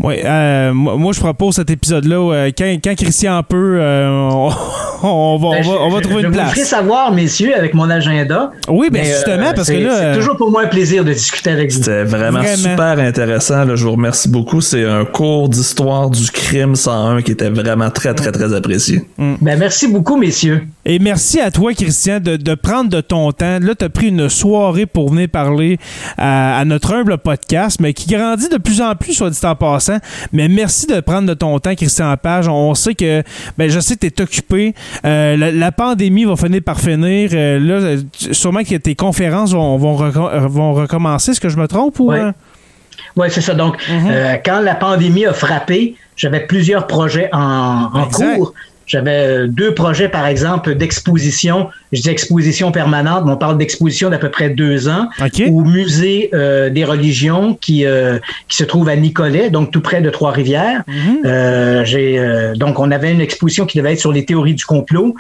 [0.04, 4.20] Oui, euh, moi je propose cet épisode-là euh, quand, quand, Christian peut, euh,
[5.04, 6.54] on, va, ben, on, va, trouver une place.
[6.54, 8.52] Je vous savoir, messieurs, avec mon agenda.
[8.68, 10.14] Oui, ben justement, parce que là.
[10.14, 11.78] C'est toujours pour moi un plaisir de discuter avec vous.
[11.78, 13.66] C'était vraiment, super intéressant.
[13.66, 14.62] Là, je vous remercie beaucoup.
[14.62, 19.04] C'est un cours d'histoire du crime 101 qui était vraiment très, très, très apprécié.
[19.18, 19.36] Mm.
[19.42, 20.68] Ben, merci beaucoup, messieurs.
[20.88, 23.58] Et merci à toi, Christian, de, de prendre de ton temps.
[23.60, 25.80] Là, tu as pris une soirée pour venir parler
[26.16, 29.56] à, à, notre humble podcast, mais qui grandit de plus en plus, soit dit en
[29.56, 29.98] passant
[30.32, 32.48] mais merci de prendre de ton temps, Christian Page.
[32.48, 33.24] On sait que,
[33.58, 34.76] ben, je sais que tu es occupé.
[35.06, 37.32] Euh, la, pandémie va finir par finir.
[37.34, 38.02] Euh, là,
[38.32, 41.32] sûrement que tes conférences vont, vont, recommencer.
[41.32, 42.12] Est-ce que je me trompe ou.
[42.12, 42.20] Oui,
[43.16, 43.54] ouais, c'est ça.
[43.54, 44.08] Donc, mhm.
[44.10, 48.54] euh, quand la pandémie a frappé, j'avais plusieurs projets en, en cours.
[48.86, 51.70] J'avais euh, deux projets, par exemple, d'exposition.
[51.92, 55.10] Je dis exposition permanente, mais on parle d'exposition d'à peu près deux ans
[55.50, 60.02] au musée euh, des religions qui euh, qui se trouve à Nicolet, donc tout près
[60.02, 60.84] de Trois-Rivières.
[60.88, 62.58] Mhm.
[62.58, 65.16] donc on avait une exposition qui devait être sur les théories du complot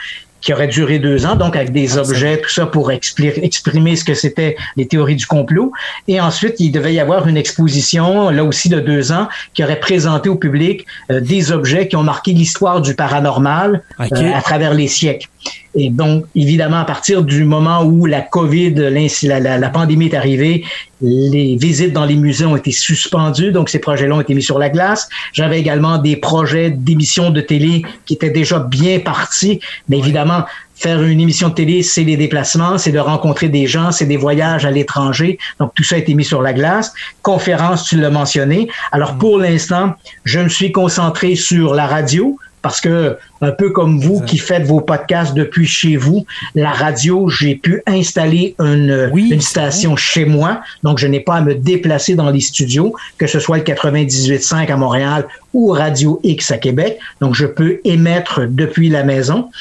[0.45, 4.13] qui aurait duré deux ans, donc avec des objets, tout ça pour exprimer ce que
[4.13, 5.72] c'était les théories du complot.
[6.07, 9.80] Et ensuite, il devait y avoir une exposition, là aussi de deux ans, qui aurait
[9.80, 14.05] présenté au public euh, des objets qui ont marqué l'histoire du paranormal euh,
[14.35, 15.27] à travers les siècles.
[15.76, 20.13] Et donc, évidemment, à partir du moment où la COVID, la, la, la, pandémie est
[20.13, 20.63] arrivée,
[21.01, 24.57] les visites dans les musées ont été suspendues, donc ces projets-là ont été mis sur
[24.57, 25.09] la glace.
[25.34, 29.59] J'avais également des projets d'émissions de télé qui étaient déjà bien partis,
[29.89, 30.45] mais évidemment,
[30.76, 34.17] faire une émission de télé, c'est les déplacements, c'est de rencontrer des gens, c'est des
[34.17, 35.39] voyages à l'étranger.
[35.59, 36.93] Donc, tout ça a été mis sur la glace.
[37.22, 38.69] Conférence, tu l'as mentionné.
[38.91, 43.99] Alors, pour l'instant, je me suis concentré sur la radio parce que un peu comme
[43.99, 46.25] vous qui faites vos podcasts depuis chez vous,
[46.55, 51.41] la radio, j'ai pu installer une, une station chez moi, donc je n'ai pas à
[51.41, 56.49] me déplacer dans les studios, que ce soit le 98.5 à Montréal ou Radio X
[56.49, 56.97] à Québec.
[57.21, 59.51] Donc je peux émettre depuis la maison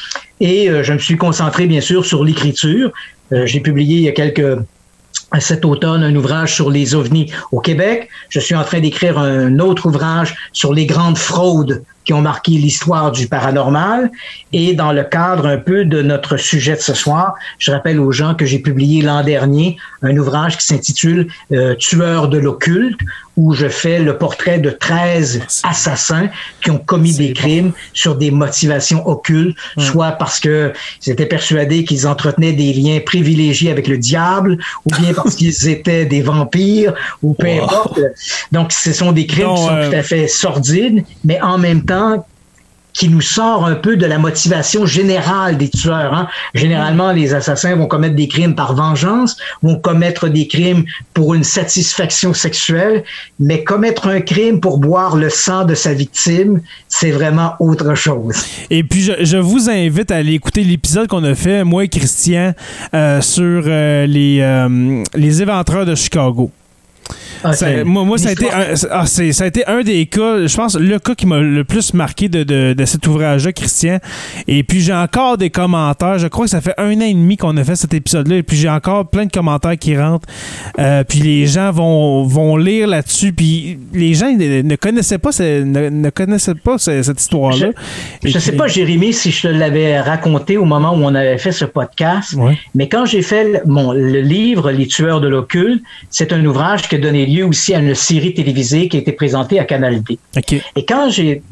[0.40, 2.90] et euh, je me suis concentré bien sûr sur l'écriture.
[3.32, 4.60] Euh, j'ai publié il y a quelques
[5.40, 8.08] cet automne un ouvrage sur les ovnis au Québec.
[8.30, 12.52] Je suis en train d'écrire un autre ouvrage sur les grandes fraudes qui ont marqué
[12.52, 14.10] l'histoire du paranormal.
[14.52, 18.12] Et dans le cadre un peu de notre sujet de ce soir, je rappelle aux
[18.12, 23.00] gens que j'ai publié l'an dernier un ouvrage qui s'intitule euh, Tueurs de l'occulte,
[23.36, 26.28] où je fais le portrait de 13 assassins
[26.62, 30.72] qui ont commis des crimes sur des motivations occultes, soit parce que
[31.04, 35.68] ils étaient persuadés qu'ils entretenaient des liens privilégiés avec le diable, ou bien parce qu'ils
[35.68, 37.98] étaient des vampires, ou peu importe.
[38.52, 41.84] Donc, ce sont des crimes qui sont euh, tout à fait sordides, mais en même
[41.84, 41.93] temps,
[42.94, 46.14] qui nous sort un peu de la motivation générale des tueurs.
[46.14, 46.28] Hein.
[46.54, 51.42] Généralement, les assassins vont commettre des crimes par vengeance, vont commettre des crimes pour une
[51.42, 53.02] satisfaction sexuelle,
[53.40, 58.36] mais commettre un crime pour boire le sang de sa victime, c'est vraiment autre chose.
[58.70, 62.54] Et puis, je, vous invite à aller écouter l'épisode qu'on a fait, moi et Christian,
[62.94, 66.50] euh, sur euh, les, euh, les éventreurs de Chicago.
[67.84, 70.76] Moi, moi ça, a été un, ah, ça a été un des cas, je pense,
[70.76, 73.98] le cas qui m'a le plus marqué de, de, de cet ouvrage-là, Christian.
[74.46, 76.18] Et puis, j'ai encore des commentaires.
[76.18, 78.36] Je crois que ça fait un an et demi qu'on a fait cet épisode-là.
[78.36, 80.28] Et puis, j'ai encore plein de commentaires qui rentrent.
[80.78, 83.32] Euh, puis, les gens vont, vont lire là-dessus.
[83.32, 87.70] Puis, les gens ne, connaissaient pas, ne, ne connaissaient pas cette histoire-là.
[88.22, 91.38] Je ne sais pas, Jérémy, si je te l'avais raconté au moment où on avait
[91.38, 92.36] fait ce podcast.
[92.74, 96.96] Mais quand j'ai fait mon, le livre Les tueurs de l'occulte, c'est un ouvrage qui
[96.96, 100.18] a donné lieu aussi à une série télévisée qui a été présentée à Canal D.
[100.76, 101.42] Et quand j'ai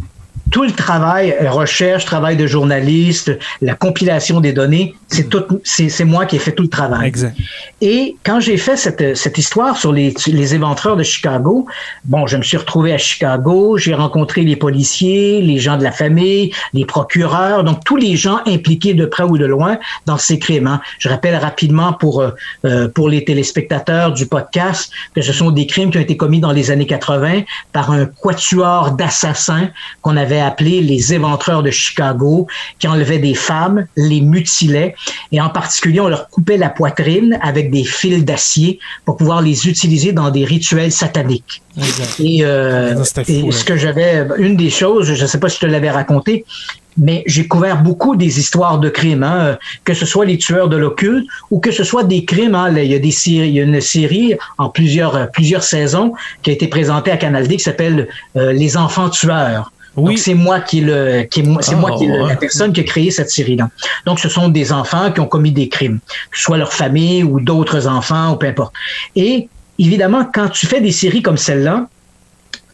[0.52, 6.04] tout le travail, euh, recherche, travail de journaliste, la compilation des données, c'est tout, c'est,
[6.04, 7.08] moi qui ai fait tout le travail.
[7.08, 7.36] Exact.
[7.80, 11.66] Et quand j'ai fait cette, cette histoire sur les, les éventreurs de Chicago,
[12.04, 15.90] bon, je me suis retrouvé à Chicago, j'ai rencontré les policiers, les gens de la
[15.90, 20.38] famille, les procureurs, donc tous les gens impliqués de près ou de loin dans ces
[20.38, 20.66] crimes.
[20.66, 20.80] Hein.
[20.98, 22.30] Je rappelle rapidement pour, euh,
[22.66, 26.40] euh, pour les téléspectateurs du podcast que ce sont des crimes qui ont été commis
[26.40, 27.42] dans les années 80
[27.72, 29.70] par un quatuor d'assassins
[30.02, 32.46] qu'on avait appelé les éventreurs de Chicago,
[32.78, 34.94] qui enlevaient des femmes, les mutilaient,
[35.30, 39.68] et en particulier, on leur coupait la poitrine avec des fils d'acier pour pouvoir les
[39.68, 41.62] utiliser dans des rituels sataniques.
[42.18, 45.66] Et, euh, ce que j'avais, une des choses, je ne sais pas si je te
[45.66, 46.44] l'avais raconté,
[46.96, 50.76] mais j'ai couvert beaucoup des histoires de crimes, hein, que ce soit les tueurs de
[50.76, 52.54] l'occulte ou que ce soit des crimes.
[52.54, 56.12] Hein, il y a des séries, il y a une série en plusieurs plusieurs saisons
[56.42, 59.71] qui a été présentée à Canal D qui s'appelle euh, Les enfants tueurs.
[59.96, 60.14] Oui.
[60.14, 63.30] Donc c'est moi qui le qui c'est moi qui la personne qui a créé cette
[63.30, 63.68] série-là.
[64.06, 66.00] Donc ce sont des enfants qui ont commis des crimes,
[66.30, 68.74] que ce soit leur famille ou d'autres enfants ou peu importe.
[69.16, 69.48] Et
[69.78, 71.88] évidemment quand tu fais des séries comme celle-là,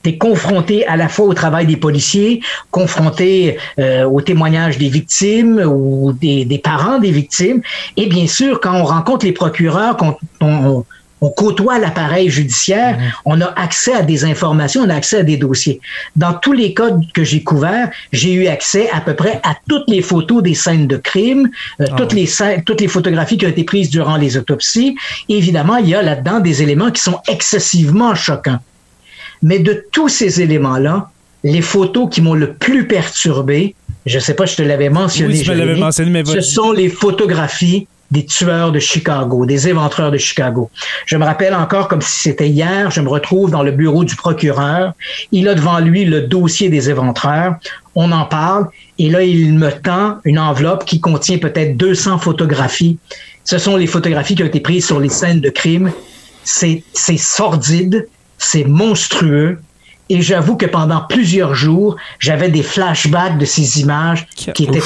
[0.04, 2.40] tu es confronté à la fois au travail des policiers,
[2.70, 7.62] confronté euh, aux témoignages des victimes ou des, des, parents des victimes.
[7.96, 10.84] Et bien sûr, quand on rencontre les procureurs, quand on, on
[11.30, 13.02] côtoie l'appareil judiciaire, mmh.
[13.24, 15.80] on a accès à des informations, on a accès à des dossiers.
[16.16, 19.88] Dans tous les cas que j'ai couverts, j'ai eu accès à peu près à toutes
[19.88, 21.50] les photos des scènes de crime,
[21.80, 22.28] euh, ah toutes, les
[22.64, 24.96] toutes les photographies qui ont été prises durant les autopsies.
[25.28, 28.58] évidemment, il y a là-dedans des éléments qui sont excessivement choquants.
[29.42, 31.10] Mais de tous ces éléments-là,
[31.44, 33.74] les photos qui m'ont le plus perturbé,
[34.06, 35.36] je ne sais pas, je te l'avais mentionné,
[36.24, 40.70] ce sont les photographies des tueurs de Chicago, des éventreurs de Chicago.
[41.06, 44.16] Je me rappelle encore comme si c'était hier, je me retrouve dans le bureau du
[44.16, 44.94] procureur.
[45.30, 47.56] Il a devant lui le dossier des éventreurs.
[47.94, 48.68] On en parle
[48.98, 52.98] et là, il me tend une enveloppe qui contient peut-être 200 photographies.
[53.44, 55.92] Ce sont les photographies qui ont été prises sur les scènes de crime.
[56.44, 58.08] C'est sordide,
[58.38, 59.58] c'est monstrueux.
[60.08, 64.82] Et j'avoue que pendant plusieurs jours, j'avais des flashbacks de ces images qui étaient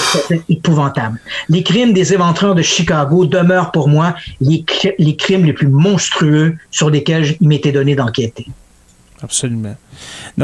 [0.49, 1.21] épouvantables.
[1.49, 4.65] Les crimes des éventreurs de Chicago demeurent pour moi les,
[4.99, 8.47] les crimes les plus monstrueux sur lesquels il m'était donné d'enquêter.
[9.23, 9.77] Absolument.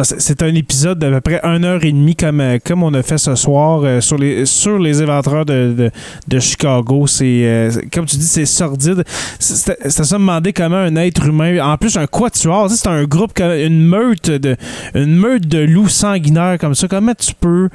[0.04, 3.02] C'est un épisode d'à peu près une heure et demie comme, euh, comme on a
[3.02, 5.90] fait ce soir euh, sur les sur les de,
[6.28, 7.06] de, Chicago.
[7.06, 9.04] C'est euh, comme tu dis, c'est sordide.
[9.38, 13.84] C'est ça demander comment un être humain, en plus un quatuor, c'est un groupe, une
[13.84, 14.56] meute de
[14.94, 16.86] une meute de loups sanguinaires comme ça.
[16.86, 17.68] Comment tu peux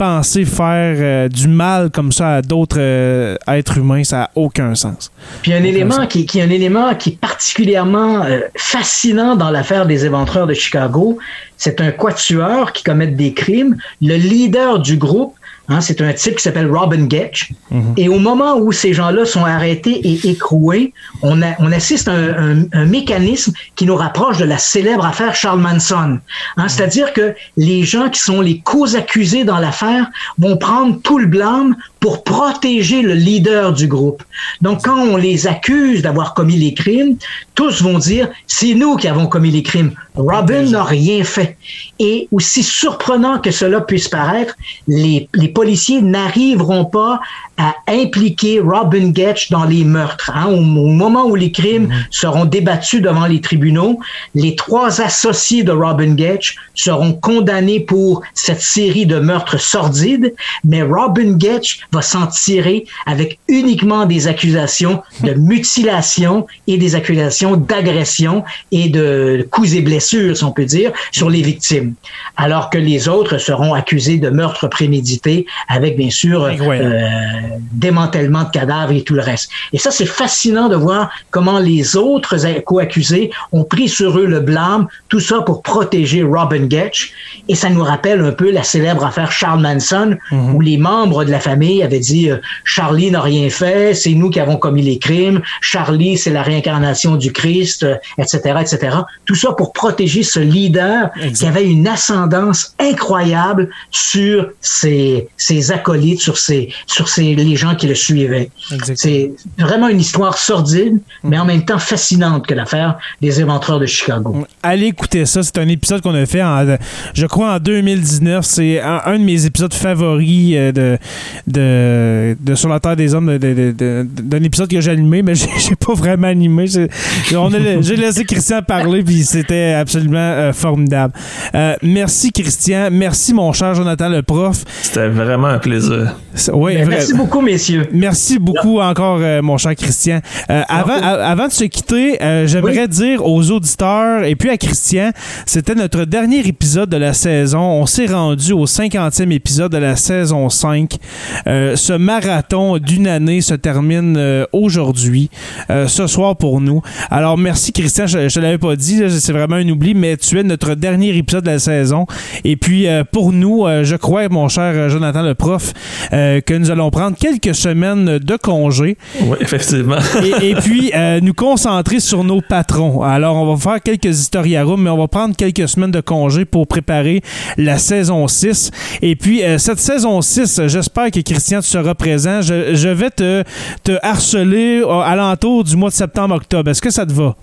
[0.00, 4.74] penser faire euh, du mal comme ça à d'autres euh, êtres humains, ça n'a aucun
[4.74, 5.12] sens.
[5.42, 10.06] Puis un élément qui, qui, un élément qui est particulièrement euh, fascinant dans l'affaire des
[10.06, 11.18] éventreurs de Chicago,
[11.58, 13.76] c'est un quatuor qui commet des crimes.
[14.00, 15.34] Le leader du groupe
[15.70, 17.52] Hein, c'est un type qui s'appelle Robin Getch.
[17.96, 20.92] Et au moment où ces gens-là sont arrêtés et écroués,
[21.22, 21.40] on,
[21.72, 26.18] assiste à un, mécanisme qui nous rapproche de la célèbre affaire Charles Manson.
[26.56, 26.68] Hein.
[26.68, 31.26] C'est-à-dire que les gens qui sont les causes accusés dans l'affaire vont prendre tout le
[31.26, 34.22] blâme pour protéger le leader du groupe.
[34.62, 37.16] Donc, quand on les accuse d'avoir commis les crimes,
[37.54, 39.92] tous vont dire, c'est nous qui avons commis les crimes.
[40.14, 41.58] Robin n'a rien fait.
[41.98, 44.56] Et aussi surprenant que cela puisse paraître,
[44.88, 47.20] les, policiers n'arriveront pas
[47.60, 50.30] à impliquer Robin Getch dans les meurtres.
[50.34, 50.46] Hein.
[50.46, 52.04] Au, moment où les crimes mhm.
[52.10, 54.00] seront débattus devant les tribunaux,
[54.34, 60.34] les trois associés de Robin Getch seront condamnés pour cette série de meurtres sordides,
[60.64, 67.56] mais Robin Getch va s'en tirer avec uniquement des accusations de mutilation et des accusations
[67.56, 68.42] d'agression
[68.72, 71.92] et de coups et blessures, si on peut dire, sur les victimes.
[72.38, 78.50] Alors que les autres seront accusés de meurtre prémédité avec, bien sûr, euh, démantèlement de
[78.50, 79.50] cadavres et tout le reste.
[79.72, 84.40] Et ça, c'est fascinant de voir comment les autres co-accusés ont pris sur eux le
[84.40, 87.12] blâme, tout ça pour protéger Robin Getch.
[87.48, 90.54] Et ça nous rappelle un peu la célèbre affaire Charles Manson, mhm.
[90.54, 94.30] où les membres de la famille avaient dit euh, Charlie n'a rien fait, c'est nous
[94.30, 97.86] qui avons commis les crimes, Charlie, c'est la réincarnation du Christ,
[98.18, 98.96] etc., euh, etc.
[99.24, 106.20] Tout ça pour protéger ce leader qui avait une ascendance incroyable sur ses, ses acolytes,
[106.20, 108.50] sur ses, sur ses les gens qui le suivaient.
[108.94, 113.86] C'est vraiment une histoire sordide, mais en même temps fascinante que l'affaire des éventreurs de
[113.86, 114.46] Chicago.
[114.62, 115.42] Allez écouter ça.
[115.42, 116.76] C'est un épisode qu'on a fait, en,
[117.14, 118.44] je crois, en 2019.
[118.44, 120.98] C'est un, de mes épisodes favoris euh, de,
[121.46, 125.94] de, de Sur la Terre des Hommes, d'un épisode que j'ai animé, mais j'ai pas
[125.94, 126.66] vraiment animé.
[126.66, 131.14] J'ai laissé Christian parler, puis c'était absolument euh, formidable.
[131.54, 132.88] Euh, merci, Christian.
[132.90, 134.64] Merci, mon cher Jonathan, le prof.
[134.82, 136.16] C'était vraiment un plaisir.
[136.52, 137.86] Oui, ben, merci beaucoup, messieurs.
[137.92, 140.20] Merci beaucoup encore, euh, mon cher Christian.
[140.48, 145.10] Euh, avant, avant de se quitter, euh, j'aimerais dire aux auditeurs et puis à Christian,
[145.44, 147.60] c'était notre dernier épisode de la saison.
[147.60, 150.96] On s'est rendu au 50e épisode de la saison 5.
[151.44, 155.28] ce marathon d'une année se termine aujourd'hui,
[155.68, 156.80] ce soir pour nous.
[157.10, 160.42] Alors, merci Christian, je ne l'avais pas dit, c'est vraiment un oubli, mais tu es
[160.42, 162.06] notre dernier épisode de la saison.
[162.44, 165.74] Et puis, pour nous, je crois, mon cher Jonathan le prof,
[166.10, 168.96] que nous allons prendre prendre quelques semaines de congé.
[169.22, 169.98] Oui, effectivement.
[170.42, 170.92] et, puis,
[171.22, 173.02] nous concentrer sur nos patrons.
[173.02, 176.66] Alors, on va faire quelques historiarums, mais on va prendre quelques semaines de congé pour
[176.66, 177.22] préparer
[177.56, 178.70] la saison 6.
[179.02, 182.40] Et puis, cette saison 6, j'espère que Christian, tu seras présent.
[182.42, 183.44] Je, vais te,
[183.84, 186.70] te harceler à l'entour du mois de septembre-octobre.
[186.70, 187.36] Est-ce que ça te va?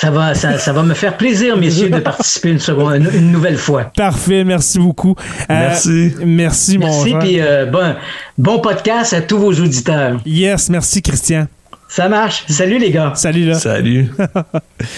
[0.00, 3.90] Ça va, ça, va me faire plaisir, messieurs, de participer une, seconde, une, nouvelle fois.
[3.96, 5.16] Parfait, merci beaucoup.
[5.18, 6.14] Euh, merci.
[6.24, 7.96] Merci, mon Merci, puis euh, bon,
[8.38, 10.20] bon podcast à tous vos auditeurs.
[10.24, 11.48] Yes, merci, Christian.
[11.88, 12.44] Ça marche.
[12.48, 13.12] Salut, les gars.
[13.16, 13.54] Salut, là.
[13.58, 14.08] Salut.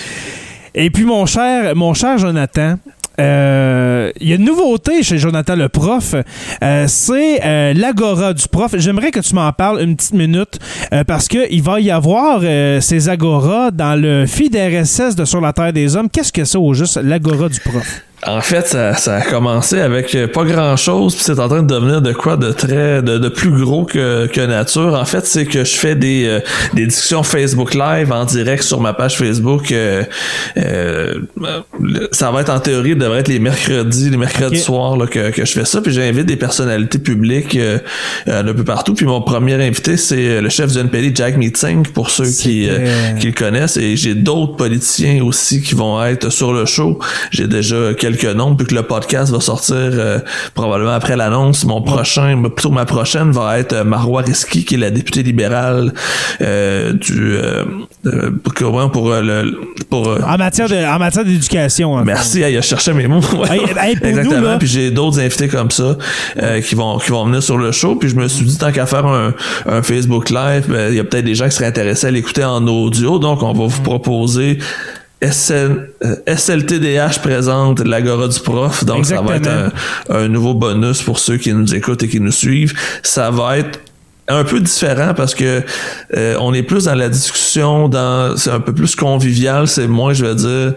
[0.74, 2.74] Et puis, mon cher, mon cher Jonathan,
[3.20, 6.14] euh, il y a une nouveauté chez Jonathan le prof,
[6.62, 8.74] euh, c'est euh, l'agora du prof.
[8.76, 10.58] J'aimerais que tu m'en parles une petite minute
[11.06, 12.42] parce qu'il va y avoir
[12.80, 16.08] ces agoras dans le feed de Sur la Terre des Hommes.
[16.10, 18.02] Qu'est-ce que c'est au juste l'agora du prof?
[18.26, 22.02] En fait, ça, a commencé avec pas grand chose, puis c'est en train de devenir
[22.02, 24.94] de quoi de très de, plus gros que, que nature.
[24.94, 26.40] En fait, c'est que je fais des, euh,
[26.74, 29.72] des discussions Facebook Live en direct sur ma page Facebook.
[29.72, 30.04] Euh,
[30.58, 31.14] euh,
[32.12, 35.46] ça va être en théorie, devrait être les mercredis, les mercredis soirs là, que, que
[35.46, 35.80] je fais ça.
[35.80, 37.58] Puis j'invite des personnalités publiques
[38.26, 38.92] un peu partout.
[38.92, 42.68] Puis mon premier invité, c'est le chef du NPD, Jack Meeting, pour ceux qui,
[43.18, 43.78] qui le connaissent.
[43.78, 46.98] Et j'ai d'autres politiciens aussi qui vont être sur le show.
[47.30, 50.18] J'ai déjà quelques quelques noms, puis que le podcast va sortir euh,
[50.54, 51.64] probablement après l'annonce.
[51.64, 55.92] Mon prochain, plutôt ma prochaine va être euh, Marois Risky, qui est la députée libérale
[56.40, 57.36] euh, du
[58.42, 59.58] pour, pour le
[59.88, 61.96] pour en matière de en matière d'éducation.
[61.96, 62.02] Hein.
[62.04, 63.20] Merci, il a cherché mes mots.
[64.02, 64.58] Exactement.
[64.58, 65.96] puis j'ai d'autres invités comme ça
[66.66, 67.96] qui vont qui vont venir sur le show.
[67.96, 69.34] Puis je me suis dit tant qu'à faire un,
[69.66, 72.44] un Facebook live, ben, il y a peut-être des gens qui seraient intéressés à l'écouter
[72.44, 73.18] en audio.
[73.18, 74.58] Donc on va vous proposer
[75.22, 75.90] SL,
[76.26, 79.50] SLTDH euh, présente l'Agora du prof, donc ça va être
[80.08, 82.72] un, nouveau bonus pour ceux qui nous écoutent et qui nous suivent.
[83.02, 83.80] Ça va être
[84.28, 85.62] un peu différent parce que
[86.16, 90.14] euh, on est plus dans la discussion, dans c'est un peu plus convivial, c'est moins,
[90.14, 90.74] je vais dire,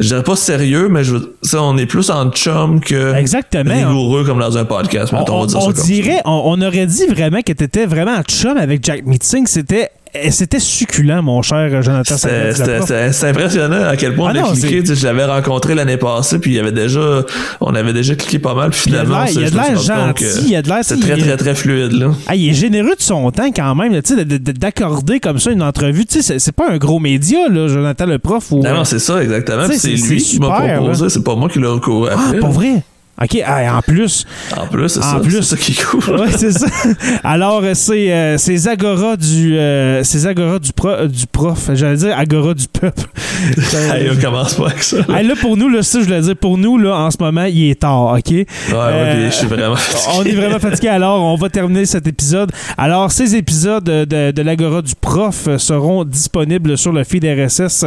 [0.00, 1.16] je dirais pas sérieux, mais je
[1.56, 3.74] on est plus en chum que Exactement.
[3.74, 5.12] rigoureux comme dans un podcast.
[5.12, 8.84] On, on, on dirait, on, aurait dit vraiment que tu étais vraiment en chum avec
[8.84, 9.46] Jack Meeting.
[9.46, 9.90] C'était
[10.30, 12.16] c'était succulent, mon cher Jonathan.
[12.16, 14.82] C'est impressionnant à quel point ah on a cliqué.
[14.94, 17.24] Je l'avais rencontré l'année passée, puis il y avait déjà,
[17.60, 18.70] on avait déjà cliqué pas mal.
[18.70, 20.78] Puis finalement, il y a de l'air gentil, il y a de l'air.
[20.82, 21.92] C'est très, très, très fluide.
[21.92, 22.12] Là.
[22.26, 26.04] Ah, il est généreux de son temps quand même, d'accorder comme ça une entrevue.
[26.08, 28.52] C'est pas un gros média, là, Jonathan le prof.
[28.52, 29.64] Ou, non, non, c'est ça, exactement.
[29.72, 32.82] C'est lui qui m'a proposé, c'est pas moi qui l'ai recouru Ah, pas vrai?
[33.20, 34.24] OK, ah, en plus.
[34.56, 35.42] En plus, c'est ça, plus.
[35.42, 36.20] ça qui est cool.
[36.20, 36.66] oui, c'est ça.
[37.24, 42.16] Alors, c'est euh, ces agora du euh, ces agora du, pro, du prof, j'allais dire
[42.16, 43.08] agora du peuple.
[43.92, 44.98] hey, on commence pas avec ça.
[44.98, 47.70] Là, pour nous, là, ça, je voulais dire, pour nous, là, en ce moment, il
[47.70, 48.30] est tard, OK?
[48.30, 50.14] Ouais, ouais, je suis vraiment fatigué.
[50.16, 50.88] On est vraiment fatigué.
[50.88, 52.52] Alors, on va terminer cet épisode.
[52.76, 57.84] Alors, ces épisodes de, de l'agora du prof seront disponibles sur le feed RSS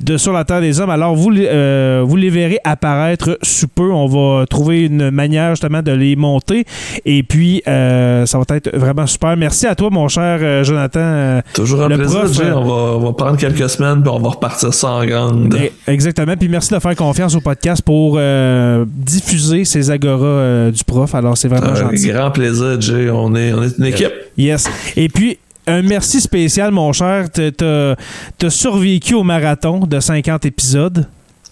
[0.00, 0.90] de Sur la Terre des Hommes.
[0.90, 3.90] Alors, vous, euh, vous les verrez apparaître sous peu.
[3.92, 6.64] On va trouver une manière justement de les monter.
[7.04, 9.36] Et puis, euh, ça va être vraiment super.
[9.36, 11.00] Merci à toi, mon cher euh, Jonathan.
[11.00, 15.56] Euh, Toujours un plaisir, on, va, prendre quelques semaines, puis on va repartir sans grande.
[15.60, 16.36] Eh, exactement.
[16.36, 18.18] Puis merci de faire confiance au podcast pour
[18.86, 21.14] diffuser ces agoras du prof.
[21.14, 22.08] Alors, c'est vraiment un gentil.
[22.08, 23.10] grand plaisir, Jay.
[23.10, 24.12] On est, on est une équipe.
[24.36, 24.68] Yes.
[24.96, 27.26] Et puis, un merci spécial, mon cher.
[27.30, 31.06] Tu as survécu au marathon de 50 épisodes.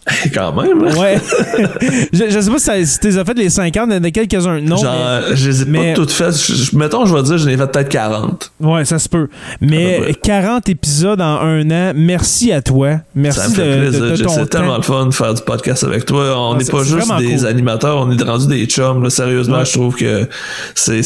[0.34, 0.86] Quand même.
[0.86, 0.96] Hein?
[0.96, 1.16] Ouais.
[2.12, 4.60] je, je, sais pas si tu as fait les 50, il y en a quelques-uns.
[4.60, 4.76] Non.
[4.76, 6.72] Genre, mais, je les ai pas toutes faites.
[6.74, 8.52] mettons, je vais dire, j'en ai fait peut-être 40.
[8.60, 9.28] Ouais, ça se peut.
[9.60, 13.00] Mais 40 épisodes en un an, merci à toi.
[13.14, 14.30] Merci ça me fait de, plaisir.
[14.30, 16.38] C'est tellement le fun de faire du podcast avec toi.
[16.38, 19.08] On n'est pas juste des animateurs, on est rendu des chums.
[19.10, 20.28] Sérieusement, je trouve que
[20.74, 21.02] c'est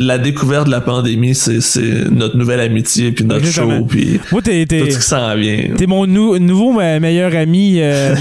[0.00, 4.96] la découverte de la pandémie, c'est notre nouvelle amitié, puis notre show, puis tout ce
[4.96, 5.68] qui s'en vient.
[5.76, 7.76] T'es mon nouveau meilleur ami.
[7.80, 8.15] Euh,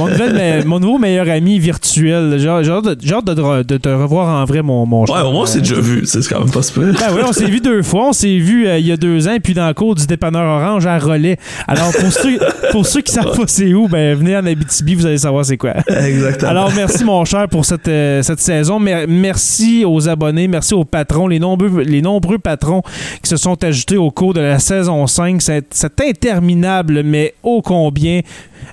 [0.65, 2.37] mon, nouveau meilleur ami virtuel.
[2.39, 5.79] Genre, genre, de, de, te revoir en vrai, mon, mon Ouais, au moins, c'est déjà
[5.79, 6.05] vu.
[6.05, 6.85] C'est quand même pas super.
[6.93, 8.09] Ben oui, on s'est vu deux fois.
[8.09, 10.43] On s'est vu euh, il y a deux ans, puis dans le cours du dépanneur
[10.43, 11.37] orange à Relais.
[11.67, 12.39] Alors, pour ceux,
[12.71, 15.57] pour ceux qui savent pas c'est où, ben venez en Abitibi, vous allez savoir c'est
[15.57, 15.73] quoi.
[15.87, 16.51] Exactement.
[16.51, 18.79] Alors, merci, mon cher, pour cette, euh, cette saison.
[18.79, 22.81] Merci aux abonnés, merci aux patrons, les nombreux, les nombreux patrons
[23.21, 25.41] qui se sont ajoutés au cours de la saison 5.
[25.41, 28.21] C'est interminable, mais ô combien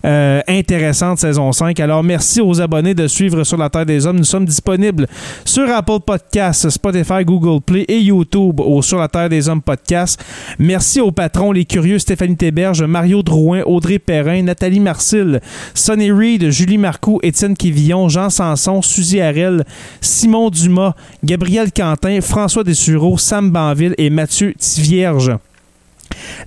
[0.05, 1.78] euh, intéressante saison 5.
[1.81, 4.19] Alors, merci aux abonnés de suivre sur la Terre des Hommes.
[4.19, 5.06] Nous sommes disponibles
[5.44, 10.23] sur Apple Podcasts, Spotify, Google Play et YouTube au Sur la Terre des Hommes podcast.
[10.59, 15.40] Merci aux patrons, les curieux Stéphanie Théberge, Mario Drouin, Audrey Perrin, Nathalie Marcil,
[15.74, 19.64] Sonny Reed, Julie Marcoux, Étienne Quévillon, Jean Sanson, Suzy Harel,
[20.01, 20.94] Simon Dumas,
[21.24, 25.32] Gabriel Quentin, François Dessureau, Sam Banville et Mathieu Tivierge.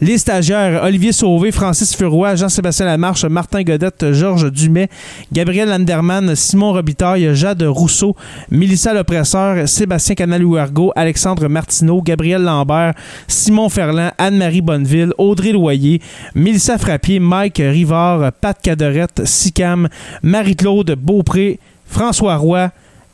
[0.02, 4.90] Les stagiaires Olivier Sauvé, Francis Furoy, Jean-Sébastien Lamarche, Martin Godette, Georges Dumais,
[5.32, 8.16] Gabriel Anderman, Simon Robitaille, Jade Rousseau,
[8.52, 12.94] Mélissa Lepresseur, Sébastien Canalouargo, Alexandre Martineau, Gabriel Lambert,
[13.28, 16.02] Simon Ferland, Anne-Marie Bonneville, Audrey Loyer,
[16.34, 19.88] Mélissa Frappier, Mike Rivard, Pat Cadorette, Sicam,
[20.22, 22.70] Marie-Claude Beaupré, François Roy,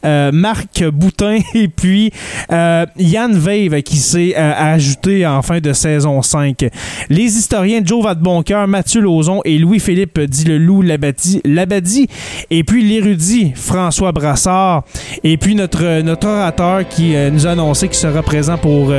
[0.06, 2.12] euh, Marc Boutin et puis
[2.52, 6.66] euh, Yann Vave qui s'est euh, ajouté en fin de saison 5.
[7.10, 12.08] Les historiens Joe Vadeboncoeur, Mathieu Lauzon et Louis-Philippe dit le loup Labadie
[12.50, 14.84] et puis l'érudit François Brassard
[15.24, 18.92] et puis notre, notre orateur qui nous a annoncé qu'il sera présent pour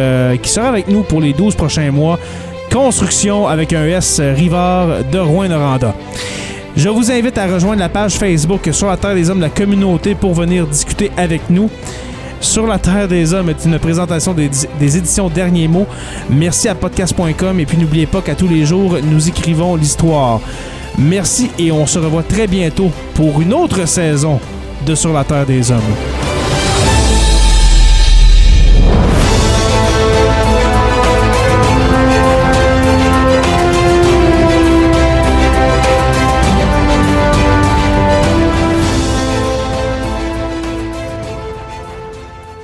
[0.42, 2.18] qui sera avec nous pour les 12 prochains mois.
[2.70, 5.94] Construction avec un S Rivard de Rouen-Noranda.
[6.76, 10.14] Je vous invite à rejoindre la page Facebook Sur la Terre des Hommes la communauté
[10.14, 11.68] pour venir discuter avec nous.
[12.40, 14.50] Sur la Terre des Hommes est une présentation des,
[14.80, 15.86] des éditions Derniers Mots.
[16.30, 20.40] Merci à podcast.com et puis n'oubliez pas qu'à tous les jours, nous écrivons l'histoire.
[20.98, 24.40] Merci et on se revoit très bientôt pour une autre saison
[24.86, 26.31] de Sur la Terre des Hommes.